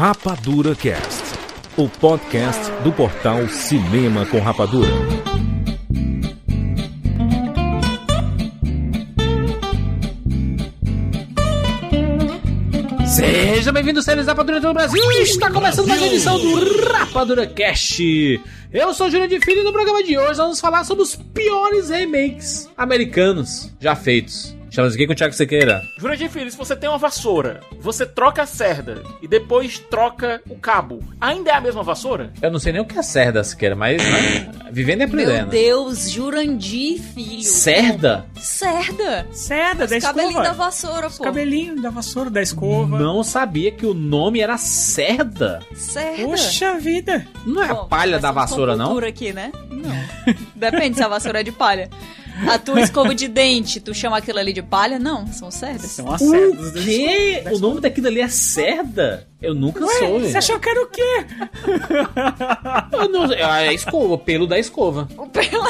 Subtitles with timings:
[0.00, 1.24] Rapadura Cast,
[1.76, 4.88] o podcast do portal Cinema com Rapadura.
[13.06, 15.02] Seja bem-vindo, séries Rapadura do Brasil!
[15.20, 18.40] Está começando mais uma edição do Rapadura Cast.
[18.72, 21.14] Eu sou o Júlio de Filho e no programa de hoje vamos falar sobre os
[21.14, 24.58] piores remakes americanos já feitos.
[24.80, 25.82] Estamos aqui com o Thiago Sequeira.
[25.98, 30.56] Jurandir Filho, se você tem uma vassoura, você troca a cerda e depois troca o
[30.56, 32.32] cabo, ainda é a mesma vassoura?
[32.40, 35.50] Eu não sei nem o que é cerda, Sequeira, mas né, vivendo e Meu aprendendo.
[35.50, 37.42] Deus, Jurandir, filho.
[37.42, 38.24] Cerda?
[38.36, 39.26] Cerda.
[39.32, 40.48] Seda da Cabelinho escova.
[40.48, 41.24] da vassoura, pô.
[41.24, 42.98] Cabelinho da vassoura, da escova.
[42.98, 45.60] Não sabia que o nome era cerda.
[45.74, 46.22] Cerda.
[46.24, 47.26] Poxa vida.
[47.44, 48.96] Não é a Bom, palha da vassoura, não?
[48.96, 49.52] aqui, né?
[49.70, 50.34] Não.
[50.56, 51.90] Depende se a vassoura é de palha.
[52.48, 54.98] A tua escova de dente, tu chama aquilo ali de palha?
[54.98, 55.90] Não, são cerdas.
[55.90, 57.42] São as cerdas O quê?
[57.52, 59.26] O nome daquilo ali é cerda?
[59.40, 60.30] Eu nunca soube.
[60.30, 61.24] Você achou que era o quê?
[62.92, 65.08] Eu não, é a escova, o pelo da escova.
[65.16, 65.64] O pelo...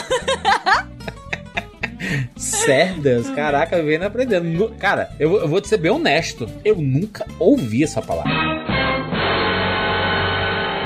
[2.37, 4.71] Cerdas, caraca, vendo aprendendo.
[4.79, 6.49] Cara, eu, vou- eu vou te ser bem honesto.
[6.65, 8.31] Eu nunca ouvi essa palavra.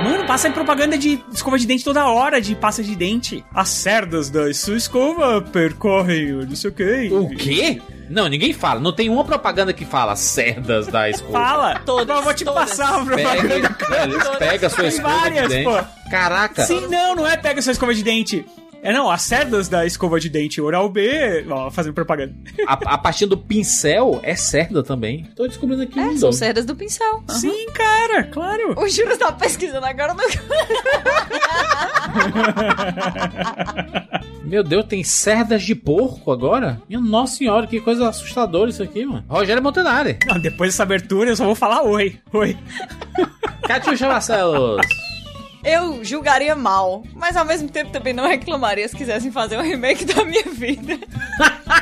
[0.05, 3.45] Mano, passa em propaganda de escova de dente toda hora, de pasta de dente.
[3.55, 7.09] As cerdas da sua escova percorrem o não sei o quê.
[7.11, 7.81] O quê?
[8.11, 8.79] Não, ninguém fala.
[8.81, 11.33] Não tem uma propaganda que fala cerdas da escova.
[11.33, 11.79] Fala.
[11.87, 12.69] Todas, Eu vou te todas.
[12.71, 13.71] passar a propaganda.
[13.71, 15.65] Pega, eles pegam a sua Tem escova várias, de dente.
[15.65, 16.11] pô.
[16.11, 16.65] Caraca.
[16.65, 18.45] Sim, não, não é pega sua escova de dente.
[18.85, 22.35] É não, as cerdas da escova de dente Oral B, ó, fazendo propaganda.
[22.67, 25.25] A, a partir do pincel é cerda também.
[25.35, 25.99] Tô descobrindo aqui.
[25.99, 27.25] É, são cerdas do pincel.
[27.27, 27.39] Aham.
[27.39, 28.79] Sim, cara, claro.
[28.79, 30.23] O Júlio tá pesquisando agora no...
[34.45, 36.79] Meu Deus, tem cerdas de porco agora?
[36.87, 39.25] Minha nossa senhora, que coisa assustadora isso aqui, mano.
[39.27, 40.19] Rogério Montanari.
[40.27, 42.21] Não, depois dessa abertura eu só vou falar oi.
[42.35, 42.55] Oi.
[43.67, 44.87] Catiuxa Marcelos.
[45.65, 50.05] Eu julgaria mal, mas ao mesmo tempo também não reclamaria se quisessem fazer um remake
[50.05, 50.98] da minha vida.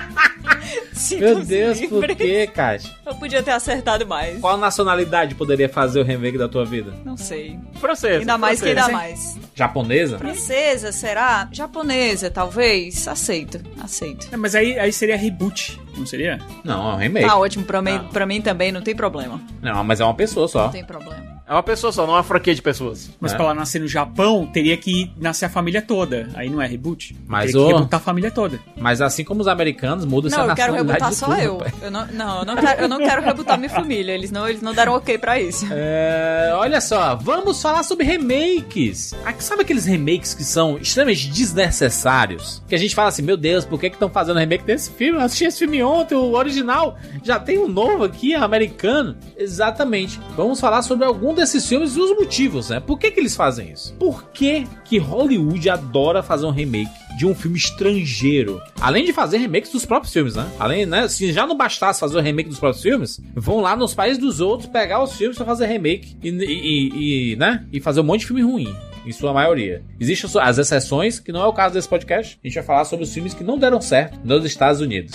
[1.10, 2.14] Meu Sinto Deus, por livre.
[2.14, 2.90] que, Kátia?
[3.04, 4.40] Eu podia ter acertado mais.
[4.40, 6.94] Qual nacionalidade poderia fazer o remake da tua vida?
[7.04, 7.58] Não sei.
[7.74, 8.20] Francês.
[8.20, 8.86] Ainda mais que francês.
[8.86, 9.38] ainda mais.
[9.54, 10.18] Japonesa?
[10.18, 11.48] Francesa, será?
[11.52, 13.06] Japonesa, talvez?
[13.08, 14.28] Aceito, aceito.
[14.32, 16.38] É, mas aí, aí seria reboot, não seria?
[16.64, 17.26] Não, é um remake.
[17.26, 19.40] Tá ótimo, pra mim, pra mim também não tem problema.
[19.60, 20.64] Não, mas é uma pessoa só.
[20.64, 21.31] Não tem problema.
[21.46, 23.10] É uma pessoa só, não é uma franquia de pessoas.
[23.20, 23.36] Mas É.
[23.36, 26.28] pra ela nascer no Japão, teria que nascer a família toda.
[26.34, 27.16] Aí não é reboot.
[27.26, 28.58] Mas teria o- que rebootar a família toda.
[28.76, 31.56] Mas assim como os americanos, muda-se Não, a eu quero nacionalidade rebutar só tudo, eu.
[31.58, 31.72] pai.
[31.82, 34.12] Eu não, não, eu não quero, eu não quero rebutar minha família.
[34.12, 35.66] Eles não, eles não deram ok pra isso.
[35.70, 39.12] É, olha só, vamos falar sobre remakes.
[39.24, 42.62] Ah, Sabe aqueles remakes que são extremamente desnecessários?
[42.68, 45.18] Que a gente fala assim, meu Deus, por que estão fazendo remake desse filme?
[45.18, 46.96] Eu assisti esse filme ontem, o original.
[47.22, 49.16] Já tem um novo aqui, americano.
[49.36, 50.20] Exatamente.
[50.36, 52.78] Vamos falar sobre algum desses filmes e os motivos, né?
[52.80, 53.94] Por que, que eles fazem isso?
[53.94, 58.60] Por que, que Hollywood adora fazer um remake de um filme estrangeiro?
[58.80, 60.46] Além de fazer remakes dos próprios filmes, né?
[60.58, 61.08] Além, né?
[61.08, 64.40] Se já não bastasse fazer o remake dos próprios filmes, vão lá nos países dos
[64.40, 67.64] outros pegar os filmes pra fazer remake e- e- e, né?
[67.72, 68.74] E fazer um monte de filme ruim.
[69.04, 69.82] Em sua maioria.
[69.98, 72.38] Existem as exceções, que não é o caso desse podcast.
[72.42, 75.12] A gente vai falar sobre os filmes que não deram certo nos Estados Unidos.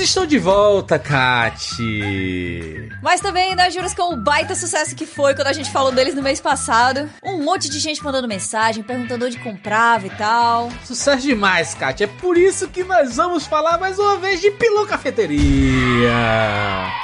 [0.00, 2.88] E estão de volta, Kati.
[3.02, 6.14] Mas também, né, Juras, com o baita sucesso que foi quando a gente falou deles
[6.14, 7.06] no mês passado.
[7.22, 10.70] Um monte de gente mandando mensagem, perguntando onde comprava e tal.
[10.86, 12.04] Sucesso demais, Kati.
[12.04, 16.14] É por isso que nós vamos falar mais uma vez de Pilão Cafeteria.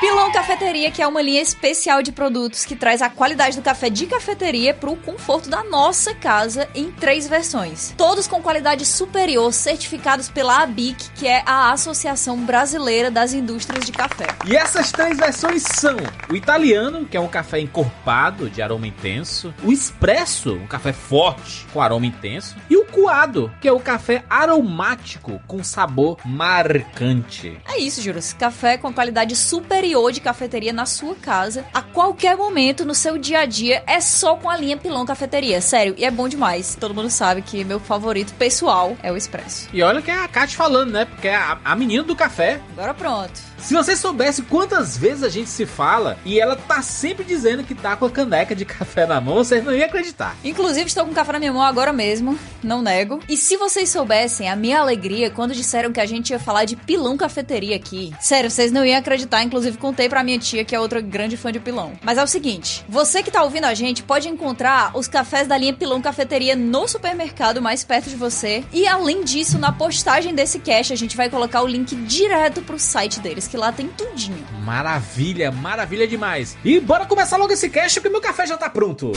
[0.01, 3.91] Pilão Cafeteria, que é uma linha especial de produtos que traz a qualidade do café
[3.91, 7.93] de cafeteria pro conforto da nossa casa em três versões.
[7.95, 13.91] Todos com qualidade superior, certificados pela ABIC, que é a Associação Brasileira das Indústrias de
[13.91, 14.29] Café.
[14.47, 15.97] E essas três versões são
[16.31, 21.67] o italiano, que é um café encorpado de aroma intenso, o espresso, um café forte
[21.73, 27.59] com aroma intenso, e o coado, que é o café aromático com sabor marcante.
[27.67, 28.33] É isso, Juros.
[28.33, 33.41] Café com qualidade superior de cafeteria na sua casa, a qualquer momento no seu dia
[33.41, 35.61] a dia, é só com a linha Pilão Cafeteria.
[35.61, 36.77] Sério, e é bom demais.
[36.79, 39.69] Todo mundo sabe que meu favorito pessoal é o Expresso.
[39.73, 41.05] E olha que é a Kate falando, né?
[41.05, 42.61] Porque é a, a menina do café.
[42.77, 43.41] Agora pronto.
[43.59, 47.75] Se você soubesse quantas vezes a gente se fala e ela tá sempre dizendo que
[47.75, 50.37] tá com a caneca de café na mão, vocês não iam acreditar.
[50.45, 53.21] Inclusive, estou com café na minha mão agora mesmo, não nego.
[53.29, 56.77] E se vocês soubessem a minha alegria quando disseram que a gente ia falar de
[56.77, 58.13] pilão cafeteria aqui.
[58.21, 59.43] Sério, vocês não iam acreditar.
[59.43, 61.93] Inclusive, contei pra minha tia, que é outra grande fã de pilão.
[62.03, 65.57] Mas é o seguinte: você que tá ouvindo a gente pode encontrar os cafés da
[65.57, 68.65] linha Pilão Cafeteria no supermercado mais perto de você.
[68.73, 72.79] E além disso, na postagem desse cast, a gente vai colocar o link direto pro
[72.79, 73.46] site deles.
[73.47, 74.45] Remakes, que lá tem tudinho.
[74.65, 76.57] Maravilha, maravilha demais.
[76.65, 79.13] E bora começar logo esse cast porque meu café já tá pronto.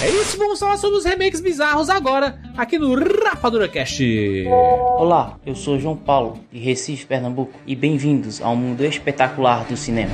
[0.00, 2.92] É isso, vamos falar sobre os remakes bizarros agora, aqui no
[3.24, 4.02] Rapadura Cast.
[4.98, 10.12] Olá, eu sou João Paulo, de Recife, Pernambuco, e bem-vindos ao mundo espetacular do cinema.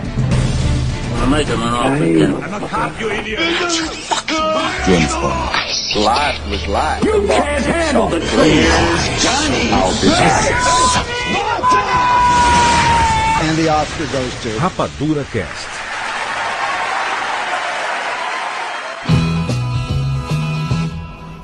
[14.60, 15.68] Rapadura Cast.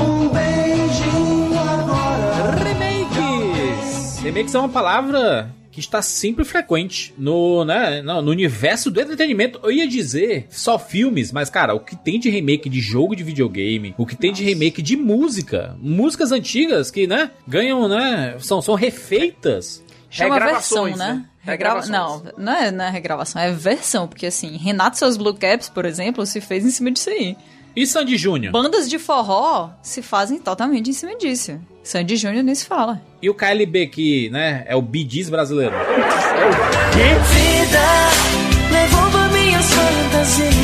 [0.00, 2.54] um beijinho agora.
[2.62, 4.20] Remakes!
[4.22, 9.60] Remakes é uma palavra que está sempre frequente no, né, no, no universo do entretenimento.
[9.62, 13.24] Eu ia dizer só filmes, mas cara, o que tem de remake de jogo de
[13.24, 18.60] videogame, o que tem de remake de música, músicas antigas que, né, ganham, né, são,
[18.60, 19.84] são refeitas.
[20.10, 20.96] Chama versão, né?
[20.96, 21.24] né?
[21.40, 21.86] Regrava...
[21.86, 25.68] Não, não é, não é regravação, é versão, porque assim, Renato e seus Blue Caps,
[25.68, 27.36] por exemplo, se fez em cima disso aí.
[27.80, 28.50] E Sandy Júnior?
[28.52, 31.60] Bandas de forró se fazem totalmente em cima disso.
[31.84, 33.00] Sandy Júnior nem se fala.
[33.22, 35.74] E o KLB que, né, é o Bidis brasileiro.
[37.30, 37.86] Vida,
[38.72, 40.58] levou minhas fantasias.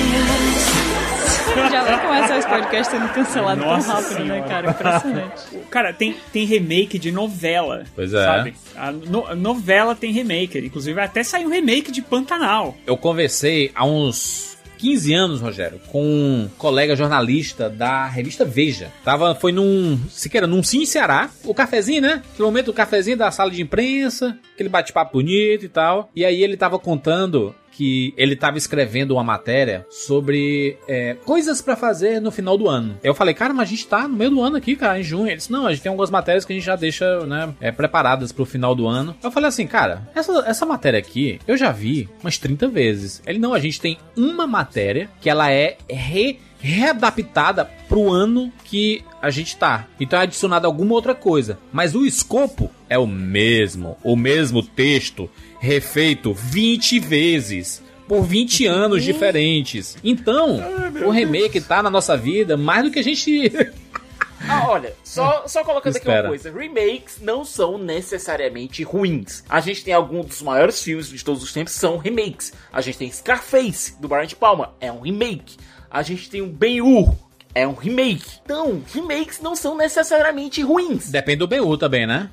[1.70, 4.48] Já vai começar esse podcast sendo cancelado Nossa tão rápido, né, Senhora.
[4.48, 4.70] cara?
[4.70, 5.42] Impressionante.
[5.70, 7.84] Cara, tem, tem remake de novela.
[7.94, 8.24] Pois é.
[8.24, 8.54] Sabe?
[8.76, 10.58] A no- a novela tem remake.
[10.58, 12.76] Inclusive, até saiu um remake de Pantanal.
[12.84, 14.53] Eu conversei há uns
[14.84, 18.92] 15 anos, Rogério, com um colega jornalista da revista Veja.
[19.02, 22.22] Tava, foi num, sequer num Sim Ceará, o cafezinho, né?
[22.32, 26.10] Aquele momento, o cafezinho da sala de imprensa, aquele bate-papo bonito e tal.
[26.14, 31.76] E aí ele tava contando que ele tava escrevendo uma matéria sobre é, coisas pra
[31.76, 32.96] fazer no final do ano.
[33.02, 35.26] Eu falei, cara, mas a gente tá no meio do ano aqui, cara, em junho.
[35.26, 37.72] Ele disse, não, a gente tem algumas matérias que a gente já deixa, né, é,
[37.72, 39.16] preparadas pro final do ano.
[39.22, 43.22] Eu falei assim, cara, essa, essa matéria aqui eu já vi umas 30 vezes.
[43.26, 49.04] Ele, não, a gente tem uma matéria que ela é re readaptada pro ano que
[49.20, 49.86] a gente tá.
[50.00, 51.58] Então é adicionada alguma outra coisa.
[51.70, 53.98] Mas o escopo é o mesmo.
[54.02, 55.28] O mesmo texto
[55.64, 57.82] refeito 20 vezes.
[58.06, 59.96] Por 20 anos diferentes.
[60.04, 60.60] Então,
[61.06, 63.50] o remake tá na nossa vida mais do que a gente.
[64.46, 66.24] Ah, olha, só, só colocando aqui Espera.
[66.24, 69.42] uma coisa: remakes não são necessariamente ruins.
[69.48, 72.52] A gente tem alguns dos maiores filmes de todos os tempos são remakes.
[72.70, 75.56] A gente tem Scarface, do Brian De Palma, é um remake.
[75.90, 77.14] A gente tem o Ben-Hur,
[77.54, 78.24] é um remake.
[78.44, 81.10] Então, remakes não são necessariamente ruins.
[81.10, 82.28] Depende do Ben-Hur também, né?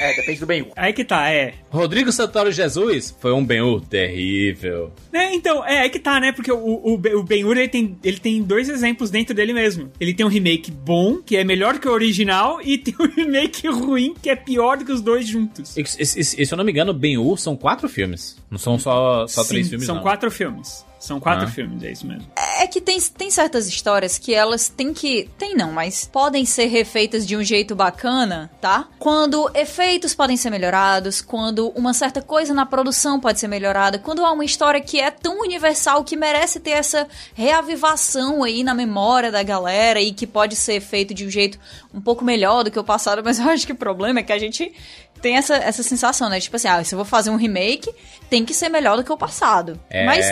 [0.00, 0.72] É, depende do Ben-Hur.
[0.76, 1.54] Aí que tá, é.
[1.70, 4.92] Rodrigo Santoro Jesus foi um Ben-Hur terrível.
[5.12, 6.32] É, então, é aí que tá, né?
[6.32, 9.90] Porque o, o, Ben- o Ben-Hur, ele tem, ele tem dois exemplos dentro dele mesmo.
[9.98, 13.66] Ele tem um remake bom, que é melhor que o original, e tem um remake
[13.68, 15.76] ruim, que é pior do que os dois juntos.
[15.76, 18.36] E, e- e- e se eu não me engano, Ben-Hur são quatro filmes.
[18.50, 20.02] Não são só, só três Sim, filmes, são não.
[20.02, 20.84] quatro filmes.
[20.98, 21.50] São quatro Ah.
[21.50, 22.26] filmes, é isso mesmo.
[22.60, 25.30] É que tem, tem certas histórias que elas têm que.
[25.38, 28.88] Tem não, mas podem ser refeitas de um jeito bacana, tá?
[28.98, 34.24] Quando efeitos podem ser melhorados, quando uma certa coisa na produção pode ser melhorada, quando
[34.24, 39.30] há uma história que é tão universal que merece ter essa reavivação aí na memória
[39.30, 41.58] da galera e que pode ser feito de um jeito
[41.92, 44.32] um pouco melhor do que o passado, mas eu acho que o problema é que
[44.32, 44.72] a gente
[45.20, 46.40] tem essa, essa sensação, né?
[46.40, 47.90] Tipo assim, ah, se eu vou fazer um remake,
[48.30, 49.78] tem que ser melhor do que o passado.
[49.90, 50.04] É.
[50.06, 50.26] Mas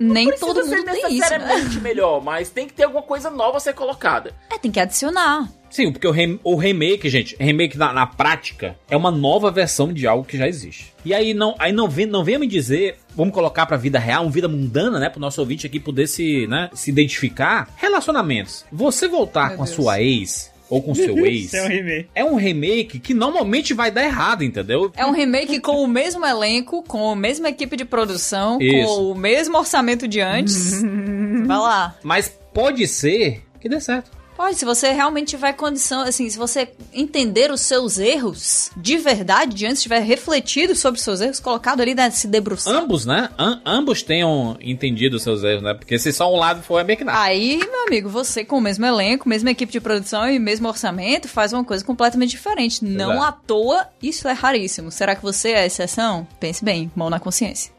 [0.00, 1.80] nem todo mundo tem isso, né?
[1.82, 4.34] melhor, mas tem que ter alguma coisa nova a ser colocada.
[4.52, 5.48] É, tem que adicionar.
[5.70, 9.92] Sim, porque o, rem- o remake, gente, remake na, na prática é uma nova versão
[9.92, 10.94] de algo que já existe.
[11.04, 14.22] E aí não, aí não vem, não venha me dizer, vamos colocar pra vida real,
[14.22, 17.68] uma vida mundana, né, pro nosso ouvinte aqui poder se, né, se identificar.
[17.76, 18.64] Relacionamentos.
[18.72, 19.76] Você voltar Meu com a Deus.
[19.76, 22.08] sua ex ou com seu ex Isso é um remake.
[22.14, 24.92] é um remake que normalmente vai dar errado, entendeu?
[24.96, 28.86] É um remake com o mesmo elenco, com a mesma equipe de produção, Isso.
[28.86, 30.82] com o mesmo orçamento de antes.
[31.46, 31.96] Vai lá.
[32.02, 34.17] Mas pode ser que dê certo.
[34.38, 39.52] Pode, se você realmente tiver condição, assim, se você entender os seus erros de verdade,
[39.52, 42.78] de antes tiver refletido sobre os seus erros, colocado ali, né, se debruçando.
[42.78, 43.30] Ambos, né?
[43.36, 45.74] Am- ambos tenham entendido os seus erros, né?
[45.74, 47.20] Porque se só um lado for, é meio que nada.
[47.20, 51.26] Aí, meu amigo, você com o mesmo elenco, mesma equipe de produção e mesmo orçamento
[51.26, 52.84] faz uma coisa completamente diferente.
[52.84, 53.26] Não é.
[53.26, 54.92] à toa, isso é raríssimo.
[54.92, 56.24] Será que você é a exceção?
[56.38, 57.76] Pense bem, mão na consciência.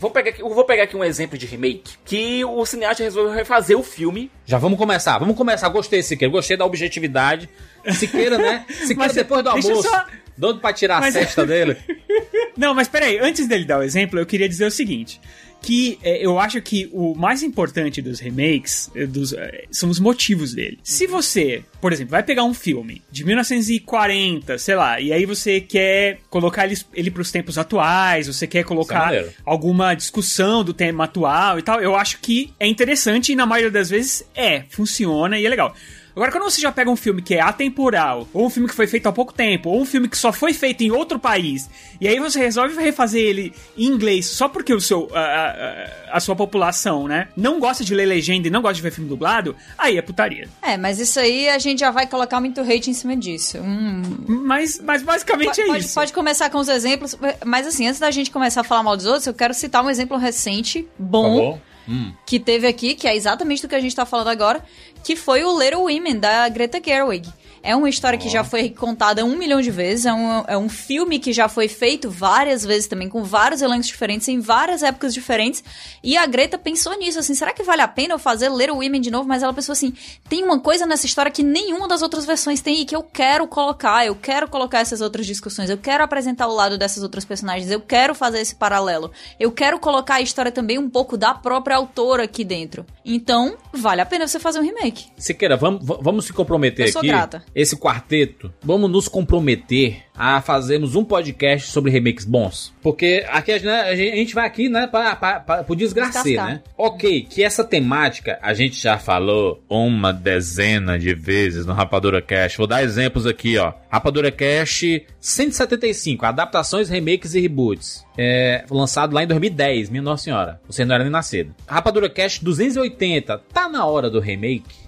[0.00, 3.32] Vou pegar, aqui, eu vou pegar aqui um exemplo de remake que o cineasta resolveu
[3.34, 4.30] refazer o filme.
[4.46, 5.68] Já vamos começar, vamos começar.
[5.68, 7.48] Gostei, Siqueira, gostei da objetividade.
[7.94, 8.64] Siqueira, né?
[8.72, 9.82] Siqueira Mas depois do almoço.
[9.82, 11.76] só- Doido pra tirar Mas- a cesta dele.
[12.56, 15.20] Não, mas peraí, antes dele dar o exemplo, eu queria dizer o seguinte:
[15.60, 20.00] que é, eu acho que o mais importante dos remakes é, dos, é, são os
[20.00, 20.78] motivos dele.
[20.82, 25.60] Se você, por exemplo, vai pegar um filme de 1940, sei lá, e aí você
[25.60, 29.30] quer colocar ele, ele pros tempos atuais, você quer colocar maneiro.
[29.44, 33.70] alguma discussão do tema atual e tal, eu acho que é interessante e na maioria
[33.70, 35.74] das vezes é, funciona e é legal.
[36.20, 38.86] Agora, quando você já pega um filme que é atemporal, ou um filme que foi
[38.86, 42.06] feito há pouco tempo, ou um filme que só foi feito em outro país, e
[42.06, 46.36] aí você resolve refazer ele em inglês só porque o seu, a, a, a sua
[46.36, 49.96] população, né, não gosta de ler legenda e não gosta de ver filme dublado, aí
[49.96, 50.46] é putaria.
[50.60, 53.56] É, mas isso aí a gente já vai colocar muito hate em cima disso.
[53.56, 55.94] Hum, Mas, mas basicamente pode, é pode- isso.
[55.94, 59.06] pode começar com os exemplos, mas assim, antes da gente começar a falar mal dos
[59.06, 61.69] outros, eu quero citar um exemplo recente, bom, favor.
[61.88, 62.12] Hum.
[62.26, 64.64] que teve aqui, que é exatamente do que a gente tá falando agora,
[65.02, 67.28] que foi o Little Women, da Greta Gerwig.
[67.62, 70.68] É uma história que já foi contada um milhão de vezes, é um, é um
[70.68, 75.12] filme que já foi feito várias vezes também, com vários elencos diferentes, em várias épocas
[75.12, 75.62] diferentes,
[76.02, 79.00] e a Greta pensou nisso, assim, será que vale a pena eu fazer Little Women
[79.00, 79.28] de novo?
[79.28, 79.92] Mas ela pensou assim,
[80.28, 83.46] tem uma coisa nessa história que nenhuma das outras versões tem e que eu quero
[83.46, 87.70] colocar, eu quero colocar essas outras discussões, eu quero apresentar o lado dessas outras personagens,
[87.70, 91.76] eu quero fazer esse paralelo, eu quero colocar a história também um pouco da própria
[91.76, 92.86] autora aqui dentro.
[93.04, 95.06] Então, vale a pena você fazer um remake.
[95.16, 97.08] Siqueira, vamos, vamos se comprometer Eu sou aqui.
[97.08, 97.44] grata.
[97.54, 102.72] Esse quarteto, vamos nos comprometer a fazermos um podcast sobre remakes bons.
[102.82, 106.24] Porque aqui né, a gente vai aqui, né, pra, pra, pra, pro Descascar.
[106.46, 106.62] né?
[106.76, 112.58] Ok, que essa temática a gente já falou uma dezena de vezes no Rapadura Cast.
[112.58, 113.72] Vou dar exemplos aqui, ó.
[113.90, 118.04] Rapadura Cast 175, adaptações, remakes e reboots.
[118.16, 120.60] É, lançado lá em 2010, minha nossa senhora.
[120.66, 121.54] Você não era nem nascido.
[121.66, 124.79] Rapadura Cast 280, tá na hora do remake?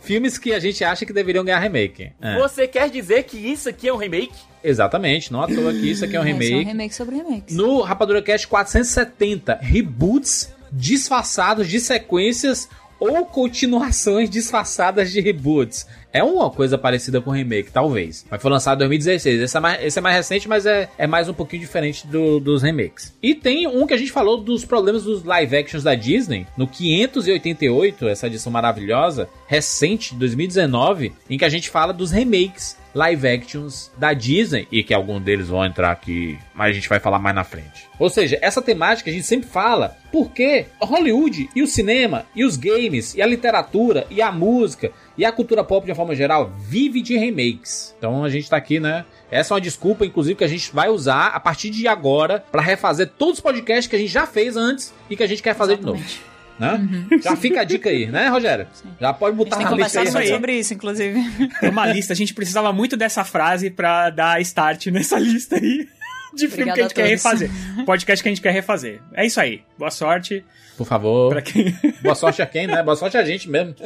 [0.00, 2.10] Filmes que a gente acha que deveriam ganhar remake.
[2.20, 4.32] É, Você quer dizer que isso aqui é um remake?
[4.64, 6.64] exatamente, não à toa que isso aqui é um Esse é um remake.
[6.68, 7.56] remake sobre remakes.
[7.56, 12.68] No Rapadura Cast 470, reboots disfarçados de sequências
[13.00, 15.86] ou continuações disfarçadas de reboots.
[16.12, 18.24] É uma coisa parecida com remake, talvez.
[18.30, 19.40] Mas foi lançado em 2016.
[19.40, 22.38] Esse é mais, esse é mais recente, mas é, é mais um pouquinho diferente do-
[22.38, 23.16] dos remakes.
[23.22, 26.66] E tem um que a gente falou dos problemas dos live actions da Disney, no
[26.66, 33.90] 588, essa edição maravilhosa, recente, 2019, em que a gente fala dos remakes live actions
[33.96, 37.34] da Disney e que alguns deles vão entrar aqui, mas a gente vai falar mais
[37.34, 37.88] na frente.
[37.98, 42.56] Ou seja, essa temática a gente sempre fala porque Hollywood e o cinema e os
[42.56, 46.52] games e a literatura e a música e a cultura pop de uma forma geral
[46.58, 47.94] vive de remakes.
[47.96, 49.04] Então a gente tá aqui, né?
[49.30, 52.60] Essa é uma desculpa, inclusive, que a gente vai usar a partir de agora pra
[52.60, 55.54] refazer todos os podcasts que a gente já fez antes e que a gente quer
[55.54, 56.02] fazer de novo.
[56.58, 56.78] Né?
[57.22, 58.66] Já fica a dica aí, né, Rogério?
[59.00, 60.34] Já pode A botar gente tem na que lista aí, conversar Rogério.
[60.36, 61.48] sobre isso, inclusive.
[61.60, 65.88] Tem uma lista, a gente precisava muito dessa frase pra dar start nessa lista aí
[66.34, 67.50] de filme Obrigada que a gente a quer refazer.
[67.84, 69.00] Podcast que a gente quer refazer.
[69.14, 69.62] É isso aí.
[69.78, 70.44] Boa sorte
[70.76, 71.30] Por favor.
[71.30, 71.74] pra quem.
[72.02, 72.82] Boa sorte a quem, né?
[72.82, 73.74] Boa sorte a gente mesmo.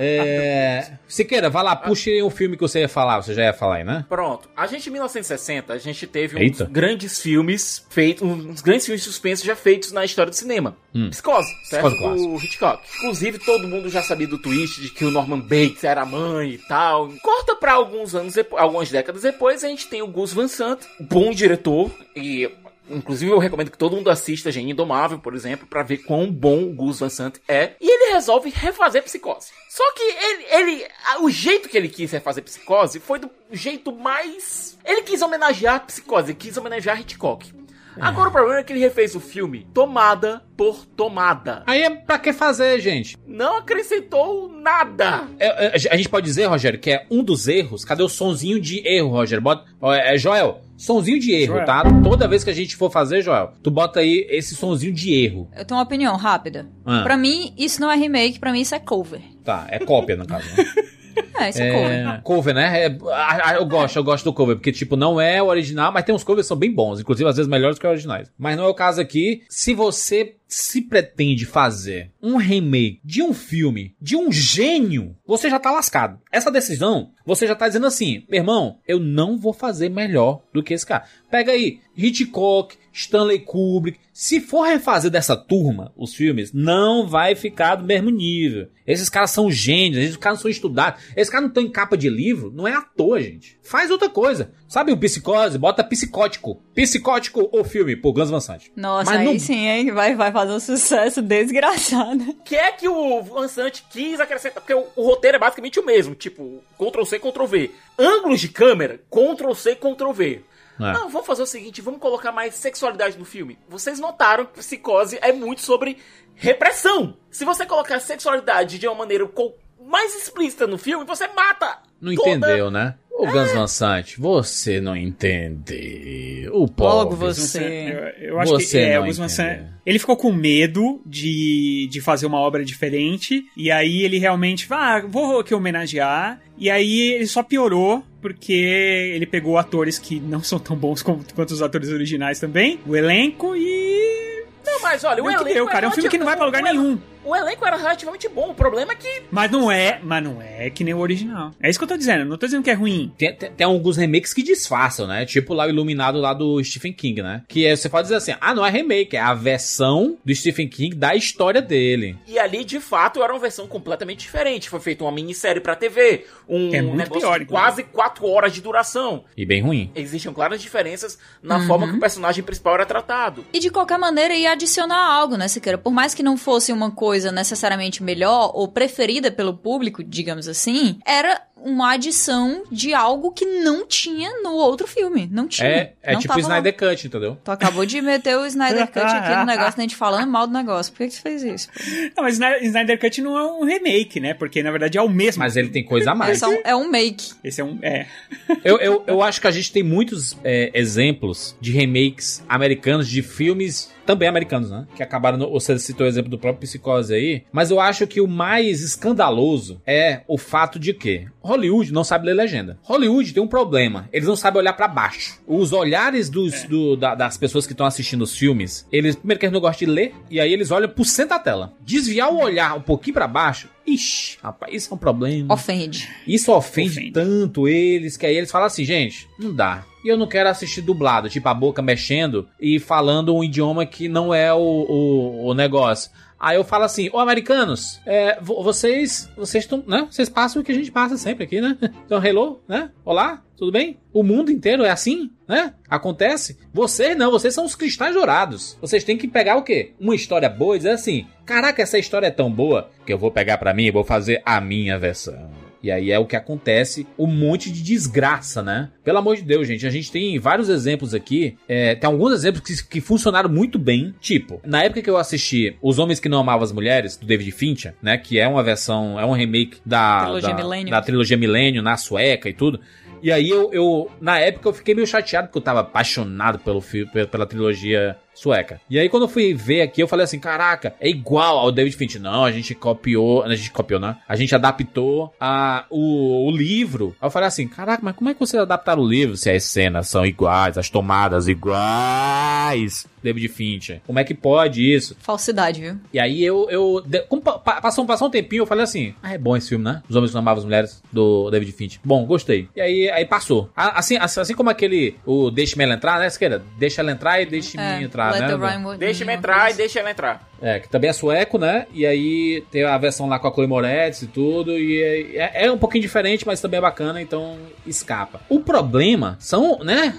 [0.00, 0.92] é...
[1.06, 3.22] Siqueira, vai lá, puxe um filme que você ia falar.
[3.22, 4.04] Você já ia falar aí, né?
[4.08, 4.48] Pronto.
[4.56, 6.64] A gente, em 1960, a gente teve Eita.
[6.64, 10.76] uns grandes filmes feitos, uns grandes filmes de suspense já feitos na história do cinema.
[11.10, 11.88] Psicose, certo?
[11.88, 12.30] Psicose clássico.
[12.30, 12.82] O Hitchcock.
[12.98, 16.52] Inclusive, todo mundo já sabia do twist de que o Norman Bates era a mãe
[16.52, 17.08] e tal.
[17.22, 20.86] Corta pra alguns anos depois, algumas décadas depois, a gente tem o Gus Van Sant,
[21.00, 22.48] bom diretor e
[22.88, 26.64] Inclusive, eu recomendo que todo mundo assista Gênio Indomável, por exemplo, pra ver quão bom
[26.64, 27.72] o Gus Van Sant é.
[27.80, 29.50] E ele resolve refazer Psicose.
[29.68, 30.86] Só que ele, ele
[31.22, 34.76] o jeito que ele quis refazer Psicose foi do jeito mais...
[34.84, 37.52] Ele quis homenagear Psicose, quis homenagear Hitchcock.
[38.00, 41.62] Agora o problema é que ele refez o filme tomada por tomada.
[41.66, 43.16] Aí é pra que fazer, gente?
[43.26, 45.24] Não acrescentou nada.
[45.38, 47.84] É, é, a gente pode dizer, Rogério, que é um dos erros.
[47.84, 49.42] Cadê o sonzinho de erro, Rogério?
[49.42, 51.66] Bota, ó, é, Joel, sonzinho de erro, Joel.
[51.66, 51.82] tá?
[52.02, 55.48] Toda vez que a gente for fazer, Joel, tu bota aí esse sonzinho de erro.
[55.56, 56.68] Eu tenho uma opinião rápida.
[56.84, 57.02] Ah.
[57.02, 59.20] Pra mim, isso não é remake, pra mim isso é cover.
[59.44, 60.46] Tá, é cópia no caso.
[60.56, 60.64] Né?
[61.38, 61.90] É, isso é, cover.
[61.90, 62.86] É, cover, né?
[62.86, 65.90] É, ah, ah, eu gosto, eu gosto do cover, porque, tipo, não é o original,
[65.90, 68.30] mas tem uns covers que são bem bons, inclusive às vezes melhores que os originais.
[68.38, 69.42] Mas não é o caso aqui.
[69.48, 75.58] Se você se pretende fazer um remake de um filme de um gênio, você já
[75.58, 76.18] tá lascado.
[76.30, 80.62] Essa decisão, você já tá dizendo assim, meu irmão, eu não vou fazer melhor do
[80.62, 81.04] que esse cara.
[81.30, 83.98] Pega aí, Hitchcock, Stanley Kubrick.
[84.12, 88.68] Se for refazer dessa turma, os filmes, não vai ficar do mesmo nível.
[88.86, 91.02] Esses caras são gênios, esses caras não são estudados.
[91.16, 93.58] Esses caras não estão em capa de livro, não é à toa, gente.
[93.62, 94.52] Faz outra coisa.
[94.68, 95.56] Sabe o psicose?
[95.58, 96.60] Bota psicótico.
[96.74, 98.70] Psicótico ou filme, por Guns Van Sant.
[98.76, 99.90] Nossa, Mas aí não- sim, hein?
[99.92, 102.34] Vai, vai fazer um sucesso desgraçado.
[102.44, 104.62] que é que o Van Sant quis acrescentar?
[104.62, 107.70] Porque o, o roteiro é basicamente o mesmo, tipo, Ctrl C, Ctrl V.
[107.98, 110.42] Ângulos de câmera, Ctrl C, Ctrl V.
[110.80, 110.92] É.
[110.92, 113.58] Não, vamos fazer o seguinte, vamos colocar mais sexualidade no filme.
[113.68, 115.98] Vocês notaram que Psicose é muito sobre
[116.34, 117.16] repressão.
[117.30, 121.78] Se você colocar sexualidade de uma maneira co- mais explícita no filme, você mata.
[122.00, 122.96] Não toda- entendeu, né?
[123.14, 126.48] Ô, Gans Van Sant, você não entende.
[126.52, 126.94] O pobre.
[126.94, 128.14] Logo você.
[128.18, 131.88] Eu, eu acho Você que é, não o Van Sant, ele ficou com medo de,
[131.90, 137.12] de fazer uma obra diferente, e aí ele realmente, ah, vou aqui homenagear, e aí
[137.12, 141.90] ele só piorou, porque ele pegou atores que não são tão bons quanto os atores
[141.90, 144.44] originais também, o elenco, e...
[144.64, 146.26] Não, mas olha, o Deu o que elenco deu, cara, é um filme que não
[146.26, 146.98] vai pra lugar o nenhum.
[147.24, 150.70] O elenco era relativamente bom, o problema é que Mas não é, mas não é
[150.70, 151.52] que nem o original.
[151.60, 153.12] É isso que eu tô dizendo, não tô dizendo que é ruim.
[153.16, 155.24] Tem, tem, tem alguns remakes que disfarçam, né?
[155.24, 157.42] Tipo lá o Iluminado lá do Stephen King, né?
[157.48, 160.68] Que é, você pode dizer assim, ah, não é remake, é a versão do Stephen
[160.68, 162.16] King da história dele.
[162.26, 164.68] E ali, de fato, era uma versão completamente diferente.
[164.68, 167.56] Foi feita uma minissérie pra TV, um É muito negócio pior, de então.
[167.56, 169.24] quase 4 horas de duração.
[169.36, 169.90] E bem ruim.
[169.94, 173.44] Existiam claras diferenças na forma que o personagem principal era tratado.
[173.52, 175.78] E de qualquer maneira ia adicionar algo, né, Siqueira?
[175.78, 180.98] Por mais que não fosse uma coisa necessariamente melhor ou preferida pelo público, digamos assim,
[181.04, 185.28] era uma adição de algo que não tinha no outro filme.
[185.30, 185.68] Não tinha.
[185.68, 186.42] É, é não tipo o lá.
[186.42, 187.38] Snyder Cut, entendeu?
[187.42, 190.52] Tu acabou de meter o Snyder Cut aqui no negócio, a gente falando mal do
[190.52, 190.92] negócio.
[190.92, 191.68] Por que, que você fez isso?
[191.68, 191.80] pô?
[192.16, 194.34] Não, mas Snyder Snyder Cut não é um remake, né?
[194.34, 195.40] Porque na verdade é o mesmo.
[195.40, 196.36] Mas ele tem coisa a mais.
[196.36, 197.32] Esse é um, é um make.
[197.44, 197.78] Esse é um.
[197.82, 198.06] É.
[198.64, 203.20] Eu, eu, eu acho que a gente tem muitos é, exemplos de remakes americanos de
[203.22, 204.86] filmes também americanos, né?
[204.94, 205.38] Que acabaram.
[205.38, 207.42] No, você citou o exemplo do próprio Psicose aí.
[207.52, 212.26] Mas eu acho que o mais escandaloso é o fato de que Hollywood não sabe
[212.26, 212.78] ler legenda.
[212.82, 214.08] Hollywood tem um problema.
[214.12, 215.38] Eles não sabem olhar pra baixo.
[215.46, 219.46] Os olhares dos, do- da- das pessoas que estão assistindo os filmes, eles, primeiro que
[219.46, 221.72] eles não gostam de ler, e aí eles olham pro centro da tela.
[221.80, 225.52] Desviar o olhar um pouquinho pra baixo, ixi, rapaz, isso é um problema.
[225.52, 226.08] Ofende.
[226.26, 227.12] Isso ofende, Ofende.
[227.12, 229.84] tanto eles que aí eles falam assim, gente, não dá.
[230.04, 234.08] E eu não quero assistir dublado, tipo a boca mexendo e falando um idioma que
[234.08, 236.10] não é o, o, o negócio.
[236.42, 240.08] Aí eu falo assim, ô americanos, é, vo- vocês, vocês estão, né?
[240.10, 241.78] Vocês passam o que a gente passa sempre aqui, né?
[242.04, 242.90] Então, hello, né?
[243.04, 243.96] Olá, tudo bem?
[244.12, 245.72] O mundo inteiro é assim, né?
[245.88, 246.58] Acontece.
[246.74, 248.76] Vocês não, vocês são os cristais dourados.
[248.80, 249.92] Vocês têm que pegar o quê?
[250.00, 253.30] Uma história boa e dizer assim, caraca, essa história é tão boa que eu vou
[253.30, 255.48] pegar pra mim e vou fazer a minha versão.
[255.82, 258.90] E aí é o que acontece, um monte de desgraça, né?
[259.02, 261.56] Pelo amor de Deus, gente, a gente tem vários exemplos aqui.
[261.68, 264.14] é, tem alguns exemplos que, que funcionaram muito bem.
[264.20, 267.50] Tipo, na época que eu assisti Os Homens que Não Amavam as Mulheres, do David
[267.52, 268.16] Fincher, né?
[268.16, 270.90] Que é uma versão, é um remake da Trilogia da, Millennium.
[270.90, 272.80] da trilogia Milênio, na sueca e tudo.
[273.22, 276.82] E aí eu, eu, na época, eu fiquei meio chateado porque eu tava apaixonado pelo
[277.30, 278.80] pela trilogia sueca.
[278.88, 281.96] E aí quando eu fui ver aqui, eu falei assim, caraca, é igual ao David
[281.96, 282.20] Fincher.
[282.20, 284.16] Não, a gente copiou, a gente copiou, né?
[284.28, 287.14] A gente adaptou a, o, o livro.
[287.20, 289.64] Aí eu falei assim, caraca, mas como é que vocês adaptaram o livro se as
[289.64, 293.06] cenas são iguais, as tomadas iguais?
[293.22, 294.00] David Fincher.
[294.04, 295.16] Como é que pode isso?
[295.20, 295.96] Falsidade, viu?
[296.12, 296.68] E aí eu.
[296.68, 299.68] eu como pa- pa- passou, passou um tempinho, eu falei assim: Ah, é bom esse
[299.68, 300.02] filme, né?
[300.08, 302.00] Os Homens que Não Amavam as Mulheres, do David Fincher.
[302.04, 302.68] Bom, gostei.
[302.74, 303.70] E aí, aí passou.
[303.76, 305.14] Assim, assim, assim como aquele.
[305.24, 306.26] O Deixe-me ela entrar, né?
[306.26, 306.64] Esquerda?
[306.76, 308.48] Deixa ela entrar e deixe-me É, entrar, Let né?
[308.48, 310.48] the Rhyme With Deixa-me Me, entrar e deixa ela entrar.
[310.60, 311.86] É, que também é sueco, né?
[311.92, 314.78] E aí tem a versão lá com a Chloe Moretz e tudo.
[314.78, 315.02] E
[315.36, 318.40] é, é um pouquinho diferente, mas também é bacana, então escapa.
[318.48, 320.14] O problema são, né?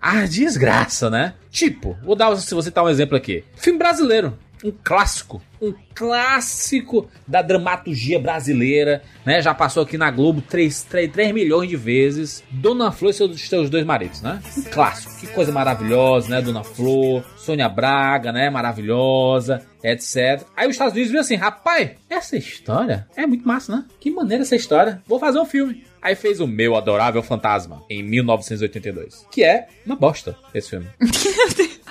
[0.00, 1.34] A desgraça, né?
[1.50, 3.44] Tipo, vou dar, se você dar um exemplo aqui.
[3.54, 4.38] Filme brasileiro.
[4.64, 5.42] Um clássico.
[5.60, 9.40] Um clássico da dramaturgia brasileira, né?
[9.40, 12.44] Já passou aqui na Globo 3, 3, 3 milhões de vezes.
[12.50, 14.40] Dona Flor e seus, seus dois maridos, né?
[14.56, 15.16] Um clássico.
[15.20, 16.42] Que coisa maravilhosa, né?
[16.42, 18.50] Dona Flor, Sônia Braga, né?
[18.50, 20.46] Maravilhosa, etc.
[20.56, 23.84] Aí os Estados Unidos viu assim, rapaz, essa história é muito massa, né?
[24.00, 25.02] Que maneira essa história.
[25.06, 25.84] Vou fazer um filme.
[26.02, 29.26] Aí fez o Meu Adorável Fantasma, em 1982.
[29.30, 30.86] Que é uma bosta, esse filme.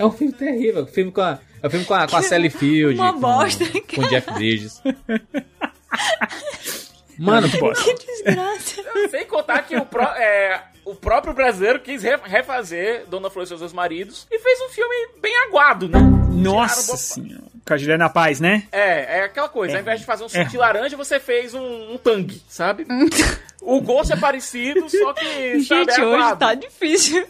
[0.00, 0.86] É um filme terrível.
[0.86, 2.98] Filme com a, é um filme com a, com a Sally Field.
[2.98, 4.82] Uma com, bosta, Com o Jeff Bridges.
[7.18, 8.82] Mano, Que desgraça.
[9.10, 13.46] Sem contar que o, pró- é, o próprio brasileiro quis re- refazer Dona Flor e
[13.48, 15.98] seus dois maridos e fez um filme bem aguado, né?
[16.30, 17.44] Nossa senhora.
[17.66, 18.66] Com a Juliana Paz, né?
[18.72, 19.74] É, é aquela coisa.
[19.74, 20.44] Ao invés de fazer um suco É.
[20.44, 22.86] de laranja, você fez um, um tangue, sabe?
[23.60, 25.60] o gosto é parecido, só que.
[25.68, 27.26] sabe, é Gente, hoje tá difícil.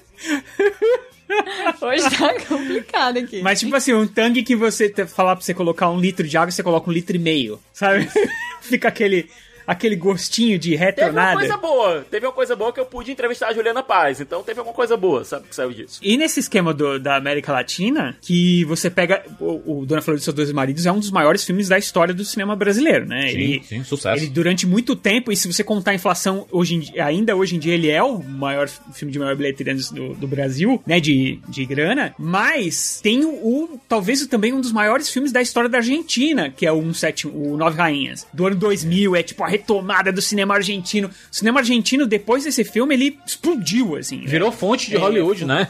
[1.80, 3.42] Hoje tá complicado aqui.
[3.42, 6.50] Mas tipo assim, um tangue que você falar pra você colocar um litro de água,
[6.50, 8.08] você coloca um litro e meio, sabe?
[8.60, 9.28] Fica aquele...
[9.72, 12.06] aquele gostinho de Teve uma coisa boa.
[12.10, 14.20] Teve uma coisa boa que eu pude entrevistar a Juliana Paz.
[14.20, 15.98] Então teve alguma coisa boa, sabe, que saiu disso.
[16.02, 19.24] E nesse esquema do- da América Latina, que você pega.
[19.38, 22.12] O, o Dona Flor de Seus Dois Maridos é um dos maiores filmes da história
[22.12, 23.28] do cinema brasileiro, né?
[23.28, 24.22] Sim, ele, sim, sucesso.
[24.22, 27.58] ele durante muito tempo, e se você contar a inflação, hoje em ainda hoje em
[27.58, 30.98] dia ele é o maior filme de maior bilheteria do, do Brasil, né?
[31.00, 32.14] De, de grana.
[32.18, 36.66] Mas tem o, o- talvez também um dos maiores filmes da história da Argentina, que
[36.66, 39.16] é o 17, o Nove Rainhas, do ano 2000.
[39.16, 41.08] É tipo a retomada do cinema argentino.
[41.08, 44.22] O cinema argentino, depois desse filme, ele explodiu, assim.
[44.22, 44.26] né?
[44.26, 45.68] Virou fonte de Hollywood, né?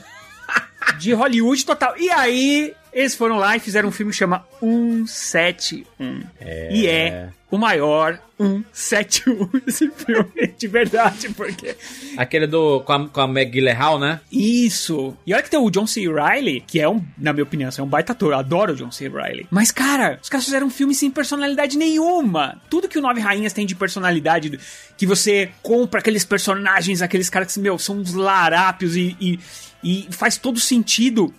[0.99, 1.95] de Hollywood total.
[1.99, 6.23] E aí, eles foram lá e fizeram um filme que chama 171.
[6.71, 11.77] E é o maior 171 esse filme, de verdade, porque...
[12.17, 12.81] Aquele do.
[12.81, 14.21] com a, com a Meg Gyllenhaal, né?
[14.31, 15.17] Isso!
[15.27, 16.03] E olha que tem o John C.
[16.09, 18.93] Reilly, que é um, na minha opinião, é um baita ator, eu adoro o John
[18.93, 19.09] C.
[19.09, 19.47] Reilly.
[19.51, 22.61] Mas, cara, os caras fizeram um filme sem personalidade nenhuma.
[22.71, 24.59] Tudo que o Nove Rainhas tem de personalidade,
[24.97, 29.41] que você compra aqueles personagens, aqueles caras que, meu, são uns larápios e, e,
[29.83, 31.35] e faz todo sentido.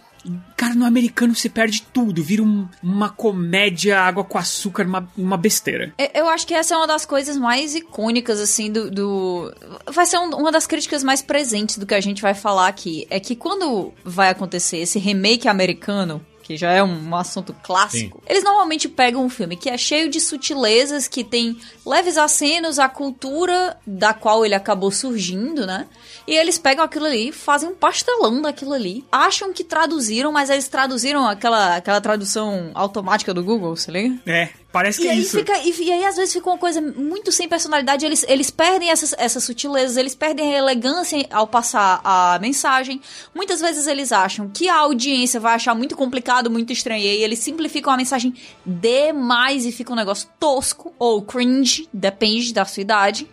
[0.56, 5.38] Cara, no americano você perde tudo, vira um- uma comédia água com açúcar, uma, uma
[5.38, 5.94] besteira.
[5.98, 8.90] Eu- Eu acho que essa é uma das coisas mais icônicas, assim, do.
[8.92, 9.54] do-
[9.92, 13.08] Vai ser um- uma das críticas mais presentes do que a gente vai falar aqui.
[13.10, 16.24] É que quando vai acontecer esse remake americano.
[16.52, 18.22] Que já é um, um assunto clássico.
[18.28, 22.90] Eles normalmente pegam um filme que é cheio de sutilezas, que tem leves acenos à
[22.90, 25.88] cultura da qual ele acabou surgindo, né?
[26.28, 30.68] E eles pegam aquilo ali, fazem um pastelão daquilo ali, acham que traduziram, mas eles
[30.68, 34.20] traduziram aquela, aquela tradução automática do Google, se liga?
[34.26, 35.38] É, parece que E é aí, isso.
[35.38, 38.06] fica, e, e aí, às vezes, fica uma coisa muito sem personalidade.
[38.06, 43.02] Eles, eles perdem essas, essas sutilezas, eles perdem a elegância ao passar a mensagem.
[43.34, 47.04] Muitas vezes eles acham que a audiência vai achar muito complicado, muito estranho.
[47.04, 48.34] E aí eles simplificam a mensagem
[48.66, 53.28] demais e fica um negócio tosco ou cringe, depende da sua idade.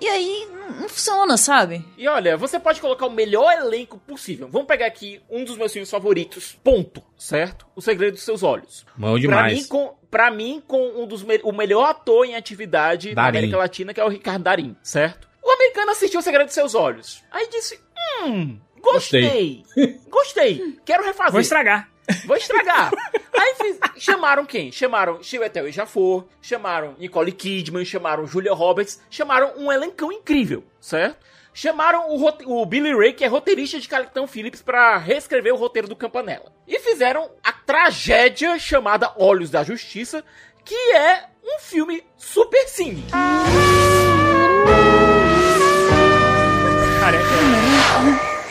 [0.00, 1.84] E aí não, funciona, sabe?
[1.96, 4.48] E olha, você pode colocar o melhor elenco possível.
[4.48, 6.58] Vamos pegar aqui um dos meus filmes favoritos.
[6.62, 7.02] Ponto.
[7.16, 7.66] Certo?
[7.76, 8.84] O Segredo dos Seus Olhos.
[8.98, 9.54] Pra demais.
[9.58, 13.26] mim, com, pra mim, com um dos me- o melhor ator em atividade da.
[13.26, 15.28] América Latina, que é o Ricardo Darim, certo?
[15.42, 17.22] O americano assistiu O Segredo dos Seus Olhos.
[17.30, 17.78] Aí disse:
[18.24, 19.62] Hum, gostei.
[20.08, 20.78] Gostei.
[20.84, 21.32] Quero refazer.
[21.32, 21.88] Vou estragar.
[22.26, 22.90] Vou estragar.
[23.36, 24.70] Aí fiz- chamaram quem?
[24.70, 31.16] Chamaram Chiwetel Ejiofor, chamaram Nicole Kidman, chamaram Julia Roberts, chamaram um elencão incrível, certo?
[31.56, 35.86] Chamaram o, o Billy Ray, que é roteirista de Capitão Phillips, pra reescrever o roteiro
[35.88, 36.52] do Campanella.
[36.66, 40.24] E fizeram a tragédia chamada Olhos da Justiça,
[40.64, 43.04] que é um filme super cine.
[47.00, 48.43] Cara, é,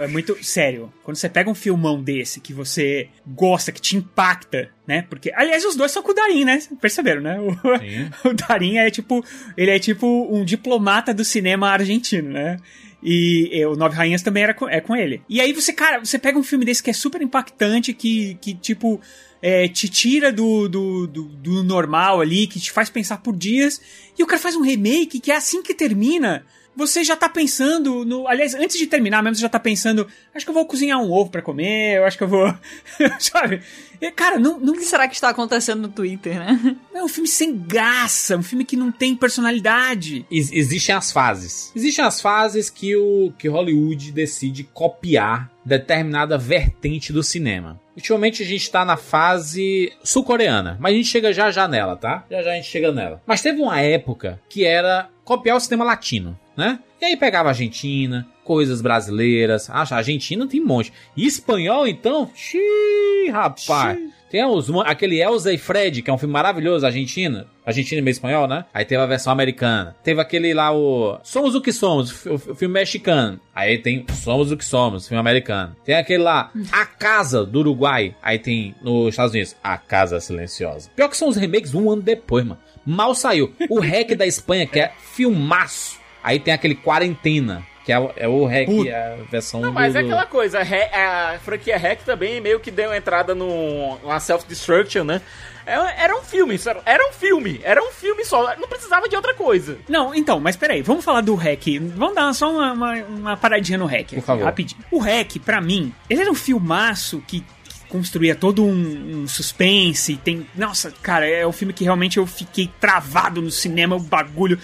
[0.00, 0.92] é muito sério.
[1.02, 5.02] Quando você pega um filmão desse que você gosta, que te impacta, né?
[5.08, 6.60] Porque, aliás, os dois são com o Darim, né?
[6.80, 7.38] Perceberam, né?
[7.40, 7.50] O,
[8.28, 9.24] o Darim é tipo,
[9.56, 12.56] ele é tipo um diplomata do cinema argentino, né?
[13.02, 15.22] E, e o Nove Rainhas também era com, é com ele.
[15.28, 18.54] E aí você, cara, você pega um filme desse que é super impactante, que, que
[18.54, 19.00] tipo,
[19.42, 23.80] é, te tira do, do, do, do normal ali, que te faz pensar por dias,
[24.18, 26.44] e o cara faz um remake que é assim que termina.
[26.76, 28.26] Você já tá pensando no.
[28.28, 30.06] Aliás, antes de terminar mesmo, você já tá pensando.
[30.34, 32.54] Acho que eu vou cozinhar um ovo pra comer, eu acho que eu vou.
[33.18, 33.60] Sabe?
[34.00, 36.76] E, cara, não, não O que será que está acontecendo no Twitter, né?
[36.94, 40.24] é um filme sem graça, um filme que não tem personalidade.
[40.30, 41.70] Ex- existem as fases.
[41.76, 47.78] Existem as fases que o que Hollywood decide copiar determinada vertente do cinema.
[47.94, 52.24] Ultimamente a gente tá na fase sul-coreana, mas a gente chega já já nela, tá?
[52.30, 53.20] Já já a gente chega nela.
[53.26, 56.78] Mas teve uma época que era copiar o cinema latino, né?
[57.00, 59.70] E aí pegava Argentina, coisas brasileiras.
[59.70, 60.92] Ah, a Argentina tem um monte.
[61.16, 62.30] E espanhol, então?
[62.34, 63.98] Xiii, rapaz.
[64.30, 67.48] Tem os, aquele Elza e Fred, que é um filme maravilhoso, Argentina.
[67.66, 68.64] Argentina e meio espanhol, né?
[68.72, 69.96] Aí teve a versão americana.
[70.04, 73.40] Teve aquele lá, o Somos o que Somos, o filme mexicano.
[73.52, 75.74] Aí tem Somos o que Somos, filme americano.
[75.84, 78.14] Tem aquele lá, A Casa, do Uruguai.
[78.22, 80.90] Aí tem nos Estados Unidos, A Casa Silenciosa.
[80.94, 82.60] Pior que são os remakes um ano depois, mano.
[82.86, 83.52] Mal saiu.
[83.68, 85.99] O REC da Espanha, que é filmaço.
[86.22, 88.90] Aí tem aquele Quarentena, que é, o- é o REC, Puta.
[88.90, 89.98] é a versão Não, mas do...
[89.98, 94.20] é aquela coisa, a, Re- a franquia Hack também meio que deu entrada no- numa
[94.20, 95.20] self-destruction, né?
[95.66, 99.34] É- Era um filme, era, um filme, era um filme só, não precisava de outra
[99.34, 99.78] coisa.
[99.88, 101.78] Não, então, mas peraí, vamos falar do REC.
[101.78, 104.12] Vamos dar só uma, uma, uma paradinha no REC.
[104.14, 104.44] aqui, favor.
[104.44, 104.80] Rapidinho.
[104.90, 110.16] O REC, pra mim, ele era um filmaço que que construía todo um, um suspense.
[110.16, 110.46] Tem.
[110.54, 114.58] Nossa, cara, é um filme que realmente eu fiquei travado no cinema, o bagulho.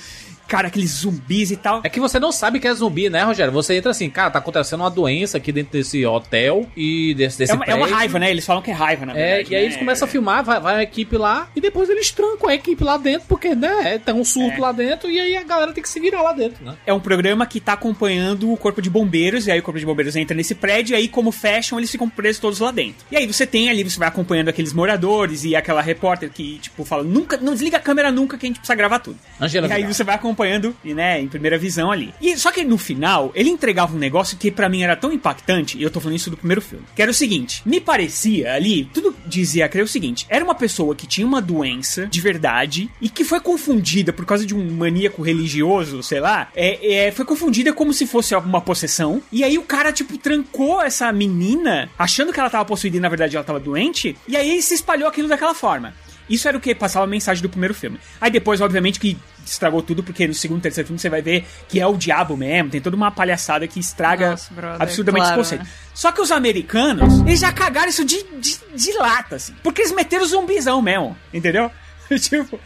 [0.46, 1.80] Cara, aqueles zumbis e tal.
[1.84, 3.52] É que você não sabe que é zumbi, né, Rogério?
[3.52, 7.52] Você entra assim, cara, tá acontecendo uma doença aqui dentro desse hotel e desse, desse
[7.52, 8.30] É uma, é uma raiva, né?
[8.30, 9.52] Eles falam que é raiva, na É, verdade.
[9.52, 9.66] e aí né?
[9.68, 12.82] eles começam a filmar, vai, vai a equipe lá, e depois eles trancam a equipe
[12.82, 14.60] lá dentro, porque, né, tem um surto É.
[14.60, 16.74] lá dentro, e aí a galera tem que se virar lá dentro, né?
[16.86, 19.86] É um programa que tá acompanhando o corpo de bombeiros, e aí o corpo de
[19.86, 23.04] bombeiros entra nesse prédio, e aí como fecham, eles ficam presos todos lá dentro.
[23.10, 26.84] E aí você tem ali, você vai acompanhando aqueles moradores e aquela repórter que, tipo,
[26.84, 29.18] fala, nunca, não desliga a câmera nunca que a gente precisa gravar tudo.
[29.40, 29.94] Angela e aí Vidal.
[29.94, 30.35] você vai acompanhando,
[30.84, 32.12] e, né, em primeira visão ali.
[32.20, 35.78] E só que no final, ele entregava um negócio que pra mim era tão impactante,
[35.78, 38.88] e eu tô falando isso do primeiro filme, que era o seguinte, me parecia ali,
[38.92, 43.08] tudo dizia crer o seguinte, era uma pessoa que tinha uma doença de verdade e
[43.08, 47.72] que foi confundida por causa de um maníaco religioso, sei lá, é, é, foi confundida
[47.72, 52.40] como se fosse alguma possessão, e aí o cara, tipo, trancou essa menina, achando que
[52.40, 55.54] ela tava possuída e na verdade ela tava doente, e aí se espalhou aquilo daquela
[55.54, 55.94] forma.
[56.28, 58.00] Isso era o que passava a mensagem do primeiro filme.
[58.20, 61.46] Aí depois, obviamente, que estragou tudo, porque no segundo e terceiro filme você vai ver
[61.68, 65.40] que é o diabo mesmo, tem toda uma palhaçada que estraga Nossa, brother, absurdamente claro,
[65.40, 65.64] esse conceito.
[65.64, 65.80] né?
[65.94, 69.54] Só que os americanos, eles já cagaram isso de, de, de lata, assim.
[69.62, 71.70] Porque eles meteram zumbizão mesmo, entendeu?
[72.20, 72.58] tipo.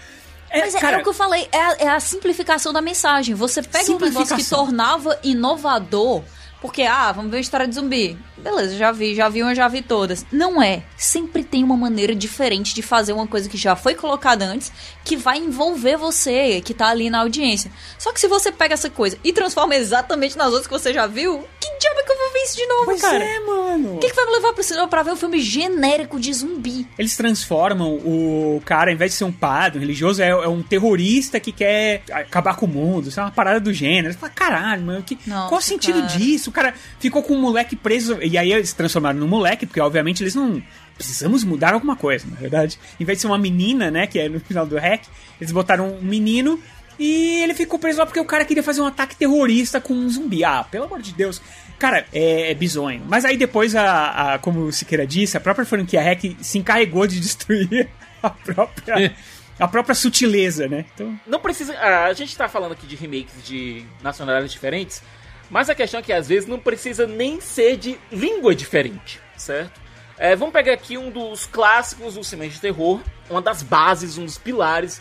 [0.50, 2.80] É, Mas é, cara, é o que eu falei, é a, é a simplificação da
[2.80, 3.34] mensagem.
[3.36, 6.24] Você pega um negócio que tornava inovador,
[6.60, 8.18] porque, ah, vamos ver uma história de zumbi.
[8.36, 10.24] Beleza, já vi, já vi uma, já vi todas.
[10.32, 10.82] Não é.
[10.96, 14.72] Sempre tem uma maneira diferente de fazer uma coisa que já foi colocada antes,
[15.04, 17.70] que vai envolver você, que tá ali na audiência.
[17.98, 21.06] Só que se você pega essa coisa e transforma exatamente nas outras que você já
[21.06, 23.24] viu, que diabo é que eu vou ver isso de novo, Pois cara?
[23.24, 23.94] é, mano.
[23.96, 26.86] O que, que vai me levar pro cinema pra ver um filme genérico de zumbi?
[26.98, 30.62] Eles transformam o cara, ao invés de ser um padre, um religioso, é, é um
[30.62, 33.08] terrorista que quer acabar com o mundo.
[33.08, 34.12] Isso é uma parada do gênero.
[34.12, 36.06] Você fala, caralho, mano, que, Nossa, qual o sentido cara.
[36.18, 36.49] disso?
[36.50, 38.18] O cara ficou com um moleque preso.
[38.22, 40.62] E aí eles transformaram no moleque, porque obviamente eles não.
[40.96, 42.78] Precisamos mudar alguma coisa, na verdade.
[42.98, 45.02] Em vez de ser uma menina, né, que é no final do hack,
[45.40, 46.60] eles botaram um menino.
[46.98, 50.08] E ele ficou preso lá porque o cara queria fazer um ataque terrorista com um
[50.10, 50.44] zumbi.
[50.44, 51.40] Ah, pelo amor de Deus.
[51.78, 53.02] Cara, é, é bizonho.
[53.08, 57.06] Mas aí depois, a, a- como o Siqueira disse, a própria franquia Hack se encarregou
[57.06, 57.88] de destruir
[58.22, 59.14] a própria,
[59.58, 60.84] a própria sutileza, né?
[60.94, 61.72] Então, Não precisa.
[61.78, 65.02] A gente tá falando aqui de remakes de nacionalidades diferentes,
[65.50, 69.80] mas a questão é que às vezes não precisa nem ser de língua diferente, certo?
[70.16, 74.24] É, vamos pegar aqui um dos clássicos do cinema de terror, uma das bases, um
[74.24, 75.00] dos pilares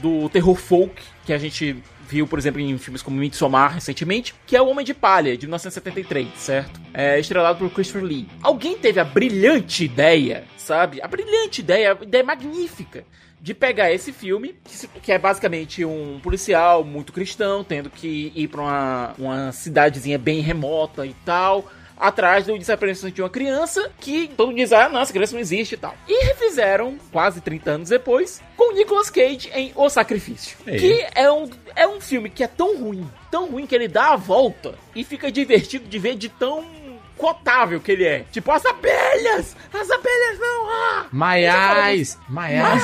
[0.00, 4.56] do terror folk que a gente viu, por exemplo, em filmes como Midsommar recentemente, que
[4.56, 6.80] é O Homem de Palha, de 1973, certo?
[6.94, 8.26] É estrelado por Christopher Lee.
[8.42, 11.02] Alguém teve a brilhante ideia, sabe?
[11.02, 13.04] A brilhante ideia, a ideia magnífica
[13.40, 18.48] de pegar esse filme, que, que é basicamente um policial muito cristão, tendo que ir
[18.48, 24.28] pra uma, uma cidadezinha bem remota e tal, atrás do desaparecimento de uma criança, que
[24.36, 25.94] todo mundo diz, ah, nossa, criança não existe e tal.
[26.06, 30.56] E refizeram, quase 30 anos depois, com Nicolas Cage em O Sacrifício.
[30.66, 30.78] Ei.
[30.78, 34.12] Que é um, é um filme que é tão ruim, tão ruim que ele dá
[34.12, 36.77] a volta e fica divertido de ver de tão
[37.18, 38.24] cotável que ele é.
[38.32, 39.54] Tipo, as abelhas!
[39.74, 40.70] As abelhas não!
[40.70, 41.06] Ah!
[41.12, 42.18] Maiais!
[42.28, 42.82] Maiais!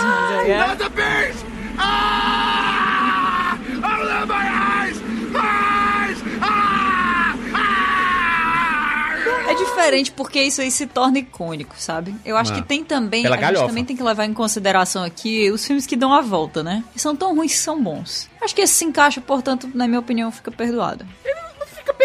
[9.46, 12.14] É diferente porque isso aí se torna icônico, sabe?
[12.24, 12.56] Eu acho Ah.
[12.56, 13.26] que tem também.
[13.26, 16.62] A gente também tem que levar em consideração aqui os filmes que dão a volta,
[16.62, 16.82] né?
[16.96, 18.28] E são tão ruins que são bons.
[18.42, 21.04] Acho que esse se encaixa, portanto, na minha opinião, fica perdoado.
[21.22, 21.43] fica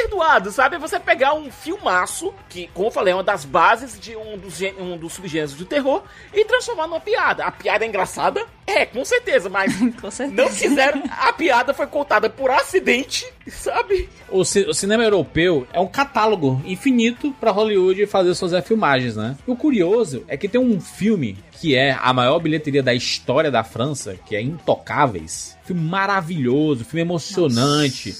[0.02, 0.76] perdoado, sabe?
[0.76, 4.38] É você pegar um filmaço, que, como eu falei, é uma das bases de um
[4.38, 7.44] dos, um dos subgêneros do terror, e transformar numa piada.
[7.46, 8.46] A piada é engraçada?
[8.66, 10.42] É, com certeza, mas Com certeza.
[10.42, 11.04] não fizeram.
[11.10, 14.08] A piada foi contada por acidente, sabe?
[14.30, 19.36] O, ci- o cinema europeu é um catálogo infinito pra Hollywood fazer suas filmagens, né?
[19.48, 23.64] O curioso é que tem um filme que é a maior bilheteria da história da
[23.64, 25.58] França, que é Intocáveis.
[25.66, 28.16] Filme maravilhoso, filme emocionante.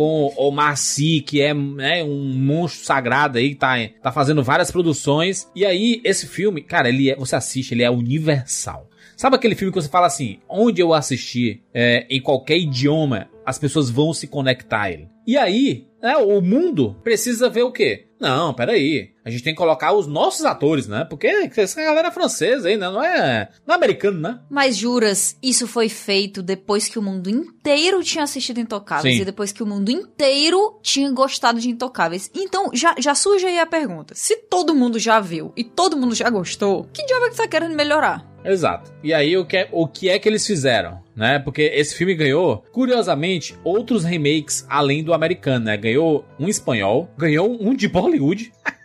[0.00, 5.46] Com o Marcy, que é né, um monstro sagrado aí, tá, tá fazendo várias produções.
[5.54, 8.88] E aí, esse filme, cara, ele é, você assiste, ele é universal.
[9.14, 13.58] Sabe aquele filme que você fala assim, onde eu assistir, é, em qualquer idioma, as
[13.58, 15.06] pessoas vão se conectar a ele.
[15.26, 18.06] E aí, né, o mundo precisa ver o quê?
[18.20, 19.12] Não, peraí.
[19.24, 21.06] A gente tem que colocar os nossos atores, né?
[21.08, 22.90] Porque essa galera é francesa aí, né?
[22.90, 24.40] Não é, não é americano, né?
[24.50, 29.22] Mas juras, isso foi feito depois que o mundo inteiro tinha assistido Intocáveis Sim.
[29.22, 32.30] e depois que o mundo inteiro tinha gostado de Intocáveis.
[32.34, 36.14] Então, já, já surge aí a pergunta: se todo mundo já viu e todo mundo
[36.14, 38.28] já gostou, que diabo é que tá querendo melhorar?
[38.44, 38.92] Exato.
[39.02, 41.38] E aí, o que, é, o que é que eles fizeram, né?
[41.38, 45.76] Porque esse filme ganhou, curiosamente, outros remakes além do americano, né?
[45.76, 48.50] Ganhou um espanhol, ganhou um de Bollywood.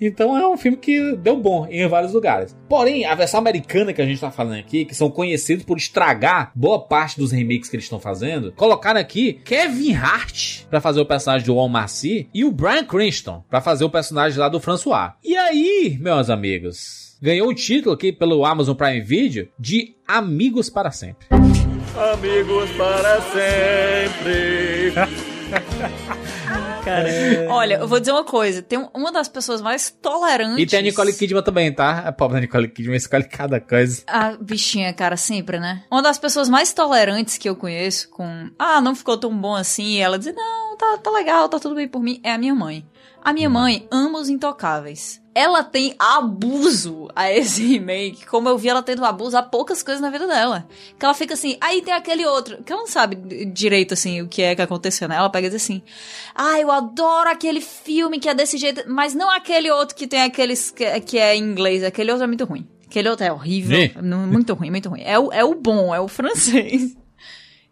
[0.00, 2.56] Então é um filme que deu bom em vários lugares.
[2.68, 6.52] Porém, a versão americana que a gente tá falando aqui, que são conhecidos por estragar
[6.54, 11.06] boa parte dos remakes que eles estão fazendo, colocaram aqui Kevin Hart pra fazer o
[11.06, 15.12] personagem do Juan Marcy e o Brian Cranston pra fazer o personagem lá do François.
[15.24, 20.90] E aí, meus amigos, ganhou o título aqui pelo Amazon Prime Video de Amigos para
[20.90, 21.35] Sempre.
[21.96, 24.92] Amigos para sempre.
[27.48, 28.62] Olha, eu vou dizer uma coisa.
[28.62, 30.58] Tem um- uma das pessoas mais tolerantes...
[30.62, 32.00] E tem a Nicole Kidman também, tá?
[32.00, 34.02] A pobre da Nicole Kidman escolhe cada coisa.
[34.06, 35.82] A bichinha, cara, sempre, né?
[35.90, 38.50] Uma das pessoas mais tolerantes que eu conheço com...
[38.58, 39.94] Ah, não ficou tão bom assim.
[39.94, 42.20] E ela diz, não, tá, tá legal, tá tudo bem por mim.
[42.22, 42.86] É a minha mãe.
[43.24, 45.20] A minha mãe ama os intocáveis.
[45.36, 50.00] Ela tem abuso a esse remake, como eu vi ela tendo abuso a poucas coisas
[50.00, 50.66] na vida dela.
[50.98, 54.28] Que ela fica assim, aí tem aquele outro, que ela não sabe direito, assim, o
[54.28, 55.16] que é que aconteceu, né?
[55.16, 55.82] Ela pega e diz assim,
[56.34, 60.22] ah, eu adoro aquele filme que é desse jeito, mas não aquele outro que tem
[60.22, 62.66] aqueles, que, que é em inglês, aquele outro é muito ruim.
[62.86, 65.02] Aquele outro é horrível, muito ruim, muito ruim.
[65.02, 66.96] É o, é o bom, é o francês.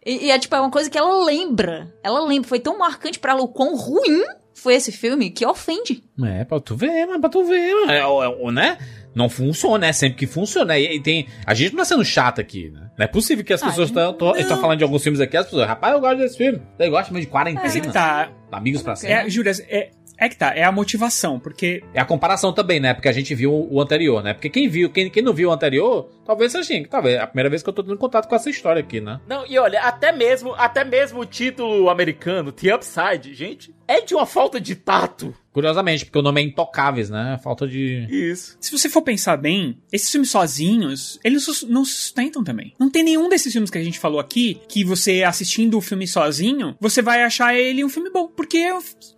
[0.07, 1.91] E, e é tipo, é uma coisa que ela lembra.
[2.03, 4.23] Ela lembra, foi tão marcante pra ela o quão ruim
[4.55, 6.03] foi esse filme que ofende.
[6.23, 7.91] É, pra tu ver, mas pra tu ver, mano.
[7.91, 8.77] É, é, é, né?
[9.13, 10.77] Não funciona, é sempre que funciona.
[10.77, 11.27] E, e tem.
[11.45, 12.89] A gente não tá sendo chato aqui, né?
[12.97, 15.67] Não é possível que as Ah, pessoas estão falando de alguns filmes aqui, as pessoas,
[15.67, 16.61] rapaz, eu gosto desse filme.
[16.79, 17.67] Eu gosto mesmo de quarentena.
[17.67, 18.29] É que tá.
[18.51, 19.15] Amigos pra sempre.
[19.15, 20.53] É, Júlia, é, é que tá.
[20.55, 22.93] É a motivação, porque É a comparação também, né?
[22.93, 24.33] Porque a gente viu o anterior, né?
[24.33, 27.27] Porque quem viu, quem, quem não viu o anterior, talvez seja assim, talvez é a
[27.27, 29.19] primeira vez que eu tô tendo contato com essa história aqui, né?
[29.27, 34.13] Não, e olha, até mesmo, até mesmo o título americano, The Upside, gente, é de
[34.13, 35.33] uma falta de tato.
[35.51, 37.39] Curiosamente, porque o nome é Intocáveis, né?
[37.41, 38.05] Falta de.
[38.09, 38.57] Isso.
[38.59, 42.73] Se você for pensar bem, esses filmes sozinhos, eles não sustentam também.
[42.77, 46.05] Não tem nenhum desses filmes que a gente falou aqui que você assistindo o filme
[46.05, 48.27] sozinho, você vai achar ele um filme bom.
[48.27, 48.67] Porque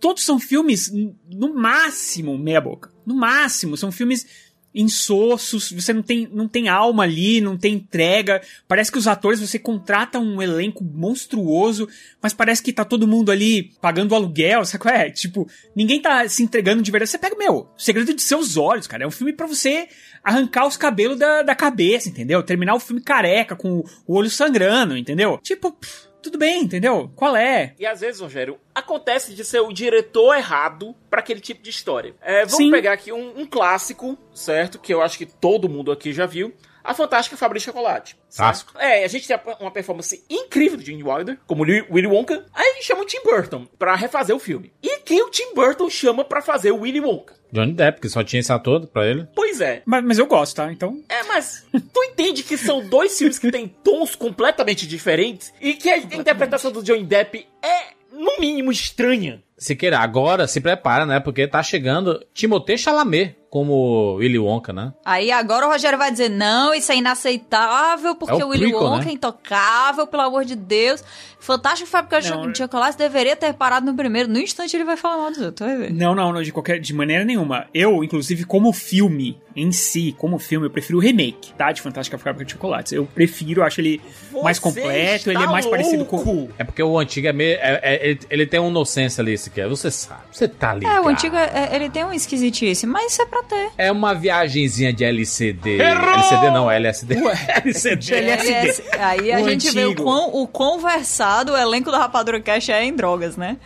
[0.00, 0.92] todos são filmes,
[1.28, 2.92] no máximo, meia boca.
[3.04, 4.47] No máximo, são filmes
[4.78, 8.40] insossos, você não tem, não tem alma ali, não tem entrega.
[8.68, 11.88] Parece que os atores, você contrata um elenco monstruoso,
[12.22, 15.10] mas parece que tá todo mundo ali pagando aluguel, sabe qual é?
[15.10, 17.10] Tipo, ninguém tá se entregando de verdade.
[17.10, 19.02] Você pega, meu, o segredo de seus olhos, cara.
[19.02, 19.88] É um filme pra você
[20.22, 22.40] arrancar os cabelos da, da cabeça, entendeu?
[22.42, 25.38] Terminar o filme careca, com o olho sangrando, entendeu?
[25.42, 27.10] Tipo, pff, tudo bem, entendeu?
[27.16, 27.74] Qual é?
[27.78, 32.14] E às vezes, Rogério, acontece de ser o diretor errado pra aquele tipo de história.
[32.20, 32.70] É, vamos Sim.
[32.70, 34.78] pegar aqui um, um clássico, certo?
[34.78, 36.52] Que eu acho que todo mundo aqui já viu.
[36.88, 38.16] A Fantástica Fábrica de Chocolate.
[38.34, 38.72] Clássico.
[38.78, 42.46] É, a gente tem uma performance incrível de Gene Wilder, como Willy Wonka.
[42.54, 44.72] Aí a gente chama o Tim Burton pra refazer o filme.
[44.82, 47.34] E quem o Tim Burton chama pra fazer o Willy Wonka?
[47.52, 49.28] Johnny Depp, que só tinha esse ator pra ele.
[49.34, 49.82] Pois é.
[49.84, 50.72] Mas, mas eu gosto, tá?
[50.72, 51.04] Então.
[51.10, 55.90] É, mas tu entende que são dois filmes que têm tons completamente diferentes e que
[55.90, 59.42] a interpretação do Johnny Depp é, no mínimo, estranha.
[59.58, 61.18] Siqueira, agora se prepara, né?
[61.20, 64.92] Porque tá chegando Timothée Chalamet como Willy Wonka, né?
[65.04, 68.70] Aí agora o Rogério vai dizer, não, isso é inaceitável, porque É o o Willy
[68.70, 69.10] prequel, Wonka né?
[69.10, 71.02] é intocável, pelo amor de Deus.
[71.40, 74.28] Fantástico Fábrica de Não, de Chocolate deveria ter parado no primeiro.
[74.28, 75.92] No instante ele vai falar mal dos outros, vai ver.
[75.94, 77.66] Não, não, não, de qualquer de maneira nenhuma.
[77.72, 81.70] Eu, inclusive, como filme em si, como filme, eu prefiro o remake, tá?
[81.72, 82.92] De Fantástica Fábrica de Chocolates.
[82.92, 84.00] Eu prefiro, eu acho ele
[84.42, 86.16] mais Você completo, ele é mais parecido com.
[86.16, 86.52] louco.
[86.58, 87.56] É porque o antigo é meio.
[87.60, 89.68] é- é- ele, ele tem uma inocência ali, Siqueira.
[89.68, 90.20] Você sabe.
[90.32, 90.96] Você tá ligado.
[90.96, 93.70] É, o antigo, é- ele tem um esquisitice, mas isso é pra ter.
[93.76, 95.80] É uma viagenzinha de LCD.
[95.80, 97.14] LCD não, LSD.
[97.16, 98.14] LCD.
[98.14, 98.82] LSD.
[98.92, 100.02] É, aí a O gente vê o antigo.
[100.04, 103.56] quão, o quão versado o elenco da Rapadura Cash é em drogas, né?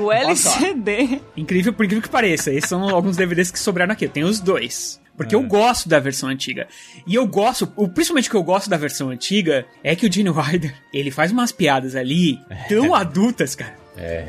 [0.00, 1.20] o LCD.
[1.36, 2.52] Incrível, por incrível que pareça.
[2.52, 4.04] Esses são alguns DVDs que sobraram aqui.
[4.06, 5.00] Eu tenho os dois.
[5.16, 6.68] Porque eu gosto da versão antiga.
[7.06, 10.12] E eu gosto, o, principalmente o que eu gosto da versão antiga, é que o
[10.12, 13.74] Gene Wilder, ele faz umas piadas ali tão adultas, cara.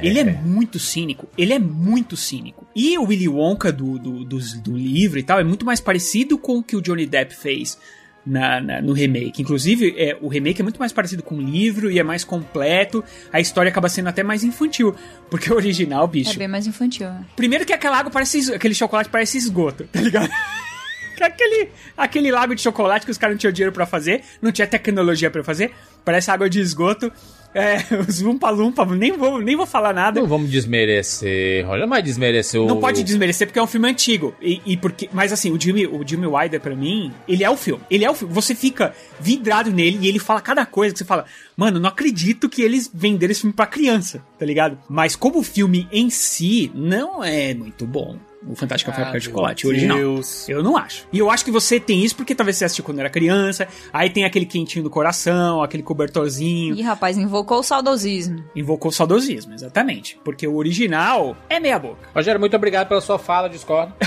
[0.02, 1.28] Ele é muito cínico.
[1.38, 2.66] Ele é muito cínico.
[2.76, 6.38] E o Willy Wonka do, do, dos- do livro e tal é muito mais parecido
[6.38, 7.78] com o que o Johnny Depp fez
[8.26, 9.42] na, na- no remake.
[9.42, 13.04] Inclusive, é, o remake é muito mais parecido com o livro e é mais completo.
[13.32, 14.96] A história acaba sendo até mais infantil.
[15.30, 16.38] Porque o original, É bicho.
[16.40, 17.08] bem mais infantil.
[17.08, 17.26] né?
[17.36, 18.54] Primeiro que aquela água parece.
[18.54, 20.30] Aquele chocolate parece esgoto, tá ligado?
[21.22, 24.68] aquele, aquele lago de chocolate que os caras não tinham dinheiro pra fazer, não tinha
[24.68, 25.72] tecnologia pra fazer,
[26.08, 27.12] parece água de esgoto.
[27.54, 30.22] É, os Lumpa Lumpa, nem vou, nem vou falar nada.
[30.22, 31.82] Não vamos desmerecer, Roger.
[31.82, 32.66] Não vai desmerecer o.
[32.66, 34.34] Não pode desmerecer porque é um filme antigo.
[34.42, 37.58] E, e porque, mas assim, o Jimmy, o Jimmy Wilder, pra mim, ele é o
[37.58, 37.84] filme.
[37.92, 38.34] Ele é o filme.
[38.34, 41.26] Você fica vidrado nele e ele fala cada coisa que você fala,
[41.58, 44.78] mano, não acredito que eles venderam esse filme pra criança, tá ligado?
[44.88, 48.18] Mas como o filme em si não é muito bom.
[48.50, 49.98] O Fantástica Ah, Fábrica de meu Chocolate, o original.
[49.98, 50.48] Deus.
[50.48, 51.06] Eu não acho.
[51.12, 54.10] E eu acho que você tem isso porque talvez você assistiu quando era criança, aí
[54.10, 58.44] tem aquele quentinho do coração, aquele cobertorzinho, Ih, rapaz, invocou o saudosismo.
[58.56, 60.20] invocou o saudosismo, exatamente.
[60.24, 62.08] Porque o original é meia boca.
[62.16, 63.94] Rogério, muito obrigado pela sua fala, discordo.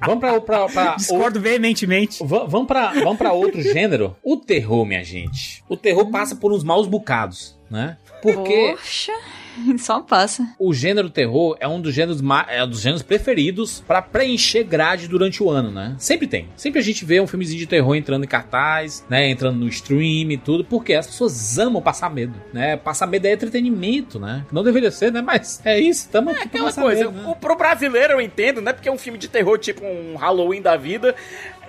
[0.00, 2.24] vamos pra, pra, pra Discordo veementemente.
[2.24, 4.16] Va- Vamos pra, vamos pra outro gênero.
[4.22, 5.62] O terror, minha gente.
[5.68, 7.96] O terror passa por uns maus bocados, né?
[8.20, 9.12] Porque Poxa,
[9.78, 10.46] só passa.
[10.58, 15.08] o gênero terror é um dos gêneros, é um dos gêneros preferidos pra preencher grade
[15.08, 15.94] durante o ano, né?
[15.98, 16.48] Sempre tem.
[16.56, 19.28] Sempre a gente vê um filmezinho de terror entrando em cartaz, né?
[19.28, 22.76] Entrando no stream e tudo, porque as pessoas amam passar medo, né?
[22.76, 24.44] Passar medo é entretenimento, né?
[24.52, 25.20] Não deveria ser, né?
[25.22, 26.08] Mas é isso.
[26.10, 27.28] Tamo aqui pra Aquela passar coisa, medo, né?
[27.28, 28.72] o, pro brasileiro eu entendo, né?
[28.72, 31.14] Porque é um filme de terror, tipo um Halloween da vida.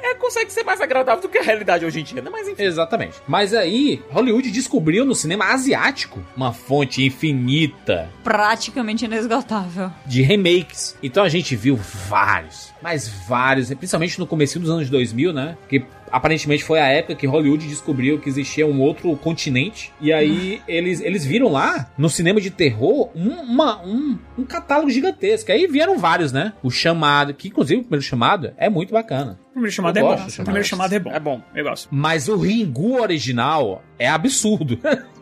[0.03, 2.29] É, consegue ser mais agradável do que a realidade hoje em dia, né?
[2.29, 2.61] Mas enfim.
[2.61, 3.15] Exatamente.
[3.25, 9.89] Mas aí, Hollywood descobriu no cinema asiático uma fonte infinita Praticamente inesgotável.
[10.05, 10.97] de remakes.
[11.01, 15.57] Então a gente viu vários, mas vários, principalmente no começo dos anos 2000, né?
[15.69, 19.91] Que aparentemente foi a época que Hollywood descobriu que existia um outro continente.
[19.99, 24.89] E aí eles, eles viram lá, no cinema de terror, um, uma- um, um catálogo
[24.91, 25.51] gigantesco.
[25.51, 26.53] Aí vieram vários, né?
[26.63, 29.39] O Chamado, que inclusive o primeiro chamado é muito bacana.
[29.49, 30.23] O primeiro chamado Eu é bom.
[30.27, 31.11] O primeiro chamado é bom.
[31.11, 31.41] É bom.
[31.55, 31.87] Eu gosto.
[31.91, 34.79] Mas o Ringu original é absurdo.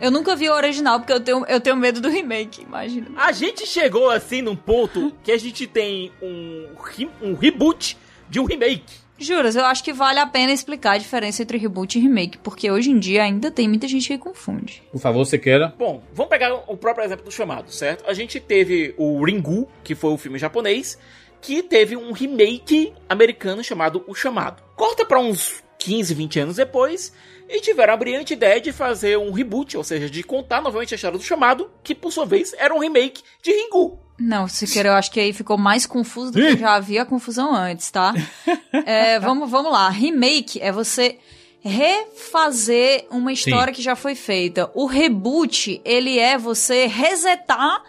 [0.00, 3.08] Eu nunca vi o original porque eu tenho, eu tenho medo do remake, imagina.
[3.16, 6.66] A gente chegou assim num ponto que a gente tem um,
[7.22, 7.96] um reboot
[8.28, 8.84] de um remake.
[9.18, 12.70] Juras, eu acho que vale a pena explicar a diferença entre reboot e remake, porque
[12.70, 14.82] hoje em dia ainda tem muita gente que confunde.
[14.92, 15.74] Por favor, você queira.
[15.78, 18.04] Bom, vamos pegar o próprio exemplo do chamado, certo?
[18.06, 20.98] A gente teve o Ringu, que foi o filme japonês,
[21.40, 24.62] que teve um remake americano chamado O Chamado.
[24.74, 27.12] Corta pra uns 15, 20 anos depois,
[27.48, 30.96] e tiveram a brilhante ideia de fazer um reboot, ou seja, de contar novamente a
[30.96, 33.98] história do chamado, que por sua vez era um remake de Ringu.
[34.18, 37.90] Não, Siqueira, eu acho que aí ficou mais confuso do que já havia confusão antes,
[37.90, 38.14] tá?
[38.86, 39.88] É, vamos, vamos lá.
[39.88, 41.18] Remake é você
[41.60, 44.70] refazer uma história que já foi feita.
[44.74, 47.82] O reboot, ele é você resetar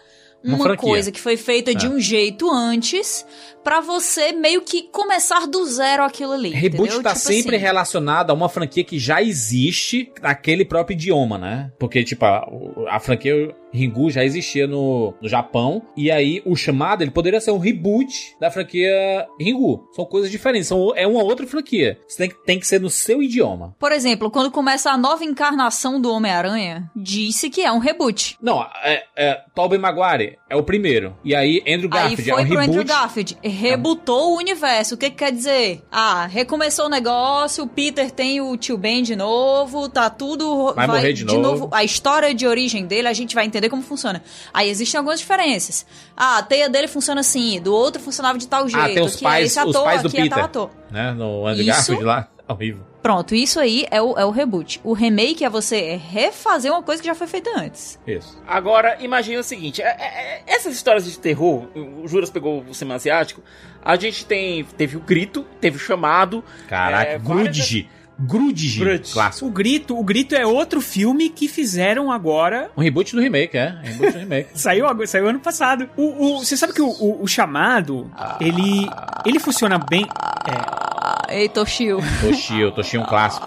[0.44, 1.90] Uma uma, coisa que foi feita de É.
[1.90, 3.26] um jeito antes
[3.68, 6.52] pra você meio que começar do zero aquilo ali.
[6.52, 11.38] Reboot tá Tipo sempre assim, relacionado a uma franquia que já existe naquele próprio idioma,
[11.38, 11.70] né?
[11.78, 12.48] Porque, tipo, a,
[12.90, 15.82] a franquia Ringu já existia no, no Japão.
[15.98, 19.86] E aí, o chamado, ele poderia ser um reboot da franquia Ringu.
[19.94, 20.70] São coisas diferentes.
[20.70, 22.00] São, é uma outra franquia.
[22.08, 23.76] Você tem, que- tem que ser no seu idioma.
[23.78, 28.38] Por exemplo, quando começa a nova encarnação do Homem-Aranha, disse que é um reboot.
[28.42, 31.18] Não, é, é Tobey Maguire é o primeiro.
[31.24, 32.88] E aí, Andrew Aí Garfield foi é um pro Andrew reboot.
[32.88, 34.96] Garfield, rebutou o universo.
[34.96, 35.84] O que, que quer dizer?
[35.92, 40.74] Ah, recomeçou o negócio, o Peter tem o tio Ben de novo, tá tudo.
[40.74, 41.70] Vai morrer de novo.
[41.72, 44.24] A história de origem dele, a gente vai entender como funciona.
[44.54, 45.86] Aí existem algumas diferenças.
[46.16, 48.86] Ah, a teia dele funciona assim, do outro funcionava de tal jeito.
[48.86, 50.46] Ah, tem os que é pais, esse ator, os pais do aqui é tal Peter.
[50.46, 50.70] ator.
[50.92, 51.12] Né?
[51.14, 51.76] No Andrew Isso.
[51.76, 52.28] Garfield lá.
[52.54, 52.84] Horrível.
[53.02, 54.80] Pronto, isso aí é o, é o reboot.
[54.84, 58.00] O remake é você refazer uma coisa que já foi feita antes.
[58.08, 58.42] Isso.
[58.48, 62.74] Agora, imagina o seguinte: é- é- é- essas histórias de terror, o Juras pegou o
[62.74, 63.42] cinema asiático,
[63.84, 66.44] a gente tem, teve o grito, teve o chamado.
[66.68, 67.90] Caraca, É, várias- Grudge.
[68.20, 68.80] Grudge.
[68.80, 69.14] Grudge.
[69.14, 69.46] Clássico.
[69.48, 72.72] O Grito, o Grito é outro filme que fizeram agora.
[72.76, 73.76] Um reboot do remake, é.
[73.84, 74.50] Reboot do remake.
[74.60, 75.88] Saiu, agora- saiu ano passado.
[75.96, 76.02] O,
[76.38, 78.10] o- você sabe que o, o- o chamado,
[78.42, 78.88] ele,
[79.26, 80.04] ele funciona bem.
[80.48, 82.00] É, Ah, ei, Toshio.
[82.22, 83.46] Toshio, Toshio é um clássico.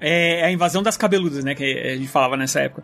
[0.00, 1.54] é a invasão das cabeludas, né?
[1.54, 2.82] Que a gente falava nessa época.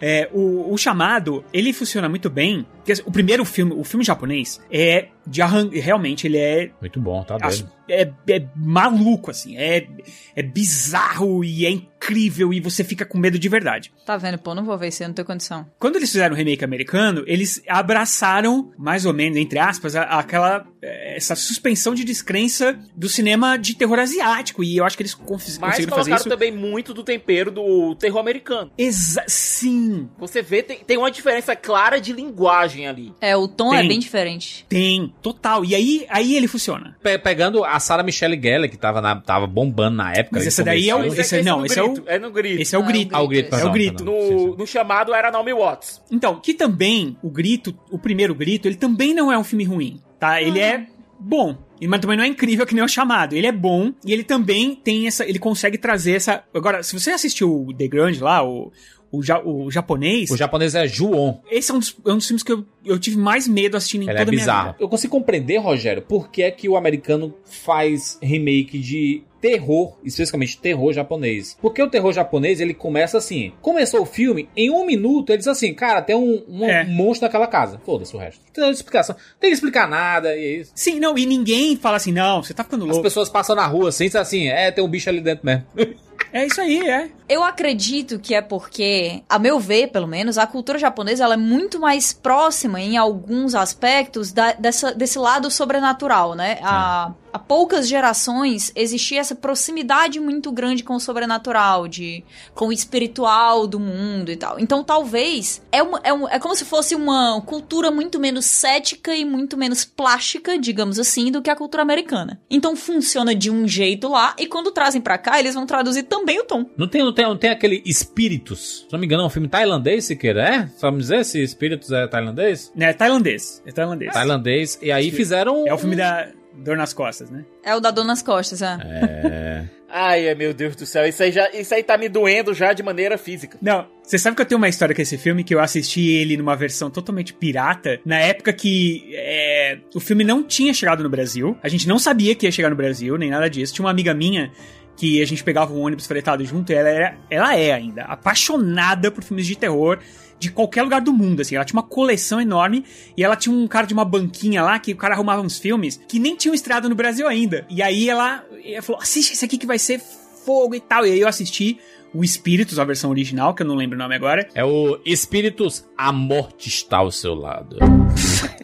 [0.00, 2.66] É, o, o chamado, ele funciona muito bem.
[2.90, 5.68] Porque assim, o primeiro filme, o filme japonês, é de arran...
[5.72, 7.70] Realmente, ele é Muito bom, tá doido.
[7.88, 9.56] é, é maluco, assim.
[9.56, 9.86] É,
[10.34, 13.92] é bizarro e é incrível e você fica com medo de verdade.
[14.06, 15.66] Tá vendo, pô, não vou ver isso, eu não tenho condição.
[15.78, 20.66] Quando eles fizeram o remake americano, eles abraçaram, mais ou menos, entre aspas, a- aquela.
[20.82, 24.64] eh, essa suspensão de descrença do cinema de terror asiático.
[24.64, 26.28] E eu acho que eles cons- Mas conseguiram fazer colocaram isso.
[26.28, 28.72] também muito do tempero do terror americano.
[28.78, 33.12] Exa sim, Você vê, tem, tem uma diferença clara de linguagem ali.
[33.20, 33.88] É, o tom é Tem.
[33.88, 34.64] bem diferente.
[34.68, 35.64] tem, total.
[35.64, 36.96] E aí, aí ele funciona.
[37.02, 40.30] Pe- pegando a Sarah Michelle Gellar, que tava, na- tava bombando na época.
[40.38, 41.20] Mas esse daí é o- começou.
[41.20, 42.62] esse- não, no esse é o- grito, é no grito.
[42.62, 43.16] Esse é o Ah, grito.
[43.16, 44.04] Ah, o grito, É perdão, o grito.
[44.04, 46.00] No, no chamado era Naomi Watts.
[46.10, 50.00] Então, que também, o Grito, o primeiro Grito, ele também não é um filme ruim,
[50.18, 50.40] tá?
[50.42, 50.86] Ele é
[51.18, 51.56] bom.
[51.88, 53.32] Mas também não é incrível que nem o chamado.
[53.34, 55.24] Ele é bom e ele também tem essa.
[55.24, 56.44] Ele consegue trazer essa.
[56.54, 58.70] Agora, se você assistiu o The Grande lá, o,
[59.12, 61.34] o, ja- o japonês, O japonês é Juon.
[61.50, 64.02] esse é um dos, é um dos filmes que eu, eu tive mais medo assistindo
[64.02, 64.76] em Ela toda é a minha vida.
[64.78, 70.58] Eu consigo compreender, Rogério, por que é que o americano faz remake de terror, especificamente
[70.58, 71.56] terror japonês.
[71.62, 73.52] Porque o terror japonês, ele começa assim.
[73.62, 76.84] Começou o filme, em um minuto, ele diz assim, cara, tem um, um É.
[76.84, 77.80] monstro naquela casa.
[77.84, 78.38] Foda-se o resto.
[78.44, 79.16] Não tem explicação.
[79.16, 80.72] Não tem que explicar nada, e é isso.
[80.74, 83.02] Sim, não, e ninguém fala assim, não, você tá ficando As louco.
[83.02, 85.64] pessoas passam na rua assim, diz assim, é, tem um bicho ali dentro mesmo.
[86.32, 87.10] É isso aí, é.
[87.28, 91.36] Eu acredito que é porque, a meu ver, pelo menos, a cultura japonesa ela é
[91.36, 96.58] muito mais próxima em alguns aspectos da- dessa, desse lado sobrenatural, né?
[96.62, 102.24] Há, há poucas gerações existia essa proximidade muito grande com o sobrenatural, de,
[102.54, 104.58] com o espiritual do mundo e tal.
[104.58, 109.14] Então, talvez, é, uma, é, um- é como se fosse uma cultura muito menos cética
[109.14, 112.40] e muito menos plástica, digamos assim, do que a cultura americana.
[112.50, 116.40] Então, funciona de um jeito lá, e quando trazem pra cá, eles vão traduzir também
[116.40, 116.66] o tom.
[116.76, 118.80] Não tem, não tem, não tem aquele Espíritos.
[118.86, 120.68] Se não me engano, é um filme tailandês, Siqueira, é?
[120.76, 122.72] Só me dizer se Espíritos é tailandês?
[122.76, 123.62] É tailandês.
[123.66, 124.12] É tailandês.
[124.12, 124.78] Tailandês.
[124.82, 125.66] E aí fizeram.
[125.66, 126.28] É o filme da
[126.60, 127.44] Dor nas Costas, né?
[127.62, 128.78] É o da dor nas costas, é.
[128.82, 129.64] É.
[129.92, 132.80] Ai, meu Deus do céu, isso aí, já, isso aí tá me doendo já de
[132.80, 133.58] maneira física.
[133.60, 136.36] Não, você sabe que eu tenho uma história com esse filme que eu assisti ele
[136.36, 141.58] numa versão totalmente pirata, na época que é, o filme não tinha chegado no Brasil.
[141.60, 143.74] A gente não sabia que ia chegar no Brasil, nem nada disso.
[143.74, 144.52] Tinha uma amiga minha
[144.96, 149.10] que a gente pegava um ônibus fretado junto, e ela, era, ela é ainda apaixonada
[149.10, 149.98] por filmes de terror
[150.40, 151.54] de qualquer lugar do mundo, assim.
[151.54, 152.84] Ela tinha uma coleção enorme
[153.16, 156.00] e ela tinha um cara de uma banquinha lá que o cara arrumava uns filmes
[156.08, 157.66] que nem tinham estreado no Brasil ainda.
[157.68, 161.06] E aí ela, ela falou: assiste esse aqui que vai ser fogo e tal.
[161.06, 161.78] E aí eu assisti
[162.14, 164.48] o Espíritos, a versão original, que eu não lembro o nome agora.
[164.54, 167.76] É o Espíritos, a morte está ao seu lado.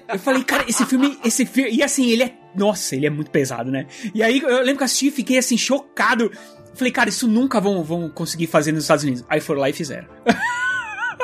[0.09, 1.71] Eu falei, cara, esse filme, esse filme.
[1.71, 2.35] E assim, ele é.
[2.55, 3.87] Nossa, ele é muito pesado, né?
[4.15, 6.33] E aí eu lembro que eu assisti e fiquei assim, chocado.
[6.75, 9.25] Falei, cara, isso nunca vão, vão conseguir fazer nos Estados Unidos.
[9.29, 10.09] Aí foram lá e fizeram.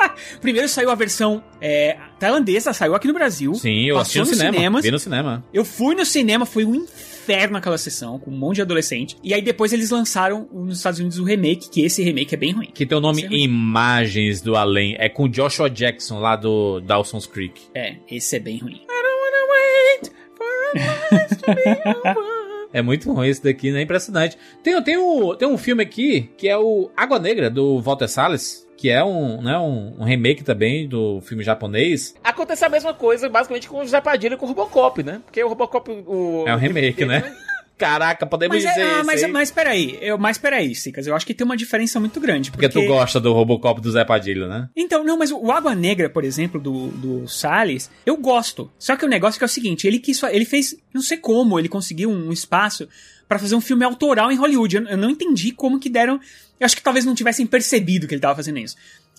[0.41, 3.53] Primeiro saiu a versão é, tailandesa, saiu aqui no Brasil.
[3.55, 4.53] Sim, eu assisti no cinema.
[4.53, 4.83] cinemas.
[4.83, 5.43] Vi no cinema.
[5.53, 9.15] Eu fui no cinema, foi um inferno aquela sessão, com um monte de adolescente.
[9.23, 12.51] E aí depois eles lançaram nos Estados Unidos o remake, que esse remake é bem
[12.51, 12.69] ruim.
[12.73, 13.27] Que tem o nome é.
[13.31, 14.95] Imagens do Além.
[14.99, 17.61] É com Joshua Jackson, lá do Dawson's Creek.
[17.73, 18.81] É, esse é bem ruim.
[22.73, 23.83] É muito ruim esse daqui, né?
[23.83, 24.35] Impressionante.
[24.63, 28.62] Tem, tem, o, tem um filme aqui que é o Água Negra, do Walter Salles.
[28.77, 32.15] Que é um, né, um, um remake também do filme japonês.
[32.23, 35.21] Acontece a mesma coisa, basicamente, com o Zé Padilha e com o Robocop, né?
[35.25, 35.89] Porque o Robocop.
[35.89, 37.23] O, É um remake, né?
[37.77, 39.31] Caraca, podemos Mas, é, dizer ah, isso mas, aí.
[39.31, 42.51] mas peraí, eu, mas peraí, Sicas, eu acho que tem uma diferença muito grande.
[42.51, 44.69] Porque tu gosta do Robocop do Zé Padilha, né?
[44.75, 48.71] Então, não, mas o Água Negra, por exemplo, do, do Salles, eu gosto.
[48.77, 51.57] Só que o negócio que é o seguinte, ele quis, ele fez, não sei como,
[51.57, 52.87] ele conseguiu um espaço
[53.27, 54.77] pra fazer um filme autoral em Hollywood.
[54.77, 56.19] Eu, eu não entendi como que deram.
[56.63, 58.75] Eu acho que talvez não tivessem percebido que ele tava fazendo isso.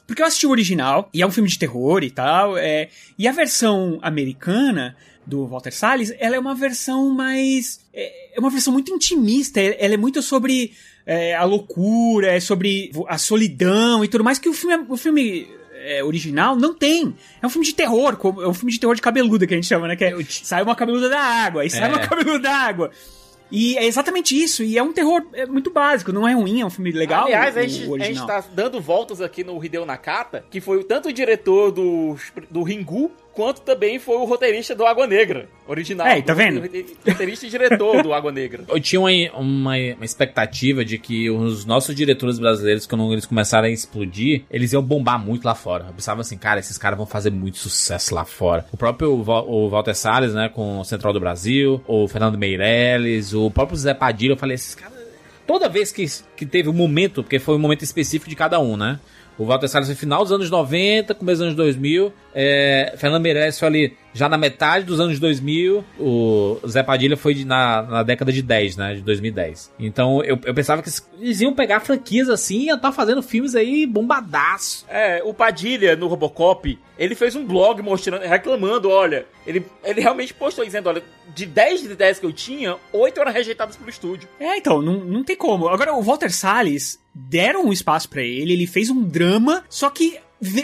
[0.07, 2.89] Porque eu assisti o original, e é um filme de terror e tal, é,
[3.19, 7.81] e a versão americana do Walter Salles, ela é uma versão mais.
[7.93, 10.73] É é uma versão muito intimista, é- ela é muito sobre
[11.07, 15.47] é, a loucura, é sobre a solidão e tudo mais, que o filme, o filme
[15.75, 17.15] é, original não tem.
[17.41, 19.69] É um filme de terror, é um filme de terror de cabeluda que a gente
[19.69, 19.95] chama, né?
[19.97, 21.89] Que é, sai uma cabeluda da água, aí sai É.
[21.89, 22.91] uma cabeluda da água.
[23.55, 26.67] E é exatamente isso, e é um terror é, muito básico, não é ruim, é
[26.67, 27.27] um filme legal.
[27.27, 30.83] Aliás, o- a gente, a gente tá dando voltas aqui no Hideo Nakata, que foi
[30.83, 32.17] tanto o diretor do,
[32.51, 36.07] do Ringu, quanto também foi o roteirista do Água Negra, original.
[36.07, 36.59] É, tá vendo?
[36.59, 38.65] O roteirista e diretor do Água Negra.
[38.69, 39.11] Eu tinha uma,
[39.41, 44.73] uma, uma expectativa de que os nossos diretores brasileiros, quando eles começaram a explodir, eles
[44.73, 45.87] iam bombar muito lá fora.
[45.89, 48.67] Eu pensava assim, cara, esses caras vão fazer muito sucesso lá fora.
[48.73, 53.35] O próprio Val- o Walter Salles, né, com o Central do Brasil, o Fernando Meirelles,
[53.35, 54.95] o próprio Zé Padilha, eu falei, esses caras...
[55.47, 58.79] Toda vez que, que teve um momento, porque foi um momento específico de cada um,
[58.79, 58.99] né?
[59.37, 62.13] O Walter Salles foi final dos anos 90, começo dos anos 2000.
[62.33, 65.85] É, Fernando Meirelles foi ali já na metade dos anos 2000.
[65.99, 68.95] O Zé Padilha foi de- na, na década de 10, né?
[68.95, 69.73] De 2010.
[69.79, 73.55] Então eu, eu pensava que eles iam pegar franquias assim e iam estar fazendo filmes
[73.57, 74.87] aí bombadaço.
[74.89, 80.33] É, o Padilha no Robocop, ele fez um blog mostrando, reclamando, olha, ele, ele realmente
[80.33, 81.03] postou dizendo, olha,
[81.35, 84.29] de 10 de 10 que eu tinha, 8 eram rejeitadas pelo estúdio.
[84.39, 85.69] É, então, não, não tem como.
[85.69, 90.19] Agora, o Walter Salles deram um espaço pra ele, ele fez um drama, só que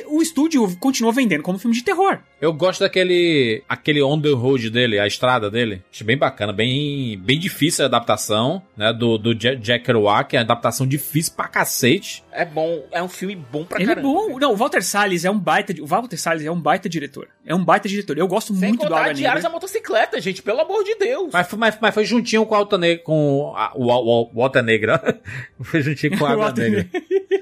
[0.06, 2.18] o estúdio continuou vendendo como filme de terror.
[2.40, 5.82] Eu gosto daquele aquele on the road dele, a estrada dele.
[5.92, 8.92] Acho bem bacana, bem, bem difícil a adaptação, né?
[8.92, 12.24] Do, do Ja- Jack Kerouac, é uma adaptação difícil pra cacete.
[12.32, 14.38] É bom, é um filme bom pra ele é bom.
[14.38, 15.74] Não, o Walter Salles é um baita.
[15.82, 17.28] O Walter Salles é um baita diretor.
[17.44, 18.16] É um baita diretor.
[18.16, 19.50] Eu gosto Sem muito do contar Água Diários da.
[19.50, 21.28] Motocicleta, gente, pelo amor de Deus.
[21.32, 24.42] Mas, foi- mas, mas foi juntinho com a Alta Negra, com a, o, o, o
[24.42, 25.20] Alta Negra.
[25.60, 26.86] foi juntinho com a Água Walter Negra.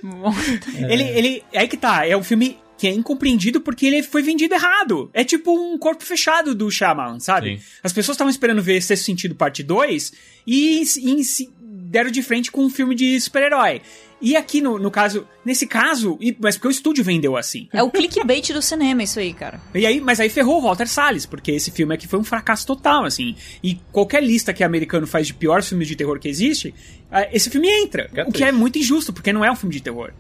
[0.88, 1.42] Ele, ele.
[1.53, 2.07] É aí que tá.
[2.07, 5.11] É um filme que é incompreendido porque ele foi vendido errado.
[5.12, 7.59] É tipo um corpo fechado do Shyamalan, sabe?
[7.59, 7.62] Sim.
[7.83, 10.12] As pessoas estavam esperando ver Sexto Sentido Parte 2
[10.47, 11.49] e, em- em-
[11.91, 13.81] deram de frente com um filme de super-herói.
[14.20, 17.68] E aqui, no, no caso, nesse caso, e- mas porque o estúdio vendeu assim.
[17.72, 19.61] É o clickbait do cinema, isso aí, cara.
[19.74, 22.66] E aí, mas aí ferrou o Walter Salles, porque esse filme aqui foi um fracasso
[22.66, 23.37] total, assim.
[23.62, 26.74] E qualquer lista que americano faz de piores filmes de terror que existe,
[27.11, 28.09] ah, esse filme entra.
[28.12, 30.12] Que é o que é muito injusto, porque não é um filme de terror.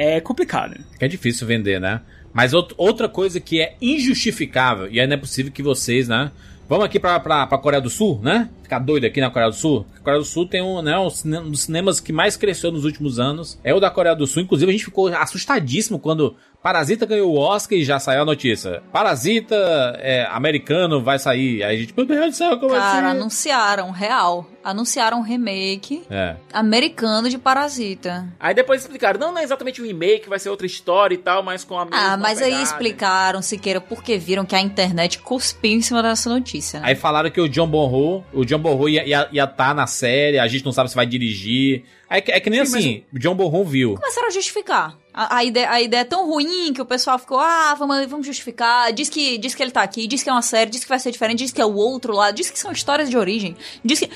[0.00, 0.76] É complicado.
[0.98, 2.00] Que é difícil vender, né?
[2.32, 6.30] Mas out- outra coisa que é injustificável, e aí não é possível que vocês, né?
[6.68, 8.48] Vamos aqui pra, pra, pra Coreia do Sul, né?
[8.62, 9.84] Ficar doido aqui na Coreia do Sul.
[9.96, 11.08] A Coreia do Sul tem um, né, um,
[11.40, 13.58] um dos cinemas que mais cresceu nos últimos anos.
[13.64, 14.42] É o da Coreia do Sul.
[14.42, 18.80] Inclusive, a gente ficou assustadíssimo quando Parasita ganhou o Oscar e já saiu a notícia.
[18.92, 19.56] Parasita
[19.98, 21.64] é, americano vai sair.
[21.64, 23.18] Aí a gente, meu Deus do céu, como Cara, assim?
[23.18, 24.48] anunciaram, real.
[24.62, 26.36] Anunciaram um remake É.
[26.52, 28.28] americano de Parasita.
[28.38, 31.42] Aí depois explicaram, não, não é exatamente um remake, vai ser outra história e tal,
[31.42, 32.62] mas com a mesma Ah, mas aí pegada.
[32.62, 36.80] explicaram, Siqueira, porque viram que a internet cuspiu em cima dessa notícia.
[36.80, 36.88] né?
[36.88, 40.46] Aí falaram que o John Bonho, o John Bonho ia estar tá na série, a
[40.46, 41.84] gente não sabe se vai dirigir.
[42.12, 43.94] É que, é que nem Sim, assim, o John Bonho viu.
[43.94, 44.98] Começaram a justificar.
[45.14, 48.26] A, a ideia, a ideia é tão ruim que o pessoal ficou, ah, vamos, vamos
[48.26, 48.92] justificar.
[48.92, 50.98] Diz que, diz que ele tá aqui, diz que é uma série, diz que vai
[50.98, 53.56] ser diferente, diz que é o outro lado, diz que são histórias de origem.
[53.84, 54.10] Diz que.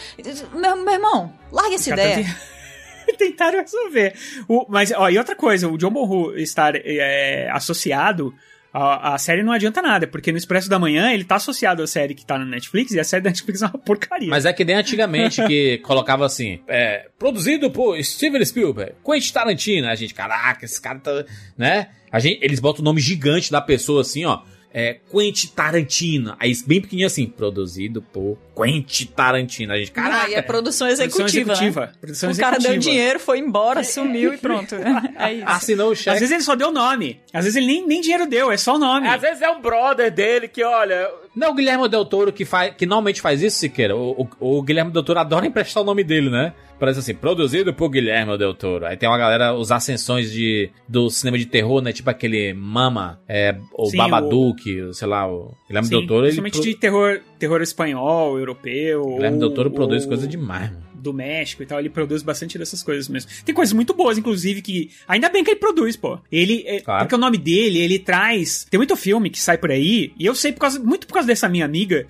[0.54, 2.24] Meu, meu irmão, larga essa Cara, ideia.
[3.06, 4.14] tent- Tentaram resolver.
[4.48, 8.34] O, mas, ó, e outra coisa, o John Bonhu estar é, associado.
[8.76, 11.86] A, a série não adianta nada, porque no Expresso da Manhã ele tá associado à
[11.86, 14.28] série que tá na Netflix e a série da Netflix é uma porcaria.
[14.28, 19.86] Mas é que nem antigamente que colocava assim, é, produzido por Steven Spielberg, Quentin Tarantino.
[19.86, 21.24] A gente, caraca, esse cara tá,
[21.56, 21.86] né?
[22.10, 24.40] A gente, eles botam o nome gigante da pessoa assim, ó.
[24.76, 26.34] É, Quentin Tarantino.
[26.40, 29.72] Aí bem pequenininho assim, produzido por Quentin Tarantino.
[29.72, 30.30] A gente, Ah, caraca.
[30.30, 31.52] e é produção Produção executiva.
[31.52, 31.80] executiva.
[31.86, 31.92] Né?
[32.00, 32.90] Produção o cara deu executiva.
[32.92, 34.74] dinheiro, foi embora, sumiu e pronto.
[35.16, 35.44] É isso.
[35.46, 36.18] Assinou o Às cheque.
[36.18, 37.20] vezes ele só deu nome.
[37.32, 39.06] Às vezes ele nem, nem dinheiro deu, é só o nome.
[39.06, 42.44] Às vezes é um brother dele que, olha, Não é o Guilherme Del Toro que,
[42.44, 43.96] faz, que normalmente faz isso, Siqueira.
[43.96, 46.52] O, o, o Guilherme Del Toro adora emprestar o nome dele, né?
[46.78, 48.86] Parece assim, produzido por Guilherme Del Toro.
[48.86, 51.92] Aí tem uma galera, os ascensões de, do cinema de terror, né?
[51.92, 56.26] Tipo aquele Mama, é, o Sim, Babadook, o- sei lá, o Guilherme Sim, Del Toro.
[56.26, 59.02] Ele principalmente pro- de terror, terror espanhol, europeu.
[59.02, 60.84] o Guilherme Del Toro ou- produz ou coisa demais, mano.
[61.04, 63.30] Do México e tal, ele produz bastante dessas coisas mesmo.
[63.44, 64.90] Tem coisas muito boas, inclusive, que.
[65.06, 66.18] Ainda bem que ele produz, pô.
[66.32, 66.64] Ele.
[66.66, 67.04] é- Claro.
[67.04, 68.66] Porque o nome dele, ele traz.
[68.70, 71.26] Tem muito filme que sai por aí, e eu sei por causa, muito por causa
[71.26, 72.06] dessa minha amiga.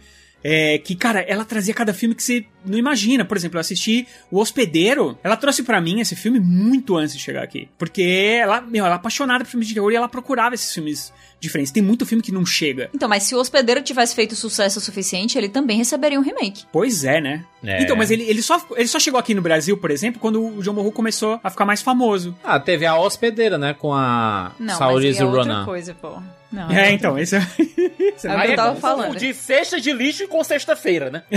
[0.46, 3.24] É, que, cara, ela trazia cada filme que você não imagina.
[3.24, 5.18] Por exemplo, eu assisti O Hospedeiro.
[5.24, 7.66] Ela trouxe pra mim esse filme muito antes de chegar aqui.
[7.78, 8.02] Porque
[8.40, 11.72] ela, meu, ela é apaixonada por filmes de terror e ela procurava esses filmes diferentes.
[11.72, 12.90] Tem muito filme que não chega.
[12.94, 16.64] Então, mas se o hospedeiro tivesse feito sucesso o suficiente, ele também receberia um remake.
[16.70, 17.44] Pois é, né?
[17.64, 17.82] É.
[17.82, 20.62] Então, mas ele, ele, só, ele só chegou aqui no Brasil, por exemplo, quando o
[20.62, 22.36] John Morro começou a ficar mais famoso.
[22.44, 23.74] Ah, teve a hospedeira, né?
[23.74, 25.64] Com a Não, Saoirse mas aí é outra Ronan.
[25.64, 26.18] coisa, pô.
[26.52, 27.40] Não, É, outra então, esse é.
[28.16, 29.16] esse é É o que eu tava falando.
[29.16, 31.22] de cesta de lixo com sexta-feira, né?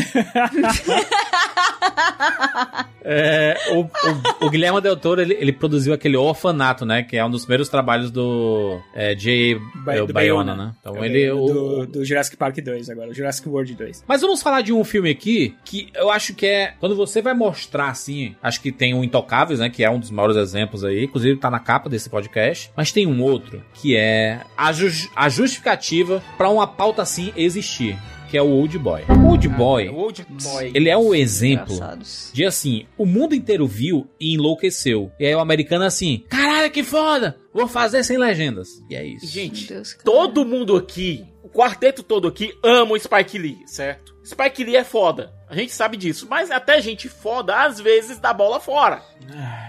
[3.10, 7.03] É, o, o, o Guilherme Del Toro, ele, ele produziu aquele Orfanato, né?
[7.03, 9.58] Que é um dos primeiros trabalhos do é, J.
[9.76, 10.72] Ba- do Bayona, né?
[10.82, 11.30] Então É o ele...
[11.30, 14.03] do, o- do Jurassic Park 2 agora, o Jurassic World 2.
[14.05, 16.74] Mas vamos falar de um filme aqui que eu acho que é.
[16.82, 19.70] Quando você vai mostrar assim, acho que tem o Intocáveis, né?
[19.70, 21.05] Que é um dos maiores exemplos aí.
[21.05, 22.72] Inclusive tá na capa desse podcast.
[22.76, 27.97] Mas tem um outro que é a, jus- a justificativa pra uma pauta assim existir.
[28.30, 29.03] Que é o Old Boy.
[29.08, 30.72] O Old Boy, Old Boy.
[30.74, 32.30] ele é um exemplo Engraçados.
[32.34, 35.10] de assim, o mundo inteiro viu e enlouqueceu.
[35.18, 37.38] E aí o americano assim, caralho, que foda!
[37.53, 38.68] Vou fazer sem legendas.
[38.89, 39.26] E é isso.
[39.28, 44.14] Gente, Deus, todo mundo aqui, o quarteto todo aqui, ama o Spike Lee, certo?
[44.26, 45.34] Spike Lee é foda.
[45.50, 46.28] A gente sabe disso.
[46.30, 49.02] Mas até gente foda, às vezes, dá bola fora.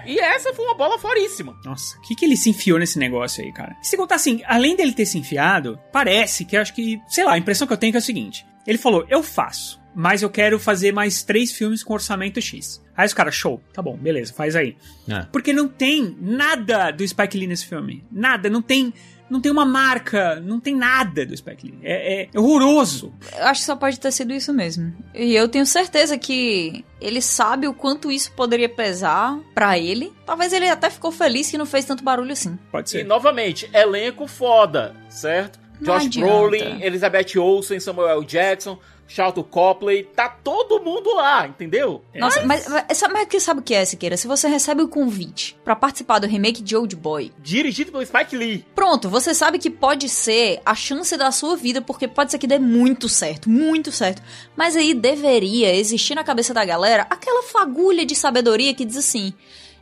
[0.05, 1.57] E essa foi uma bola foríssima.
[1.65, 3.77] Nossa, o que, que ele se enfiou nesse negócio aí, cara?
[3.81, 7.35] Se contar assim, além dele ter se enfiado, parece que eu acho que, sei lá,
[7.35, 10.23] a impressão que eu tenho é, que é o seguinte: ele falou, eu faço, mas
[10.23, 12.83] eu quero fazer mais três filmes com orçamento X.
[12.97, 14.77] Aí os caras, show, tá bom, beleza, faz aí.
[15.09, 15.27] É.
[15.31, 18.05] Porque não tem nada do Spike Lee nesse filme.
[18.11, 18.93] Nada, não tem.
[19.31, 21.79] Não tem uma marca, não tem nada do Spike Lee.
[21.83, 23.13] É, é horroroso.
[23.37, 24.95] Eu acho que só pode ter sido isso mesmo.
[25.15, 30.13] E eu tenho certeza que ele sabe o quanto isso poderia pesar pra ele.
[30.25, 32.59] Talvez ele até ficou feliz que não fez tanto barulho assim.
[32.73, 33.05] Pode E ser.
[33.05, 35.59] novamente, elenco foda, certo?
[35.81, 36.33] Não Josh adianta.
[36.33, 38.25] Brolin, Elizabeth Olsen, Samuel.
[38.25, 42.05] Jackson, Charlton Copley, tá todo mundo lá, entendeu?
[42.15, 44.17] Nossa, mas, mas, sabe, mas que sabe o que é, Siqueira?
[44.17, 48.37] Se você recebe o convite pra participar do remake de Old Boy, Dirigido pelo Spike
[48.37, 48.65] Lee.
[48.75, 52.47] pronto, você sabe que pode ser a chance da sua vida, porque pode ser que
[52.47, 54.23] dê muito certo, muito certo.
[54.55, 59.33] Mas aí deveria existir na cabeça da galera aquela fagulha de sabedoria que diz assim: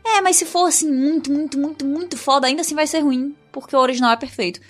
[0.04, 3.34] é, mas se for assim muito, muito, muito, muito foda, ainda assim vai ser ruim,
[3.50, 4.60] porque o original é perfeito.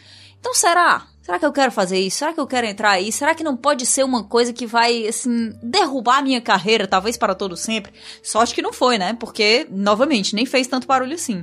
[0.41, 1.07] Então será?
[1.27, 2.19] Será que eu quero fazer isso?
[2.19, 3.11] Será que eu quero entrar aí?
[3.11, 7.17] Será que não pode ser uma coisa que vai, assim, derrubar a minha carreira, talvez
[7.17, 7.93] para todo sempre?
[8.23, 9.13] Sorte que não foi, né?
[9.13, 11.43] Porque, novamente, nem fez tanto barulho assim.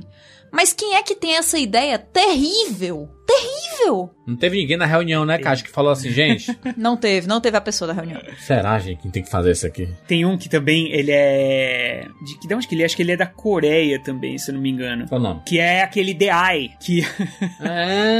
[0.50, 3.13] Mas quem é que tem essa ideia terrível?
[3.26, 4.10] Terrível!
[4.26, 7.56] Não teve ninguém na reunião, né, Caixa, que falou assim, gente, Não teve, não teve
[7.56, 8.20] a pessoa da reunião.
[8.38, 9.86] será, gente, quem tem que fazer isso aqui?
[10.06, 12.06] Tem um que também, ele é...
[12.24, 12.86] De, que- de onde que ele é?
[12.86, 15.06] Acho que ele é da Coreia também, se eu não me engano.
[15.08, 15.42] Qual o nome?
[15.46, 17.00] Que é aquele The Eye, que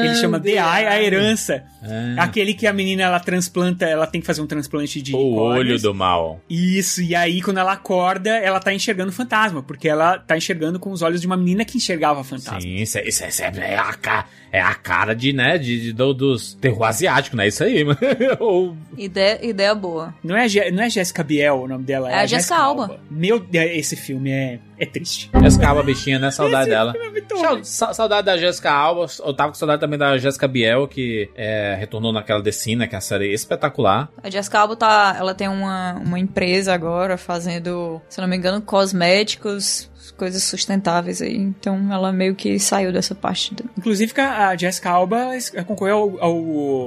[0.05, 1.64] ele chama The Eye, a herança.
[1.82, 2.14] É.
[2.18, 5.78] Aquele que a menina, ela transplanta, ela tem que fazer um transplante de O olho
[5.80, 6.40] do mal.
[6.48, 10.90] Isso, e aí quando ela acorda, ela tá enxergando fantasma, porque ela tá enxergando com
[10.90, 12.61] os olhos de uma menina que enxergava fantasma.
[12.61, 15.59] Sim, isso, é- isso, é- isso é, é a, ca- é a cara de, né,
[15.59, 17.48] de, de- do- dos terror asiático, né?
[17.48, 17.98] Isso aí, mano.
[18.40, 20.14] Ou- Ideia, ideia boa.
[20.22, 23.00] Não é, não é Jéssica Biel o nome dela, É a Jessica Alba.
[23.11, 25.30] Meu Deus, esse filme é, é triste.
[25.42, 26.30] Jessica Alba, bichinha, né?
[26.30, 26.94] Saudade dela.
[26.96, 29.07] É Saudade da Jéssica Alba.
[29.24, 32.98] Eu tava com saudade também da Jéssica Biel, que é, retornou naquela Decina, que é
[32.98, 34.09] uma série espetacular.
[34.22, 38.36] A Jessica Alba tá, ela tem uma, uma empresa agora fazendo, se eu não me
[38.36, 41.36] engano, cosméticos, coisas sustentáveis aí.
[41.36, 43.55] Então ela meio que saiu dessa parte.
[43.55, 43.64] Do...
[43.76, 45.28] Inclusive a Jessica Alba
[45.66, 46.24] concorreu ao,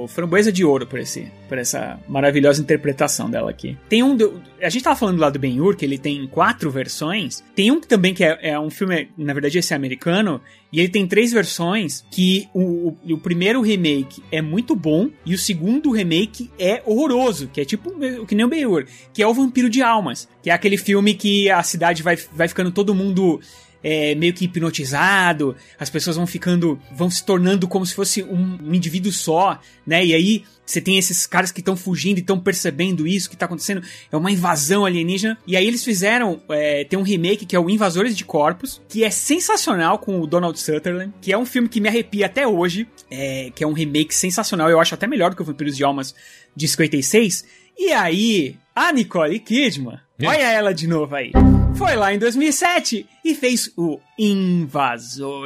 [0.02, 3.76] ao Framboesa de Ouro por, esse, por essa maravilhosa interpretação dela aqui.
[3.88, 4.16] Tem um.
[4.16, 7.44] do- a gente tava falando lá do Ben-Hur, que ele tem quatro versões.
[7.54, 10.40] Tem um que também que é, é um filme, na verdade esse é americano,
[10.72, 15.34] e ele tem três versões que o, o, o primeiro remake é muito bom e
[15.34, 19.26] o segundo remake é horroroso, que é tipo o que nem o Ben-Hur, que é
[19.26, 22.94] o Vampiro de Almas, que é aquele filme que a cidade vai, vai ficando todo
[22.94, 23.40] mundo
[23.82, 28.58] é, meio que hipnotizado, as pessoas vão ficando, vão se tornando como se fosse um,
[28.62, 30.04] um indivíduo só, né?
[30.04, 33.46] E aí você tem esses caras que estão fugindo e estão percebendo isso que tá
[33.46, 35.38] acontecendo, é uma invasão alienígena.
[35.46, 39.02] E aí eles fizeram, é, tem um remake que é o Invasores de Corpos, que
[39.02, 42.86] é sensacional com o Donald Sutherland, que é um filme que me arrepia até hoje,
[43.10, 45.84] é, que é um remake sensacional, eu acho até melhor do que o Vampiros de
[45.84, 46.14] Almas
[46.54, 47.44] de 56.
[47.78, 51.32] E aí, a Nicole Kidman, olha ela de novo aí.
[51.76, 55.44] Foi lá em 2007 e fez o Invasores.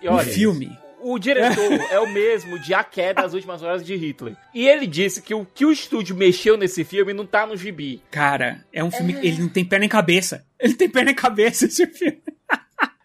[0.00, 0.70] E um olha filme.
[1.02, 4.36] O diretor é o mesmo de A Queda das Últimas Horas de Hitler.
[4.54, 8.02] E ele disse que o que o estúdio mexeu nesse filme não tá no gibi.
[8.10, 9.14] Cara, é um filme.
[9.22, 10.44] Ele não tem pé nem cabeça.
[10.58, 12.20] Ele tem pé nem cabeça esse filme.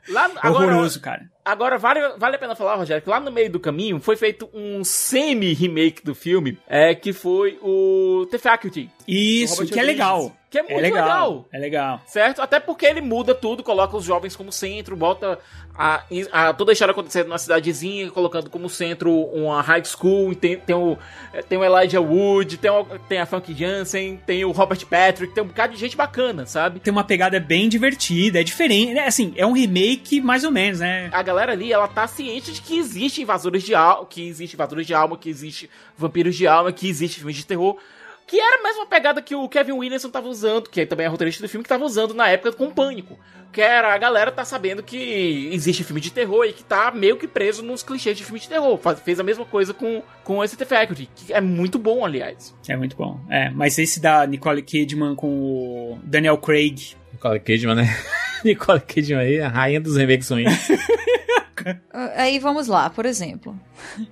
[0.07, 1.29] Lá, É agora, horroroso, cara.
[1.43, 4.47] Agora, vale, vale a pena falar, Rogério, que lá no meio do caminho foi feito
[4.53, 8.89] um semi-remake do filme, é, que foi o The Faculty.
[9.07, 10.35] Isso, que é legal.
[10.63, 11.05] Que é muito legal.
[11.05, 11.45] legal.
[11.51, 12.01] É legal.
[12.05, 12.41] Certo?
[12.41, 15.37] Até porque ele muda tudo, coloca os jovens como centro, bota
[15.77, 20.57] a, a- toda a história acontecendo na cidadezinha, colocando como centro uma high school, tem,
[20.57, 20.97] tem, o,
[21.49, 25.43] tem o Elijah Wood, tem, o, tem a Funky Jansen, tem o Robert Patrick, tem
[25.43, 26.79] um bocado de gente bacana, sabe?
[26.79, 28.93] Tem uma pegada bem divertida, é diferente.
[28.93, 29.05] né?
[29.07, 31.09] Assim, é um remake mais ou menos, né?
[31.11, 34.87] A galera ali, ela tá ciente de que existe invasores de alma, que existe invasores
[34.87, 37.77] de alma, que existe vampiros de alma, que existe filmes de terror.
[38.27, 41.43] Que era a mesma pegada que o Kevin Williamson tava usando, que também é roteirista
[41.43, 43.19] do filme, que tava usando na época com Pânico.
[43.51, 47.17] Que era a galera tá sabendo que existe filme de terror e que tá meio
[47.17, 48.77] que preso nos clichês de filme de terror.
[48.79, 52.53] Faz- fez a mesma coisa com, com esse The Faculty, que é muito bom, aliás.
[52.67, 53.19] É muito bom.
[53.29, 55.27] É, mas esse da Nicole Kidman com
[55.93, 56.95] o Daniel Craig.
[57.13, 57.97] Nicole Kidman, né?
[58.43, 60.51] Nicole Kidman aí, a rainha dos remakes ruins.
[62.15, 63.59] Aí vamos lá, por exemplo.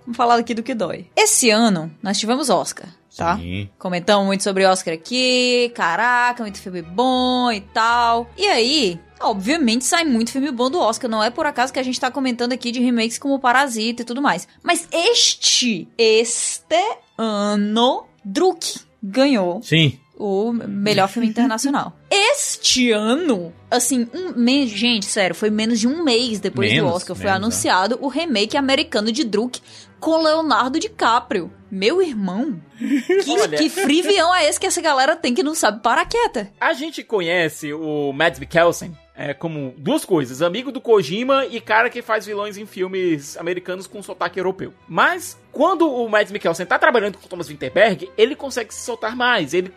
[0.06, 1.08] Vamos falar aqui do que dói.
[1.16, 3.38] Esse ano nós tivemos Oscar, tá?
[3.38, 3.70] Sim.
[3.78, 8.30] Comentamos muito sobre Oscar aqui, caraca, muito filme bom e tal.
[8.38, 11.84] E aí, obviamente sai muito filme bom do Oscar, não é por acaso que a
[11.84, 14.48] gente tá comentando aqui de remakes como Parasita e tudo mais.
[14.62, 16.76] Mas este, este
[17.18, 20.00] ano, Druk ganhou Sim.
[20.18, 21.98] o melhor filme internacional.
[22.16, 26.96] Este ano, assim, um mês, gente, sério, foi menos de um mês depois Menos, do
[26.96, 29.60] Oscar, foi menos, anunciado o remake americano de Druk
[30.04, 31.50] com Leonardo DiCaprio.
[31.72, 33.58] Meu irmão, que, Olha.
[33.58, 36.52] que frivião é esse que essa galera tem que não sabe parar quieta?
[36.60, 41.90] A gente conhece o Mads Mikkelsen é, como duas coisas: amigo do Kojima e cara
[41.90, 44.74] que faz vilões em filmes americanos com sotaque europeu.
[44.88, 49.16] Mas quando o Mads Mikkelsen tá trabalhando com o Thomas Winterberg, ele consegue se soltar
[49.16, 49.54] mais.
[49.54, 49.74] Ele.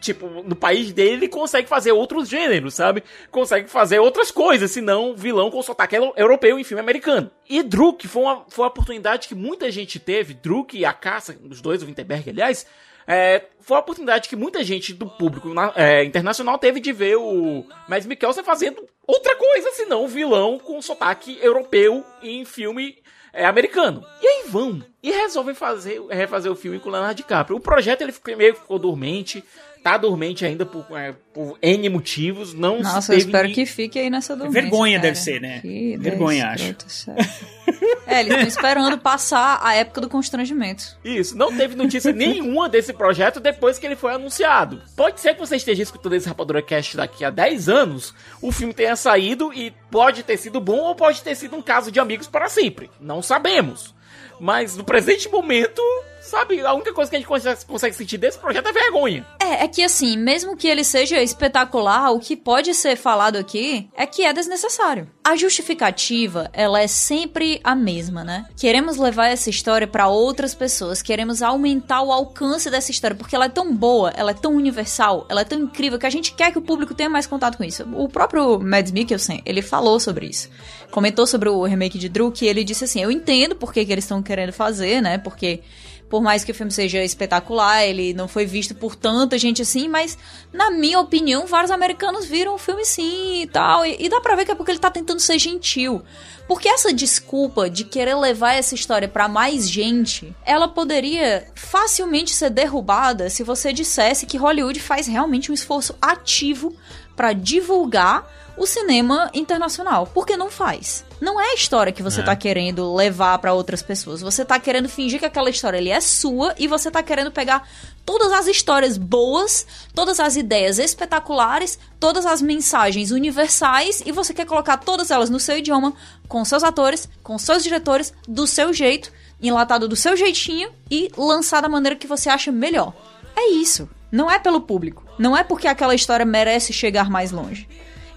[0.00, 3.02] Tipo, no país dele, ele consegue fazer outros gêneros, sabe?
[3.30, 7.30] Consegue fazer outras coisas, senão vilão com sotaque eu- europeu em filme americano.
[7.48, 11.36] E Druk foi uma, foi uma oportunidade que muita gente teve, Druk e a caça,
[11.48, 12.66] os dois, o Winterberg, aliás,
[13.06, 17.16] é, foi a oportunidade que muita gente do público na- é, internacional teve de ver
[17.16, 22.98] o Mads Mikkelsen fazendo outra coisa, senão vilão com sotaque europeu em filme
[23.32, 24.02] é, americano.
[24.22, 24.82] E aí vão.
[25.02, 27.58] E resolvem fazer, refazer o filme com o Leonardo DiCaprio.
[27.58, 29.44] O projeto ele meio que ficou dormente.
[29.86, 32.52] Tá dormente ainda por, é, por N motivos.
[32.52, 34.60] Não Nossa, eu teve espero ni- que fique aí nessa dormência.
[34.62, 35.02] Vergonha cara.
[35.02, 35.60] deve ser, né?
[35.60, 37.24] Que Vergonha, Deus, escroto, sério.
[38.04, 40.96] É, eles estão esperando passar a época do constrangimento.
[41.04, 44.82] Isso, não teve notícia nenhuma desse projeto depois que ele foi anunciado.
[44.96, 48.12] Pode ser que você esteja escutando esse Rapadura Cast daqui a 10 anos,
[48.42, 51.92] o filme tenha saído e pode ter sido bom ou pode ter sido um caso
[51.92, 52.90] de amigos para sempre.
[53.00, 53.94] Não sabemos.
[54.40, 55.80] Mas no presente momento,
[56.26, 59.26] sabe, a única coisa que a gente consegue, consegue sentir desse projeto é vergonha.
[59.40, 63.88] É, é que assim, mesmo que ele seja espetacular, o que pode ser falado aqui
[63.96, 65.08] é que é desnecessário.
[65.24, 68.46] A justificativa, ela é sempre a mesma, né?
[68.56, 73.46] Queremos levar essa história pra outras pessoas, queremos aumentar o alcance dessa história, porque ela
[73.46, 76.52] é tão boa, ela é tão universal, ela é tão incrível que a gente quer
[76.52, 77.84] que o público tenha mais contato com isso.
[77.94, 80.48] O próprio Mads Mikkelsen, ele falou sobre isso.
[80.90, 83.92] Comentou sobre o remake de Drew, que ele disse assim: Eu entendo por que, que
[83.92, 85.18] eles estão querendo fazer, né?
[85.18, 85.60] Porque
[86.08, 89.88] por mais que o filme seja espetacular, ele não foi visto por tanta gente assim,
[89.88, 90.16] mas
[90.52, 93.84] na minha opinião, vários americanos viram o filme sim e tal.
[93.84, 96.02] E, e dá pra ver que é porque ele tá tentando ser gentil.
[96.46, 102.50] Porque essa desculpa de querer levar essa história pra mais gente, ela poderia facilmente ser
[102.50, 106.72] derrubada se você dissesse que Hollywood faz realmente um esforço ativo
[107.16, 110.06] pra divulgar o cinema internacional.
[110.06, 111.04] Porque não faz.
[111.20, 114.20] Não é a história que você tá querendo levar pra outras pessoas.
[114.20, 117.66] Você tá querendo fingir que aquela história ali é sua e você tá querendo pegar
[118.04, 124.46] todas as histórias boas, todas as ideias espetaculares, todas as mensagens universais e você quer
[124.46, 125.94] colocar todas elas no seu idioma,
[126.28, 129.10] com seus atores, com seus diretores, do seu jeito,
[129.40, 132.92] enlatado do seu jeitinho e lançar da maneira que você acha melhor.
[133.34, 133.88] É isso.
[134.12, 135.05] Não é pelo público.
[135.18, 137.68] Não é porque aquela história merece chegar mais longe.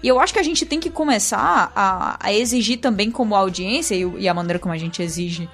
[0.02, 3.94] E eu acho que a gente tem que começar a, a exigir também como audiência,
[3.94, 5.48] e, e a maneira como a gente exige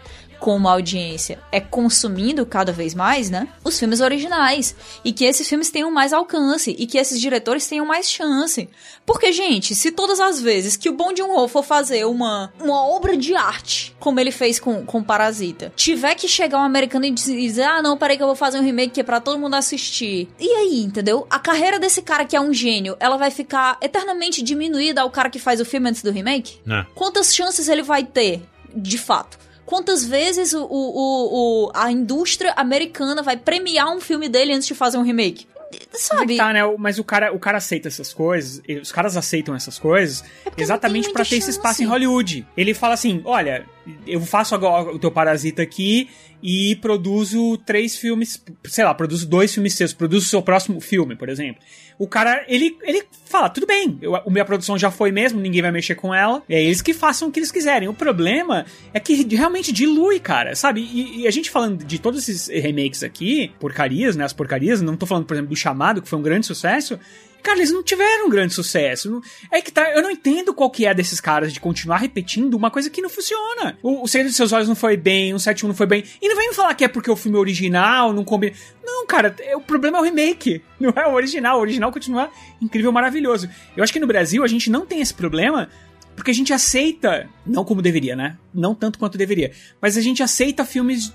[0.47, 3.49] como audiência é consumindo cada vez mais, né?
[3.65, 4.77] Os filmes originais.
[5.05, 6.71] E que esses filmes tenham mais alcance.
[6.79, 8.69] E que esses diretores tenham mais chance.
[9.05, 13.17] Porque, gente, se todas as vezes que o Bong Joon-ho for fazer uma, uma obra
[13.17, 17.65] de arte, como ele fez com, com Parasita, tiver que chegar um americano e dizer,
[17.65, 20.29] ah, não, peraí que eu vou fazer um remake que é pra todo mundo assistir.
[20.39, 21.27] E aí, entendeu?
[21.29, 25.29] A carreira desse cara que é um gênio, ela vai ficar eternamente diminuída ao cara
[25.29, 26.61] que faz o filme antes do remake?
[26.65, 26.87] Né?
[26.95, 29.45] Quantas chances ele vai ter, de fato?
[29.67, 34.75] Quantas vezes o, o, o- a indústria americana vai premiar um filme dele antes de
[34.75, 35.47] fazer um remake?
[35.73, 36.37] É Sabe?
[36.37, 36.61] tá, né?
[36.79, 41.07] Mas o cara, o cara aceita essas coisas, os caras aceitam essas coisas porque exatamente
[41.07, 41.93] muita ter esse espaço em chance.
[41.93, 42.47] Hollywood.
[42.57, 43.67] Ele fala assim: olha,
[44.07, 46.09] eu faço agora o teu parasita aqui
[46.43, 51.17] e produzo três filmes, sei lá, produzo dois filmes seus, produzo o seu próximo filme,
[51.17, 51.63] por exemplo.
[51.99, 55.63] O cara, ele, ele fala, tudo bem, eu, a minha produção já foi mesmo, ninguém
[55.63, 57.89] vai mexer com ela, é eles que façam o que eles quiserem.
[57.89, 60.81] O problema é que realmente dilui, cara, sabe?
[60.81, 64.97] E, e a gente falando de todos esses remakes aqui, porcarias, né, as porcarias, não
[64.97, 66.99] tô falando, por exemplo, do Chamado, que foi um grande sucesso,
[67.47, 69.23] Cara, eles não tiveram um grande sucesso.
[69.53, 72.73] É que tá, eu não entendo qual que é desses caras de continuar repetindo uma
[72.73, 73.79] coisa que não funciona.
[73.81, 76.03] O, o dos Seus Olhos não foi bem, o 71 não foi bem.
[76.21, 78.53] E não vem me falar que é porque o filme original não combina.
[78.85, 81.59] Não, cara, é- o problema é o remake, não é o original.
[81.59, 82.29] O original continua
[82.61, 83.49] incrível, maravilhoso.
[83.77, 85.69] Eu acho que no Brasil a gente não tem esse problema
[86.17, 88.37] porque a gente aceita, não como deveria, né?
[88.53, 91.13] Não tanto quanto deveria, mas a gente aceita filmes,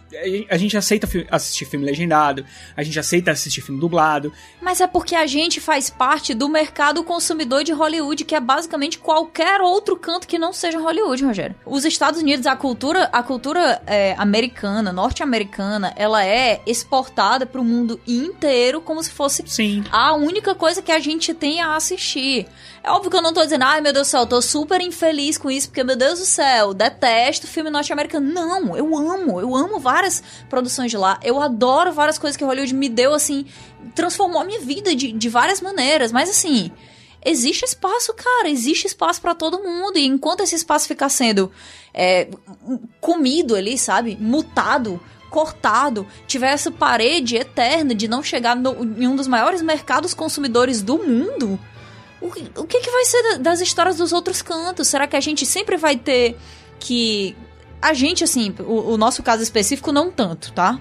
[0.50, 2.46] a gente aceita fi- assistir filme legendado,
[2.78, 4.32] a gente aceita assistir filme dublado,
[4.62, 9.00] Mas é porque a gente faz parte do mercado consumidor de Hollywood, que é basicamente
[9.00, 11.56] qualquer outro canto que não seja Hollywood, Rogério.
[11.66, 18.00] Os Estados Unidos, a cultura, a cultura é, americana, norte-americana, ela é exportada pro mundo
[18.08, 19.84] inteiro como se fosse Sim.
[19.92, 22.46] a única coisa que a gente tem a assistir.
[22.84, 24.82] É óbvio que eu não tô dizendo, ai meu Deus do céu, eu tô super
[24.82, 28.28] infeliz com isso, porque meu Deus do céu, detesto filme norte-americano.
[28.34, 32.74] Não, eu amo, eu amo várias produções de lá, eu adoro várias coisas que Hollywood
[32.74, 33.46] me deu, assim,
[33.94, 36.72] transformou a minha vida de, de várias maneiras, mas assim.
[37.24, 39.96] Existe espaço, cara, existe espaço pra todo mundo.
[39.96, 41.52] E enquanto esse espaço ficar sendo
[41.94, 42.28] é,
[43.00, 44.18] comido ali, sabe?
[44.20, 50.16] Mutado, cortado, tiver essa parede eterna de não chegar no- em um dos maiores mercados
[50.16, 51.60] consumidores do mundo,
[52.22, 54.88] o, que- o que, que vai ser da- das histórias dos outros cantos?
[54.88, 56.38] Será que a gente sempre vai ter
[56.80, 57.36] que.
[57.82, 60.80] A gente, assim, o, o nosso caso específico, não tanto, tá?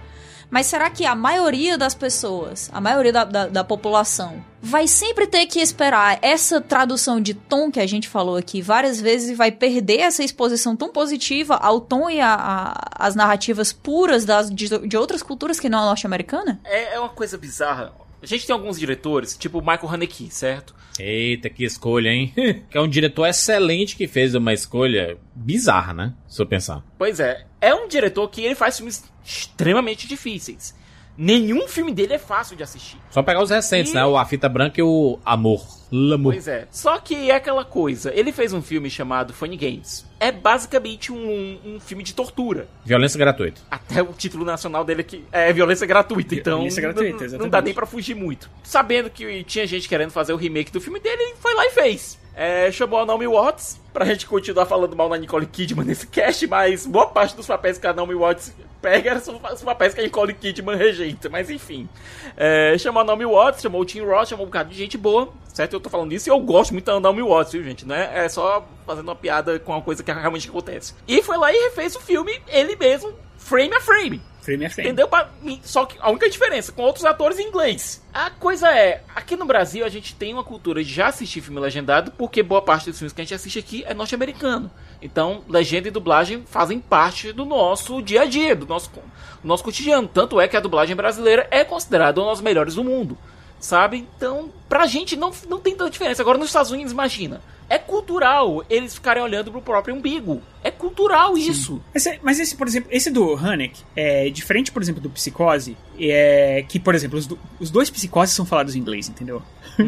[0.50, 5.26] Mas será que a maioria das pessoas, a maioria da, da, da população, vai sempre
[5.28, 9.34] ter que esperar essa tradução de tom que a gente falou aqui várias vezes e
[9.34, 14.96] vai perder essa exposição tão positiva ao tom e as narrativas puras das, de, de
[14.96, 16.60] outras culturas que não a norte-americana?
[16.64, 17.92] É, é uma coisa bizarra.
[18.22, 20.74] A gente tem alguns diretores, tipo o Michael Haneke, certo?
[20.98, 22.32] Eita, que escolha, hein?
[22.70, 26.14] que é um diretor excelente que fez uma escolha bizarra, né?
[26.28, 26.84] Se eu pensar.
[26.98, 30.74] Pois é, é um diretor que ele faz filmes extremamente difíceis.
[31.16, 32.96] Nenhum filme dele é fácil de assistir.
[33.10, 34.04] Só pegar os recentes, E- né?
[34.06, 35.62] O A Fita Branca e o Amor.
[35.92, 36.32] L'Amour.
[36.34, 36.68] Pois é.
[36.70, 38.12] Só que é aquela coisa.
[38.14, 40.06] Ele fez um filme chamado Funny Games.
[40.20, 42.68] É basicamente um, um filme de tortura.
[42.84, 43.60] Violência gratuita.
[43.70, 46.34] Até o título nacional dele aqui é violência gratuita.
[46.36, 47.50] Então Violência não- gratuita, não, não exatamente.
[47.50, 48.48] dá nem pra fugir muito.
[48.62, 51.70] Sabendo que tinha gente querendo fazer o remake do filme dele, ele foi lá e
[51.70, 52.18] fez.
[52.36, 56.46] É, chamou a Naomi Watts pra gente continuar falando mal na Nicole Kidman nesse cast,
[56.46, 59.20] mas boa parte dos papéis que a Naomi Watts pega
[59.52, 61.28] os papéis que a Nicole Kidman rejeita.
[61.28, 61.88] Mas enfim.
[62.36, 65.32] É, chamou a Naomi Watts, chamou o Tim Roth, chamou um bocado de gente boa,
[65.52, 65.74] certo?
[65.74, 67.86] Eu tô falando isso e eu gosto muito da Naomi Watts, viu, gente?
[67.86, 68.10] Né?
[68.14, 70.94] É só fazendo uma piada com uma coisa que realmente acontece.
[71.06, 74.20] E foi lá e refez o filme, ele mesmo, frame a frame.
[74.40, 74.90] Frame a frame.
[74.90, 75.08] Entendeu?
[75.62, 78.02] Só que a única diferença, com outros atores em inglês.
[78.12, 81.60] A coisa é, aqui no Brasil a gente tem uma cultura de já assistir filme
[81.60, 84.70] legendado, porque boa parte dos filmes que a gente assiste aqui é norte-americano.
[85.02, 89.02] Então, legenda e dublagem fazem parte do nosso dia a dia, do nosso, do
[89.48, 90.08] nosso cotidiano.
[90.08, 93.16] Tanto é que a dublagem brasileira é considerada uma das melhores do mundo.
[93.58, 94.08] Sabe?
[94.16, 96.22] Então, pra gente não, não tem tanta diferença.
[96.22, 97.42] Agora nos Estados Unidos, imagina.
[97.70, 100.42] É cultural eles ficarem olhando pro próprio umbigo.
[100.62, 101.80] É cultural isso.
[101.94, 105.76] Mas, é- mas esse, por exemplo, esse do Hanek é diferente, por exemplo, do Psicose,
[105.98, 109.40] é que, por exemplo, os, do- os dois Psicoses são falados em inglês, entendeu?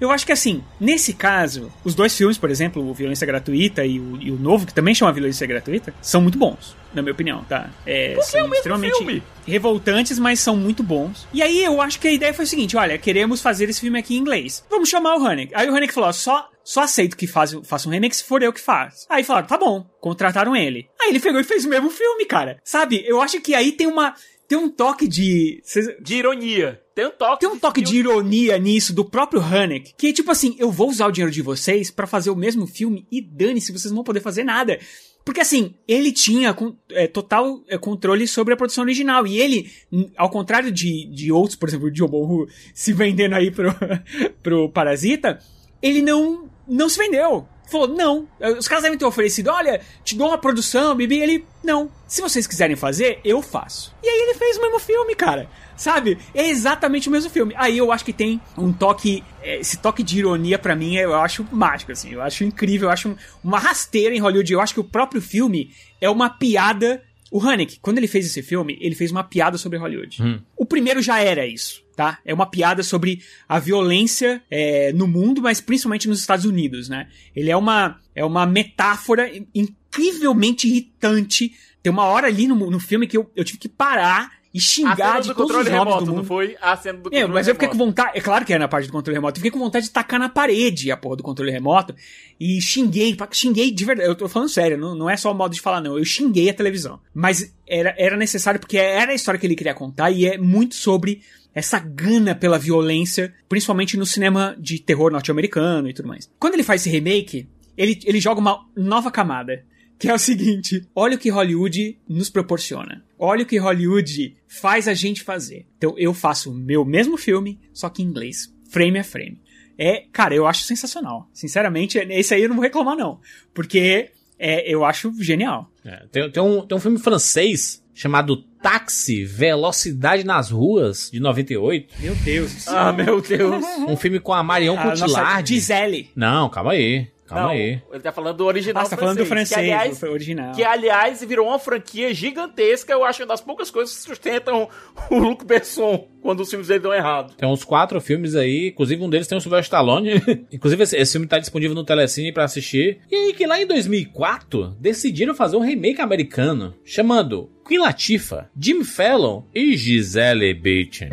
[0.00, 4.00] Eu acho que assim, nesse caso, os dois filmes, por exemplo, o Violência Gratuita e
[4.00, 7.44] o, e o novo, que também chama Violência Gratuita, são muito bons, na minha opinião,
[7.44, 7.70] tá?
[7.86, 9.22] É, Porque são é o mesmo extremamente filme.
[9.46, 11.26] revoltantes, mas são muito bons.
[11.32, 13.96] E aí eu acho que a ideia foi o seguinte: olha, queremos fazer esse filme
[13.98, 14.64] aqui em inglês.
[14.68, 15.52] Vamos chamar o Hanek.
[15.54, 18.42] Aí o Hanek falou: ó, só, só aceito que faz, faça um remake se for
[18.42, 19.06] eu que faço.
[19.08, 20.88] Aí falaram: tá bom, contrataram ele.
[21.00, 22.60] Aí ele pegou e fez o mesmo filme, cara.
[22.64, 23.02] Sabe?
[23.06, 24.14] Eu acho que aí tem uma.
[24.46, 25.62] Tem um toque de.
[26.00, 26.80] De ironia.
[26.94, 27.40] Tem um toque.
[27.40, 30.90] tem um toque de ironia nisso do próprio Hanek, que é tipo assim, eu vou
[30.90, 34.04] usar o dinheiro de vocês pra fazer o mesmo filme e dane-se, vocês não vão
[34.04, 34.78] poder fazer nada.
[35.24, 36.54] Porque assim, ele tinha
[36.90, 39.26] é, total é, controle sobre a produção original.
[39.26, 39.70] E ele,
[40.16, 43.74] ao contrário de, de outros, por exemplo, o Bonhu se vendendo aí pro,
[44.42, 45.38] pro Parasita,
[45.80, 47.46] ele não, não se vendeu.
[47.70, 48.28] Falou, não.
[48.58, 51.20] Os caras devem ter oferecido, olha, te dou uma produção, Bibi.
[51.20, 51.90] Ele, não.
[52.06, 53.94] Se vocês quiserem fazer, eu faço.
[54.02, 55.48] E aí ele fez o mesmo filme, cara.
[55.74, 56.18] Sabe?
[56.34, 57.54] É exatamente o mesmo filme.
[57.56, 59.24] Aí eu acho que tem um toque.
[59.42, 62.12] é, Esse toque de ironia pra mim eu acho mágico, assim.
[62.12, 62.88] Eu acho incrível.
[62.88, 64.52] Eu acho um- uma rasteira em Hollywood.
[64.52, 67.02] Eu acho que o próprio filme é uma piada.
[67.30, 70.18] O Haneke, quando ele fez esse filme, ele fez uma piada sobre Hollywood.
[70.54, 72.18] O primeiro já era isso, tá?
[72.24, 77.08] É uma piada sobre a violência é, no mundo, mas principalmente nos Estados Unidos, né?
[77.34, 81.52] Ele é uma, é uma metáfora incrivelmente irritante.
[81.82, 85.20] Tem uma hora ali no, no filme que eu, eu tive que parar e xingar
[85.20, 86.26] de do todos controle os remoto, do não mundo.
[86.26, 86.56] foi?
[86.60, 88.10] A cena do É, controle mas eu fiquei com vontade.
[88.14, 89.38] É claro que é na parte do controle remoto.
[89.38, 91.94] Eu fiquei com vontade de tacar na parede a porra do controle remoto.
[92.38, 94.10] E xinguei, xinguei de verdade.
[94.10, 95.96] Eu tô falando sério, não, não é só o modo de falar, não.
[95.96, 97.00] Eu xinguei a televisão.
[97.14, 100.74] Mas era, era necessário porque era a história que ele queria contar e é muito
[100.74, 101.22] sobre
[101.54, 106.30] essa gana pela violência, principalmente no cinema de terror norte-americano e tudo mais.
[106.38, 109.64] Quando ele faz esse remake, ele, ele joga uma nova camada.
[109.98, 113.04] Que é o seguinte: olha o que Hollywood nos proporciona.
[113.16, 115.66] Olha o que Hollywood faz a gente fazer.
[115.78, 119.40] Então eu faço o meu mesmo filme, só que em inglês, frame a frame.
[119.78, 121.28] É, cara, eu acho sensacional.
[121.32, 123.20] Sinceramente, esse aí eu não vou reclamar, não.
[123.54, 125.70] Porque é, eu acho genial.
[125.84, 131.94] É, tem, tem um, tem um filme francês chamado Táxi Velocidade nas Ruas, de 98.
[132.00, 132.68] Meu Deus.
[132.68, 133.64] Ah, meu Deus.
[133.88, 135.48] Um filme com a Marion a nossa Cotillard.
[135.48, 136.10] Gisele.
[136.14, 137.08] Não, calma aí.
[137.32, 137.80] Calma Não, aí.
[137.92, 140.52] ele tá falando do original Ah, você tá falando do francês, Que, aliás, do original.
[140.52, 142.92] que, aliás, virou uma franquia gigantesca.
[142.92, 144.68] Eu acho que é uma das poucas coisas que sustentam
[145.10, 147.34] o Luc Besson quando os filmes dele dão errado.
[147.34, 150.22] Tem uns quatro filmes aí, inclusive um deles tem o Sylvester Stallone.
[150.52, 153.00] inclusive esse, esse filme tá disponível no Telecine pra assistir.
[153.10, 158.84] E aí que lá em 2004 decidiram fazer um remake americano chamando Queen Latifah, Jimmy
[158.84, 161.08] Fallon e Gisele Bündchen.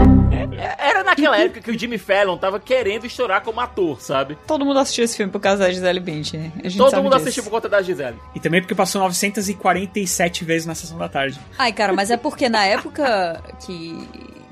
[0.77, 4.37] Era naquela época que o Jimmy Fallon tava querendo estourar como ator, sabe?
[4.47, 6.51] Todo mundo assistiu esse filme por causa da Gisele Bündchen.
[6.63, 7.23] A gente Todo sabe mundo disso.
[7.23, 8.17] assistiu por conta da Gisele.
[8.35, 11.39] E também porque passou 947 vezes na sessão da tarde.
[11.57, 14.07] Ai, cara, mas é porque na época que,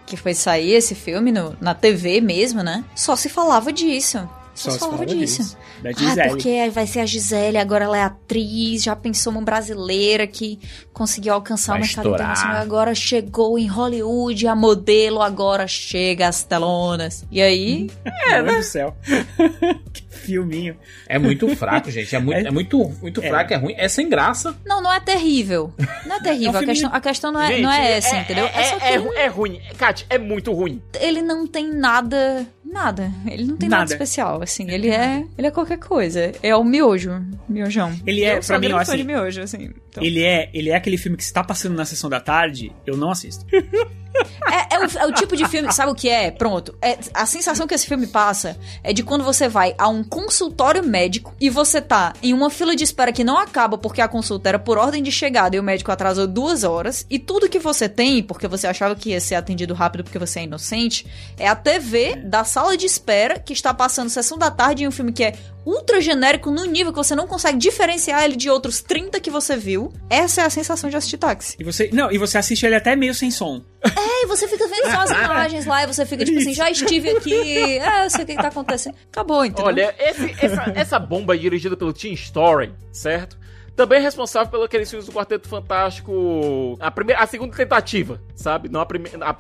[0.06, 2.84] que foi sair esse filme no- na TV mesmo, né?
[2.96, 4.28] Só se falava disso.
[4.58, 5.58] Só, se falava disso.
[5.84, 6.30] Da Ah, Gisele.
[6.30, 10.60] porque vai ser a Gisele, agora ela é atriz, já pensou uma brasileira que
[10.92, 12.22] conseguiu alcançar Vai o mercado estourar.
[12.32, 17.24] internacional, agora chegou em Hollywood, a modelo agora chega às telonas.
[17.32, 17.90] E aí,
[18.30, 18.96] Meu Deus do céu.
[19.94, 20.76] que filminho.
[21.08, 22.16] É muito fraco, gente.
[22.16, 23.30] É muito, É- é muito, muito é.
[23.30, 23.74] fraco, é ruim.
[23.78, 24.56] É sem graça.
[24.66, 25.72] não, não é terrível.
[26.06, 28.46] Não é terrível, a, filme- questão, a questão não é, Gente, não é essa, entendeu?
[28.48, 29.62] É, só que é, ru- é ruim.
[29.78, 30.82] Kat, é muito ruim.
[31.00, 33.12] ele não tem nada, nada.
[33.28, 33.94] Ele não tem nada, Nada.
[33.94, 34.70] especial, assim.
[34.70, 36.32] Ele é, ele é qualquer coisa.
[36.42, 37.94] É o miojo, miojão.
[38.06, 39.70] Ele é, Eu sou pra mim, fã assim, de miojo, assim.
[39.90, 40.04] então.
[40.04, 42.98] Ele é, ele é aquele filme que se tá passando na sessão da tarde, eu
[42.98, 43.46] não assisto.
[44.50, 46.32] É, é o, é o tipo de filme, sabe o que é?
[46.32, 46.76] Pronto.
[46.82, 50.84] É, a sensação que esse filme passa é de quando você vai a um consultório
[50.84, 54.50] médico e você tá em uma fila de espera que não acaba porque a consulta
[54.50, 57.06] era por ordem de chegada e o médico atrasou duas horas.
[57.10, 60.40] E tudo que você tem, porque você achava que ia ser atendido rápido porque você
[60.40, 61.06] é inocente,
[61.38, 64.92] é a TV da sala de espera que está passando sessão da tarde em um
[64.92, 65.36] filme que é
[65.68, 69.58] ultra genérico no nível que você não consegue diferenciar ele de outros 30 que você
[69.58, 69.92] viu.
[70.10, 71.56] Essa é a sensação de assistir táxi.
[71.60, 73.62] E você, não, e você assiste ele até meio sem som.
[73.84, 76.70] É, e você fica vendo só as imagens lá e você fica tipo assim, já
[76.72, 77.34] estive aqui,
[77.80, 78.96] é, eu sei o que, que tá acontecendo.
[79.12, 79.66] Acabou, entendeu?
[79.66, 83.38] Olha, esse- essa, essa bomba é dirigida pelo Tim Story, certo?
[83.78, 86.78] Também é responsável pelos aqueles filmes do Quarteto Fantástico.
[86.80, 88.70] A, primeira, a segunda tentativa, sabe?
[88.70, 89.36] Não a, prime, a,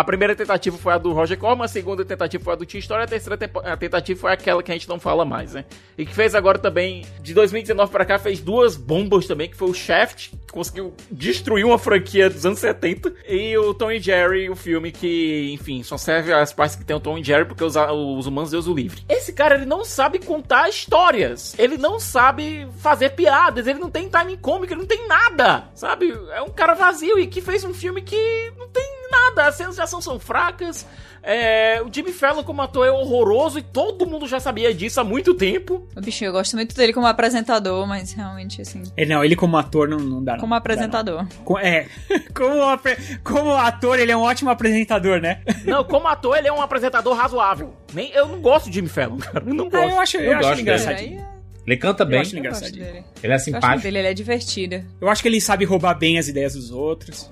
[0.00, 2.78] a primeira tentativa foi a do Roger Corman, a segunda tentativa foi a do Tim
[2.78, 5.64] Story, a terceira tempo- a tentativa foi aquela que a gente não fala mais, né?
[5.98, 9.68] E que fez agora também, de 2019 pra cá, fez duas bombas também, que foi
[9.68, 14.48] o Shaft, que conseguiu destruir uma franquia dos anos 70, e o Tom e Jerry,
[14.48, 17.62] o filme que, enfim, só serve as partes que tem o Tom e Jerry porque
[17.64, 19.02] os, os humanos Deus o livre.
[19.08, 24.08] Esse cara, ele não sabe contar histórias, ele não sabe fazer piadas, ele não tem
[24.08, 26.12] timing cômico, ele não tem nada, sabe?
[26.32, 29.74] É um cara vazio e que fez um filme que não tem nada, as cenas
[29.76, 30.86] de ação são fracas,
[31.22, 35.04] é, o Jimmy Fallon como ator é horroroso e todo mundo já sabia disso há
[35.04, 35.88] muito tempo.
[35.96, 39.56] O bichinho, eu gosto muito dele como apresentador, mas realmente, assim, É, não, ele como
[39.56, 40.40] ator não, não dá não.
[40.40, 41.22] como Dá, apresentador.
[41.22, 41.44] não.
[41.44, 41.86] Co- É,
[42.34, 42.60] como,
[43.22, 45.40] como ator ele é um ótimo apresentador, né?
[45.64, 47.74] Não, como ator ele é um apresentador razoável.
[47.94, 49.88] Nem, eu não gosto de Jimmy Fallon, cara, eu não Ah, gosto.
[49.90, 50.76] eu acho, eu Eu acho gosto ele dele.
[50.82, 51.33] engraçadinho.
[51.66, 52.84] Ele canta Eu bem, acho ele eu gosto engraçadinho.
[52.92, 53.04] dele.
[53.22, 53.82] ele é Eu simpático.
[53.82, 54.84] dele, ele é divertido.
[55.00, 57.30] Eu acho que ele sabe roubar bem as ideias dos outros.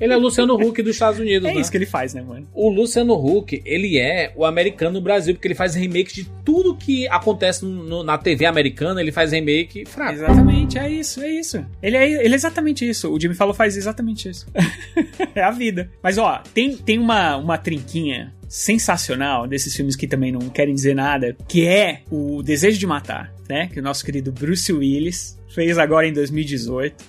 [0.00, 1.60] Ele é o Luciano Huck dos Estados Unidos, É né?
[1.60, 2.48] isso que ele faz, né, mano?
[2.52, 6.74] O Luciano Huck, ele é o americano no Brasil, porque ele faz remake de tudo
[6.74, 10.14] que acontece no- na TV americana, ele faz remake fraco.
[10.14, 11.64] Exatamente, é isso, é isso.
[11.80, 13.08] Ele é, ele é exatamente isso.
[13.08, 14.46] O Jimmy Fallon faz exatamente isso.
[15.32, 15.88] é a vida.
[16.02, 20.94] Mas, ó, tem, tem uma, uma trinquinha sensacional desses filmes que também não querem dizer
[20.94, 23.66] nada, que é o Desejo de Matar, né?
[23.66, 27.04] Que o nosso querido Bruce Willis fez agora em 2018.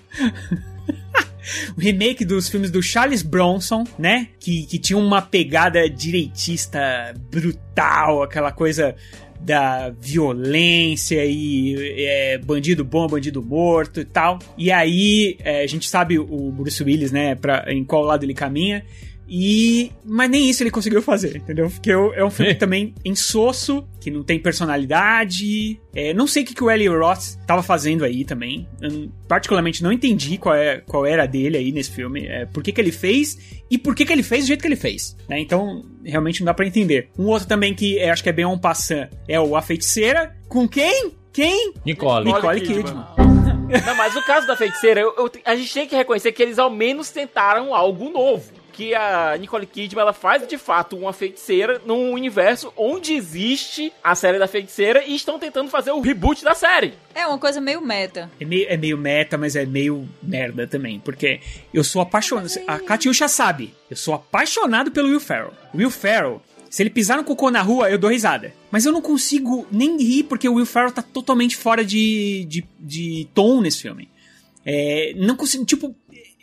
[1.78, 4.30] o remake dos filmes do Charles Bronson, né?
[4.39, 8.96] Que, que tinha uma pegada direitista brutal, aquela coisa
[9.39, 11.76] da violência e
[12.08, 14.39] é, bandido bom, bandido morto e tal.
[14.58, 17.36] E aí é, a gente sabe o Bruce Willis, né?
[17.36, 18.84] Pra, em qual lado ele caminha.
[19.28, 19.91] E.
[20.03, 21.69] Mas nem isso ele conseguiu fazer, entendeu?
[21.69, 25.80] Porque é é um filme também insosso, que não tem personalidade.
[25.93, 28.67] É, não sei o que, que o Eli Roth tava fazendo aí também.
[28.82, 32.26] Eu, particularmente não entendi qual, é, qual era a dele aí nesse filme.
[32.28, 34.67] É, por que, que ele fez e por que, que ele fez do jeito que
[34.67, 35.15] ele fez.
[35.28, 35.39] Né?
[35.39, 37.09] Então, realmente não dá pra entender.
[37.17, 40.36] Um outro também que é, acho que é bem um passant é o A Feiticeira.
[40.47, 41.11] Com quem?
[41.34, 41.73] Quem?
[41.86, 42.26] Nicole.
[42.32, 43.05] Nicole Kidman.
[43.86, 46.59] Não, mas no caso da feiticeira, eu- eu- a gente tem que reconhecer que eles
[46.59, 48.51] ao menos tentaram algo novo.
[48.76, 54.13] Que a Nicole Kidman ela faz de fato uma feiticeira num universo onde existe a
[54.15, 56.93] série da feiticeira e estão tentando fazer o reboot da série.
[57.13, 58.30] É uma coisa meio meta.
[58.38, 60.99] É meio, é meio meta, mas é meio merda também.
[60.99, 61.39] Porque
[61.73, 62.49] eu sou apaixonado.
[62.67, 63.73] A Katiusha sabe.
[63.89, 65.53] Eu sou apaixonado pelo Will Ferrell.
[65.73, 68.53] Will Ferrell, se ele pisar no cocô na rua, eu dou risada.
[68.69, 72.65] Mas eu não consigo nem rir porque o Will Ferrell tá totalmente fora de, de,
[72.78, 74.09] de tom nesse filme.
[74.65, 75.95] É, não consigo, tipo.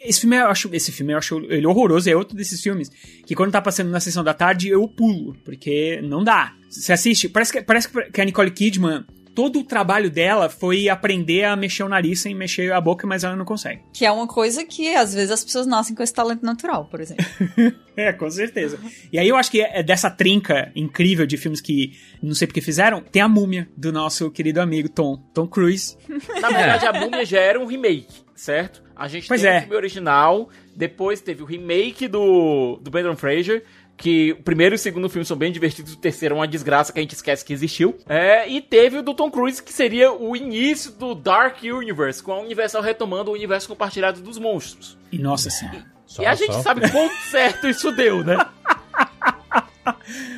[0.04, 2.90] Esse filme eu acho, esse filme eu acho ele horroroso, é outro desses filmes
[3.24, 6.54] que quando tá passando na sessão da tarde eu pulo, porque não dá.
[6.68, 11.44] Você assiste, parece que, parece que a Nicole Kidman, todo o trabalho dela foi aprender
[11.44, 13.82] a mexer o nariz sem mexer a boca, mas ela não consegue.
[13.92, 17.00] Que é uma coisa que às vezes as pessoas nascem com esse talento natural, por
[17.00, 17.24] exemplo.
[17.94, 18.78] É, com certeza.
[19.12, 21.92] E aí eu acho que é dessa trinca incrível de filmes que
[22.22, 25.98] não sei porque fizeram, tem a múmia do nosso querido amigo Tom, Tom Cruise.
[26.40, 28.82] Na verdade, a Múmia já era um remake, certo?
[28.96, 29.58] A gente Pois tem é.
[29.58, 33.64] o filme original, depois teve o remake do, do Brandon Fraser,
[33.96, 36.92] que o primeiro e o segundo filme são bem divertidos, o terceiro é uma desgraça
[36.92, 37.96] que a gente esquece que existiu.
[38.08, 42.32] É, e teve o do Tom Cruise, que seria o início do Dark Universe, com
[42.32, 44.98] a Universal retomando o universo compartilhado dos monstros.
[45.12, 45.84] E nossa senhora.
[46.06, 48.36] Só- e a gente só- sabe quão certo isso deu, né?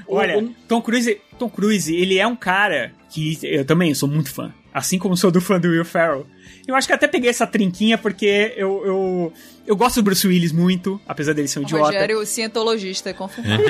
[0.07, 4.33] Olha, O- Tom Cruise, Tom Cruise, ele é um cara que eu também sou muito
[4.33, 4.53] fã.
[4.75, 6.27] Assim como sou do fã do Will Ferrell.
[6.67, 9.33] Eu acho que até peguei essa trinquinha porque eu, eu,
[9.67, 11.85] eu gosto do Bruce Willis muito, apesar dele ser um idiota.
[11.85, 13.63] Rogério, cientologista, confirmado.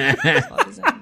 [0.49, 0.95] Só avisando.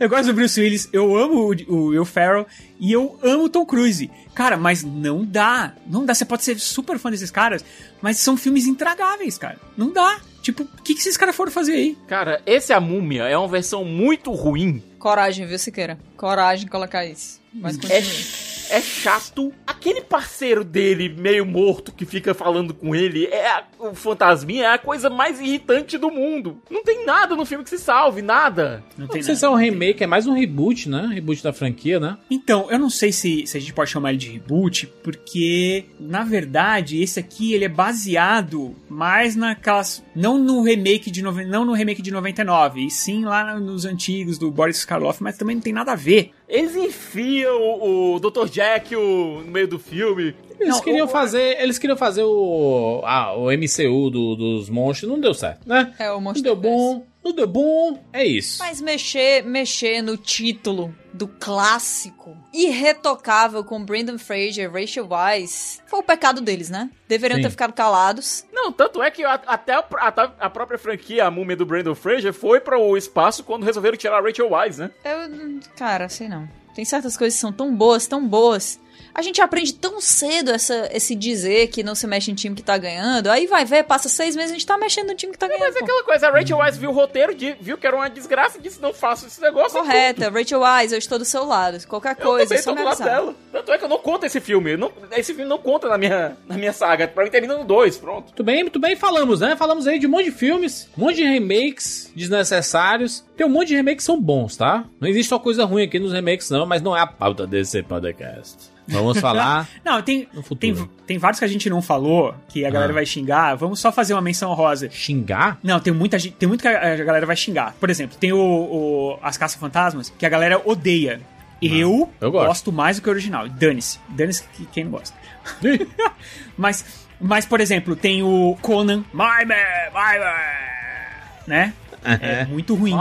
[0.00, 2.46] Eu gosto do Bruce Willis, eu amo o, o Will Ferrell
[2.78, 4.10] e eu amo o Tom Cruise.
[4.34, 5.74] Cara, mas não dá.
[5.86, 6.12] Não dá.
[6.12, 7.64] Você pode ser super fã desses caras,
[8.02, 9.58] mas são filmes intragáveis, cara.
[9.76, 10.20] Não dá.
[10.42, 11.98] Tipo, o que, que esses caras foram fazer aí?
[12.06, 14.82] Cara, esse A Múmia é uma versão muito ruim.
[14.98, 15.98] Coragem, viu, Siqueira?
[16.16, 17.40] Coragem colocar isso.
[17.52, 18.57] Mas É, continue.
[18.70, 19.52] É chato.
[19.66, 24.66] Aquele parceiro dele, meio morto, que fica falando com ele, é a- o fantasminha, é
[24.74, 26.60] a coisa mais irritante do mundo.
[26.70, 28.82] Não tem nada no filme que se salve, nada.
[28.96, 29.38] Não Não tem sei nada.
[29.40, 31.10] se é um remake, é mais um reboot, né?
[31.14, 32.16] Reboot da franquia, né?
[32.30, 36.24] Então, eu não sei se, se a gente pode chamar ele de reboot, porque, na
[36.24, 40.02] verdade, esse aqui ele é baseado mais naquelas.
[40.14, 44.38] Não no remake de, noven- não no remake de 99, e sim lá nos antigos
[44.38, 46.30] do Boris Karloff, mas também não tem nada a ver.
[46.48, 48.48] Eles enfiam o, o Dr.
[48.58, 50.34] Jack no meio do filme.
[50.58, 55.08] Eles Não, queriam o- fazer, eles queriam fazer o ah, o MCU do- dos monstros,
[55.08, 55.94] não deu certo, né?
[55.98, 56.42] É o Não monstro.
[56.42, 58.58] deu bom, não deu bom, é isso.
[58.58, 66.02] Mas mexer, mexer no título do clássico irretocável com Brendan Fraser, Rachel Weisz, foi o
[66.02, 66.90] pecado deles, né?
[67.06, 67.42] Deveriam Sim.
[67.44, 68.44] ter ficado calados.
[68.52, 71.94] Não, tanto é que a- até a, a- a própria franquia, a múmia do Brandon
[71.94, 74.90] Fraser, foi para o espaço quando resolveram tirar a Rachel Weisz, né?
[75.04, 76.48] Eu, cara, sei não.
[76.74, 78.78] Tem certas coisas que são tão boas, tão boas.
[79.18, 82.62] A gente aprende tão cedo essa, esse dizer que não se mexe em time que
[82.62, 83.26] tá ganhando.
[83.28, 85.64] Aí vai ver, passa seis meses a gente tá mexendo no time que tá ganhando.
[85.64, 88.58] Mas é aquela coisa, a Rachel Weisz viu o roteiro, viu que era uma desgraça
[88.58, 89.76] e disse, não faço esse negócio.
[89.76, 91.84] Correta, Rachel Weisz, eu estou do seu lado.
[91.88, 93.20] Qualquer Eu coisa, também só tô me do lado avisar.
[93.20, 93.34] dela.
[93.50, 94.76] Tanto é que eu não conto esse filme.
[94.76, 97.08] Não- esse filme não conta na minha, na minha saga.
[97.08, 98.26] Pra mim termina no 2, pronto.
[98.26, 99.56] Muito bem, muito bem, falamos, né?
[99.56, 103.24] Falamos aí de um monte de filmes, um monte de remakes desnecessários.
[103.36, 104.84] Tem um monte de remakes que são bons, tá?
[105.00, 107.82] Não existe só coisa ruim aqui nos remakes, não, mas não é a pauta desse
[107.82, 108.77] podcast.
[108.88, 109.68] Vamos falar.
[109.84, 110.26] Não, tem,
[110.58, 110.74] tem,
[111.06, 112.94] tem vários que a gente não falou, que a galera Ah.
[112.94, 113.54] vai xingar.
[113.56, 114.88] Vamos só fazer uma menção rosa.
[114.90, 115.58] Xingar?
[115.62, 117.74] Não, tem muita gente, tem muito que a a galera vai xingar.
[117.78, 121.20] Por exemplo, tem o, o- as caça-fantasmas, que a galera odeia.
[121.60, 122.70] Eu, eu gosto.
[122.72, 123.48] mais do que o original.
[123.48, 123.98] Dane-se.
[124.10, 125.16] Dane-se que- quem não gosta.
[126.56, 126.84] mas,
[127.20, 128.98] mas, por exemplo, tem o Conan.
[129.12, 131.72] My man, my man, né?
[132.04, 132.94] É muito ruim.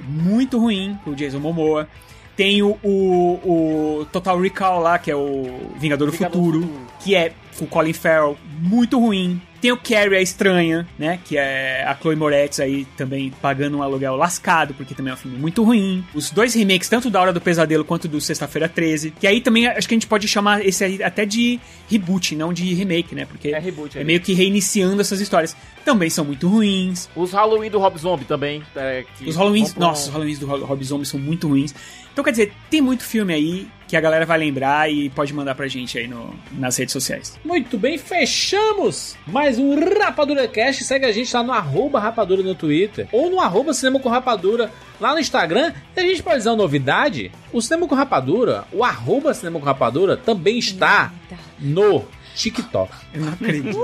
[0.00, 1.88] Muito ruim, o Jason Momoa.
[2.36, 5.44] Tem o, o, o Total Recall lá, que é o
[5.76, 6.86] Vingador do Vingador do Futuro, Futuro.
[7.00, 7.32] que é
[7.64, 9.40] o Colin Farrell, muito ruim.
[9.60, 11.18] Tem o Carrie a Estranha, né?
[11.24, 15.16] Que é a Chloe Moretz aí também pagando um aluguel lascado, porque também é um
[15.16, 16.04] filme muito ruim.
[16.14, 19.12] Os dois remakes, tanto da Hora do Pesadelo quanto do Sexta-feira 13.
[19.12, 21.58] Que aí também acho que a gente pode chamar esse aí até de
[21.88, 23.24] reboot, não de remake, né?
[23.24, 25.56] Porque É reboot, é é meio que reiniciando essas histórias.
[25.84, 27.08] Também são muito ruins.
[27.16, 28.62] Os Halloween do Rob Zombie também.
[28.76, 31.74] é, Os um- nossa, os Halloweens do Rob Zombie são muito ruins.
[32.12, 35.54] Então, quer dizer, tem muito filme aí que a galera vai lembrar e pode mandar
[35.54, 37.38] pra gente aí no, nas redes sociais.
[37.44, 40.84] Muito bem, fechamos mais um Rapadura Cast.
[40.84, 44.70] Segue a gente lá no arroba Rapadura no Twitter ou no arroba Cinema com Rapadura
[45.00, 45.72] lá no Instagram.
[45.96, 49.66] E a gente pode dizer uma novidade: o Cinema com Rapadura, o arroba Cinema com
[49.66, 51.12] Rapadura também está
[51.58, 52.04] no
[52.34, 52.92] TikTok.
[53.14, 53.78] Eu não acredito.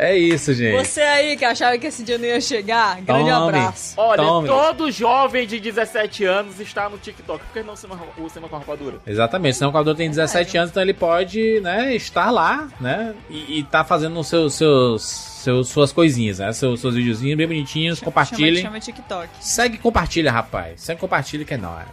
[0.00, 0.76] É isso, gente.
[0.86, 3.58] Você aí que achava que esse dia não ia chegar, grande Tome.
[3.58, 3.94] abraço.
[3.96, 4.46] Olha, Tome.
[4.46, 7.44] todo jovem de 17 anos está no TikTok.
[7.44, 8.98] Por que não o Cinema- com Rapadura?
[9.04, 13.12] Exatamente, o Cinema com Rapadura tem 17 anos, então ele pode, né, estar lá, né,
[13.28, 17.48] e, e tá fazendo os seus, seus, seus, suas coisinhas, né, seus, seus videozinhos bem
[17.48, 18.62] bonitinhos, compartilhem.
[18.62, 19.28] Chama, chama TikTok.
[19.40, 20.80] Segue e compartilha, rapaz.
[20.80, 21.88] Segue e compartilha que é nóis.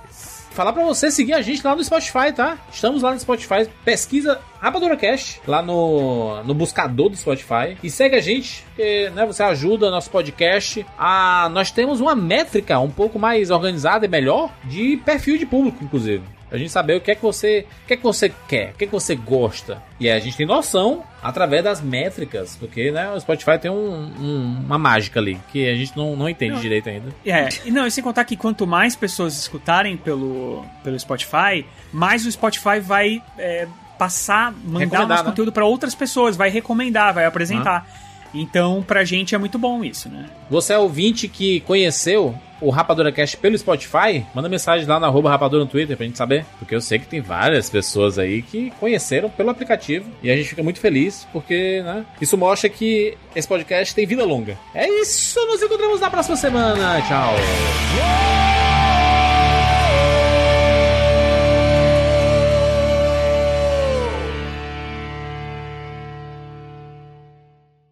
[0.55, 2.57] Falar pra você seguir a gente lá no Spotify, tá?
[2.71, 3.67] Estamos lá no Spotify.
[3.83, 7.75] Pesquisa Rapadura Cast lá no, no buscador do Spotify.
[7.83, 10.85] E segue a gente, porque né, você ajuda nosso podcast.
[10.97, 15.83] A, nós temos uma métrica um pouco mais organizada e melhor de perfil de público,
[15.83, 16.23] inclusive.
[16.49, 18.77] Pra gente saber o que é que você, o que é que você quer, o
[18.77, 19.81] que é que você gosta.
[19.99, 24.11] E aí a gente tem noção através das métricas, porque né, o Spotify tem um-
[24.19, 27.07] um- uma mágica ali que a gente não, não entende direito ainda.
[27.25, 32.25] É, e não, e sem contar que quanto mais pessoas escutarem pelo, pelo Spotify, mais
[32.25, 33.67] o Spotify vai é,
[33.97, 35.29] passar, mandar nosso né?
[35.29, 37.87] conteúdo pra outras pessoas, vai recomendar, vai apresentar.
[38.33, 40.25] Então, pra gente é muito bom isso, né?
[40.49, 44.25] Você é ouvinte que conheceu o Rapadura Cast pelo Spotify?
[44.33, 46.45] Manda mensagem lá no arroba Rapadura no Twitter pra gente saber.
[46.59, 50.09] Porque eu sei que tem várias pessoas aí que conheceram pelo aplicativo.
[50.21, 52.05] E a gente fica muito feliz porque, né?
[52.19, 54.57] Isso mostra que esse podcast tem vida longa.
[54.73, 57.01] É isso, nos encontramos na próxima semana.
[57.07, 58.74] Tchau.